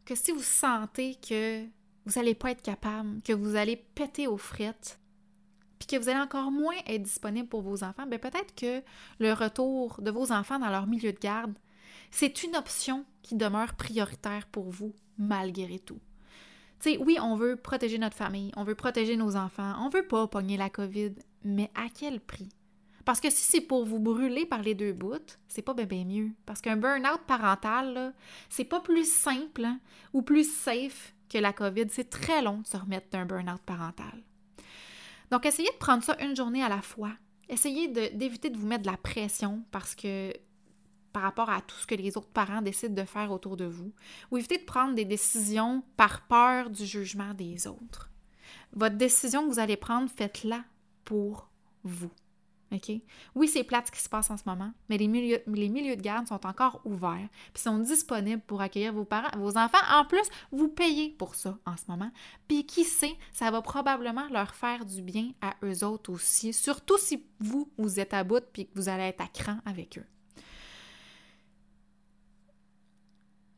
que 0.06 0.16
si 0.16 0.32
vous 0.32 0.42
sentez 0.42 1.16
que 1.16 1.63
vous 2.06 2.13
n'allez 2.16 2.36
pas 2.36 2.52
être 2.52 2.62
capable, 2.62 3.22
que 3.22 3.34
vous 3.34 3.56
allez 3.56 3.78
péter 3.78 4.28
aux 4.28 4.38
frites, 4.38 5.00
puis 5.80 5.88
que 5.88 6.02
vous 6.02 6.10
allez 6.10 6.20
encore 6.20 6.52
moins 6.52 6.76
être 6.88 7.04
disponible 7.04 7.48
pour 7.48 7.62
vos 7.62 7.84
enfants, 7.84 8.06
bien 8.06 8.20
peut-être 8.20 8.56
que 8.56 8.82
le 9.20 9.34
retour 9.34 10.02
de 10.02 10.12
vos 10.12 10.32
enfants 10.32 10.60
dans 10.60 10.70
leur 10.70 10.88
milieu 10.88 11.12
de 11.12 11.20
garde, 11.20 11.54
c'est 12.12 12.44
une 12.44 12.56
option 12.56 13.06
qui 13.22 13.36
demeure 13.36 13.76
prioritaire 13.76 14.48
pour 14.48 14.70
vous 14.70 14.94
malgré 15.18 15.80
tout. 15.80 16.00
Tu 16.80 16.92
sais, 16.92 16.98
oui, 16.98 17.18
on 17.22 17.36
veut 17.36 17.56
protéger 17.56 17.98
notre 17.98 18.18
famille, 18.18 18.52
on 18.56 18.63
veut 18.63 18.76
protéger 18.76 19.16
nos 19.16 19.36
enfants, 19.36 19.74
on 19.80 19.89
veut 19.89 20.08
pas 20.08 20.28
pogner 20.28 20.58
la 20.58 20.70
COVID, 20.70 21.13
mais 21.44 21.72
à 21.76 21.88
quel 21.89 22.20
prix? 22.20 22.50
Parce 23.06 23.20
que 23.20 23.30
si 23.30 23.44
c'est 23.44 23.62
pour 23.62 23.86
vous 23.86 24.00
brûler 24.00 24.46
par 24.46 24.62
les 24.62 24.76
deux 24.76 24.94
bouts, 24.94 25.36
c'est 25.48 25.62
pas 25.62 25.74
bien, 25.74 26.06
mieux. 26.06 26.32
Parce 26.46 26.62
qu'un 26.62 26.78
burn-out 26.78 27.22
parental, 27.28 28.13
c'est 28.50 28.63
pas 28.63 28.80
plus 28.80 29.10
simple 29.10 29.66
hein, 29.66 29.80
ou 30.13 30.22
plus 30.22 30.50
safe 30.50 31.13
que 31.30 31.38
la 31.38 31.52
COVID. 31.52 31.88
C'est 31.89 32.10
très 32.10 32.42
long 32.42 32.60
de 32.60 32.68
se 32.68 32.78
remettre 32.78 33.10
d'un 33.10 33.26
burn-out 33.26 33.62
parental. 33.66 34.24
Donc, 35.32 35.46
essayez 35.46 35.70
de 35.70 35.78
prendre 35.78 36.04
ça 36.04 36.16
une 36.22 36.36
journée 36.36 36.63
à 36.63 36.70
la 36.70 36.82
fois. 36.82 37.12
Essayez 37.50 37.88
d'éviter 37.88 38.50
de, 38.50 38.58
vous 38.58 38.68
mettre 38.68 38.84
de 38.84 38.92
la 38.92 38.98
pression 38.98 39.63
parce 39.72 39.96
que 39.96 40.34
par 41.12 41.22
rapport 41.22 41.50
à 41.50 41.62
tout 41.62 41.76
ce 41.76 41.86
que 41.86 41.96
les 41.96 42.18
autres 42.18 42.32
parents 42.32 42.62
décident 42.62 42.96
de 42.96 43.08
faire 43.08 43.32
autour 43.32 43.56
de 43.56 43.66
vous, 43.66 43.94
ou 44.32 44.38
évitez 44.38 44.58
de 44.58 44.63
prendre 44.63 44.96
des 44.96 45.06
décisions 45.06 45.84
par 45.96 46.26
peur 46.28 46.72
du 46.72 46.86
jugement 46.86 47.36
des 47.36 47.68
autres. 47.68 48.10
Votre 48.72 48.96
décision 48.96 49.44
que 49.44 49.54
vous 49.54 49.60
allez 49.60 49.78
prendre, 49.78 50.10
faites-la 50.10 50.63
pour 51.06 51.50
vous. 51.84 52.10
Oui, 53.36 53.48
c'est 53.48 53.64
plate 53.64 53.88
ce 53.88 53.92
qui 53.92 54.02
se 54.02 54.10
passe 54.10 54.30
en 54.30 54.38
ce 54.38 54.44
moment, 54.46 54.72
mais 54.90 54.98
les 54.98 55.08
milieux, 55.08 55.42
les 55.48 55.70
milieux 55.70 55.96
de 55.96 56.02
garde 56.02 56.28
sont 56.28 56.46
encore 56.46 56.82
ouverts, 56.86 57.28
puis 57.54 57.64
sont 57.64 57.80
disponibles 57.80 58.42
pour 58.42 58.62
accueillir 58.62 58.94
vos 58.94 59.06
parents, 59.06 59.38
vos 59.38 59.58
enfants. 59.58 59.78
En 59.92 60.06
plus, 60.06 60.28
vous 60.52 60.68
payez 60.68 61.10
pour 61.10 61.36
ça 61.36 61.58
en 61.66 61.78
ce 61.78 61.84
moment. 61.88 62.12
Puis 62.48 62.66
qui 62.66 62.84
sait, 62.84 63.16
ça 63.32 63.52
va 63.52 63.62
probablement 63.62 64.28
leur 64.30 64.56
faire 64.56 64.86
du 64.86 65.02
bien 65.02 65.32
à 65.42 65.54
eux 65.64 65.84
autres 65.84 66.12
aussi, 66.12 66.54
surtout 66.54 66.98
si 66.98 67.26
vous, 67.40 67.72
vous 67.78 68.00
êtes 68.00 68.14
à 68.14 68.24
bout 68.24 68.44
puis 68.52 68.68
que 68.68 68.72
vous 68.76 68.90
allez 68.90 69.04
être 69.04 69.22
à 69.22 69.28
cran 69.28 69.58
avec 69.66 69.98
eux. 69.98 70.06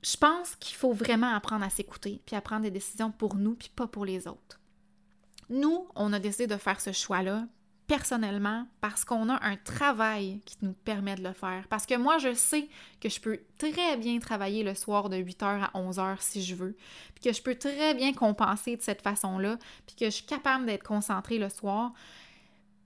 Je 0.04 0.18
pense 0.18 0.56
qu'il 0.58 0.76
faut 0.76 0.94
vraiment 0.94 1.34
apprendre 1.34 1.66
à 1.66 1.70
s'écouter, 1.72 2.22
puis 2.28 2.36
à 2.36 2.42
prendre 2.42 2.62
des 2.62 2.72
décisions 2.72 3.12
pour 3.12 3.36
nous, 3.36 3.56
puis 3.56 3.72
pas 3.76 3.88
pour 3.88 4.06
les 4.06 4.28
autres. 4.28 4.60
Nous, 5.50 5.88
on 5.96 6.14
a 6.14 6.20
décidé 6.20 6.46
de 6.46 6.58
faire 6.58 6.80
ce 6.80 6.92
choix-là 6.92 7.48
personnellement 7.88 8.68
parce 8.82 9.06
qu'on 9.06 9.30
a 9.30 9.44
un 9.46 9.58
travail 9.58 10.42
qui 10.46 10.58
nous 10.62 10.74
permet 10.74 11.16
de 11.16 11.24
le 11.24 11.34
faire. 11.34 11.66
Parce 11.70 11.86
que 11.86 11.96
moi, 11.96 12.18
je 12.18 12.34
sais 12.34 12.68
que 13.00 13.10
je 13.10 13.20
peux 13.20 13.40
très 13.58 13.98
bien 13.98 14.20
travailler 14.20 14.64
le 14.64 14.74
soir 14.74 15.10
de 15.10 15.18
8h 15.18 15.64
à 15.64 15.72
11h 15.74 16.18
si 16.20 16.44
je 16.44 16.56
veux, 16.56 16.76
puis 17.14 17.24
que 17.24 17.34
je 17.34 17.42
peux 17.42 17.56
très 17.56 17.94
bien 17.94 18.14
compenser 18.14 18.76
de 18.76 18.82
cette 18.82 19.02
façon-là, 19.02 19.58
puis 19.86 19.96
que 19.96 20.06
je 20.06 20.12
suis 20.12 20.26
capable 20.26 20.66
d'être 20.66 20.84
concentrée 20.84 21.38
le 21.38 21.50
soir. 21.50 21.94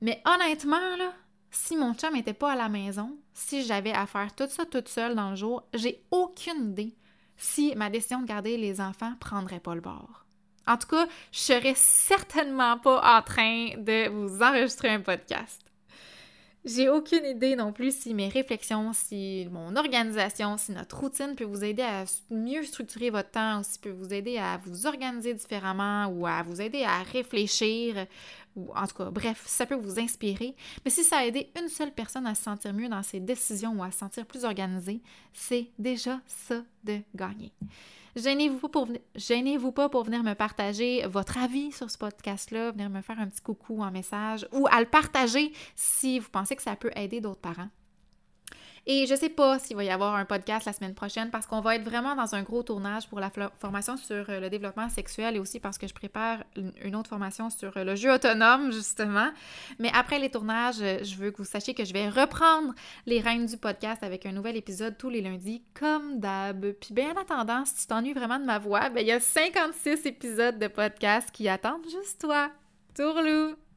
Mais 0.01 0.21
honnêtement, 0.25 0.95
là, 0.97 1.13
si 1.51 1.75
mon 1.75 1.93
chum 1.93 2.13
n'était 2.13 2.33
pas 2.33 2.53
à 2.53 2.55
la 2.55 2.69
maison, 2.69 3.17
si 3.33 3.65
j'avais 3.65 3.93
à 3.93 4.05
faire 4.05 4.33
tout 4.35 4.47
ça 4.49 4.65
toute 4.65 4.87
seule 4.87 5.15
dans 5.15 5.31
le 5.31 5.35
jour, 5.35 5.63
j'ai 5.73 6.03
aucune 6.11 6.71
idée 6.71 6.95
si 7.37 7.73
ma 7.75 7.89
décision 7.89 8.21
de 8.21 8.27
garder 8.27 8.57
les 8.57 8.81
enfants 8.81 9.13
prendrait 9.19 9.61
pas 9.61 9.73
le 9.73 9.81
bord. 9.81 10.25
En 10.69 10.77
tout 10.77 10.87
cas, 10.87 11.07
je 11.31 11.39
serais 11.39 11.73
certainement 11.75 12.77
pas 12.77 13.01
en 13.17 13.23
train 13.23 13.69
de 13.75 14.07
vous 14.09 14.43
enregistrer 14.43 14.89
un 14.89 14.99
podcast. 14.99 15.63
J'ai 16.63 16.89
aucune 16.89 17.25
idée 17.25 17.55
non 17.55 17.73
plus 17.73 17.95
si 17.95 18.13
mes 18.13 18.27
réflexions, 18.27 18.91
si 18.93 19.47
mon 19.49 19.75
organisation, 19.75 20.57
si 20.57 20.73
notre 20.73 20.99
routine 20.99 21.33
peut 21.35 21.45
vous 21.45 21.63
aider 21.63 21.81
à 21.81 22.03
mieux 22.29 22.63
structurer 22.63 23.09
votre 23.09 23.31
temps, 23.31 23.61
ou 23.61 23.63
si 23.63 23.79
peut 23.79 23.89
vous 23.89 24.13
aider 24.13 24.37
à 24.37 24.57
vous 24.63 24.85
organiser 24.85 25.33
différemment 25.33 26.05
ou 26.07 26.27
à 26.27 26.43
vous 26.43 26.61
aider 26.61 26.83
à 26.83 27.01
réfléchir, 27.01 28.05
en 28.55 28.85
tout 28.85 28.95
cas, 28.95 29.09
bref, 29.09 29.41
ça 29.47 29.65
peut 29.65 29.73
vous 29.73 29.99
inspirer. 29.99 30.53
Mais 30.85 30.91
si 30.91 31.03
ça 31.03 31.19
a 31.19 31.25
aidé 31.25 31.49
une 31.59 31.69
seule 31.69 31.93
personne 31.93 32.27
à 32.27 32.35
se 32.35 32.43
sentir 32.43 32.73
mieux 32.73 32.89
dans 32.89 33.01
ses 33.01 33.19
décisions 33.19 33.73
ou 33.73 33.81
à 33.81 33.89
se 33.89 33.97
sentir 33.97 34.27
plus 34.27 34.43
organisée, 34.43 35.01
c'est 35.33 35.69
déjà 35.79 36.19
ça 36.27 36.61
de 36.83 36.99
gagner. 37.15 37.51
Gênez-vous 38.19 39.71
pas, 39.71 39.89
pour, 39.89 40.03
venir 40.03 40.23
me 40.23 40.33
partager 40.33 41.05
votre 41.07 41.37
avis 41.37 41.71
sur 41.71 41.89
ce 41.89 41.97
podcast-là, 41.97 42.71
venir 42.71 42.89
me 42.89 43.01
faire 43.01 43.19
un 43.19 43.27
petit 43.27 43.41
coucou 43.41 43.81
en 43.81 43.91
message 43.91 44.47
ou 44.51 44.67
à 44.69 44.79
le 44.79 44.85
partager 44.85 45.51
si 45.75 46.19
vous 46.19 46.29
pensez 46.29 46.55
que 46.55 46.61
ça 46.61 46.75
peut 46.75 46.91
aider 46.95 47.21
d'autres 47.21 47.41
parents. 47.41 47.69
Et 48.85 49.05
je 49.05 49.15
sais 49.15 49.29
pas 49.29 49.59
s'il 49.59 49.75
va 49.75 49.83
y 49.83 49.89
avoir 49.89 50.15
un 50.15 50.25
podcast 50.25 50.65
la 50.65 50.73
semaine 50.73 50.93
prochaine 50.93 51.29
parce 51.29 51.45
qu'on 51.45 51.61
va 51.61 51.75
être 51.75 51.83
vraiment 51.83 52.15
dans 52.15 52.35
un 52.35 52.43
gros 52.43 52.63
tournage 52.63 53.07
pour 53.07 53.19
la 53.19 53.31
formation 53.59 53.97
sur 53.97 54.29
euh, 54.29 54.39
le 54.39 54.49
développement 54.49 54.89
sexuel 54.89 55.35
et 55.35 55.39
aussi 55.39 55.59
parce 55.59 55.77
que 55.77 55.87
je 55.87 55.93
prépare 55.93 56.43
une 56.83 56.95
autre 56.95 57.09
formation 57.09 57.49
sur 57.49 57.75
euh, 57.77 57.83
le 57.83 57.95
jeu 57.95 58.13
autonome, 58.13 58.71
justement. 58.71 59.29
Mais 59.79 59.91
après 59.93 60.19
les 60.19 60.29
tournages, 60.29 60.81
euh, 60.81 61.03
je 61.03 61.15
veux 61.15 61.31
que 61.31 61.37
vous 61.37 61.45
sachiez 61.45 61.73
que 61.73 61.85
je 61.85 61.93
vais 61.93 62.09
reprendre 62.09 62.73
les 63.05 63.19
règnes 63.19 63.45
du 63.45 63.57
podcast 63.57 64.03
avec 64.03 64.25
un 64.25 64.31
nouvel 64.31 64.57
épisode 64.57 64.97
tous 64.97 65.09
les 65.09 65.21
lundis, 65.21 65.61
comme 65.73 66.19
d'hab. 66.19 66.71
Puis 66.73 66.93
bien 66.93 67.13
en 67.13 67.21
attendant, 67.21 67.65
si 67.65 67.75
tu 67.75 67.87
t'ennuies 67.87 68.13
vraiment 68.13 68.39
de 68.39 68.45
ma 68.45 68.59
voix, 68.59 68.89
ben 68.89 69.01
il 69.01 69.07
y 69.07 69.11
a 69.11 69.19
56 69.19 70.05
épisodes 70.05 70.57
de 70.57 70.67
podcast 70.67 71.29
qui 71.31 71.47
attendent 71.47 71.89
juste 71.89 72.21
toi. 72.21 72.49
Tourlou! 72.95 73.68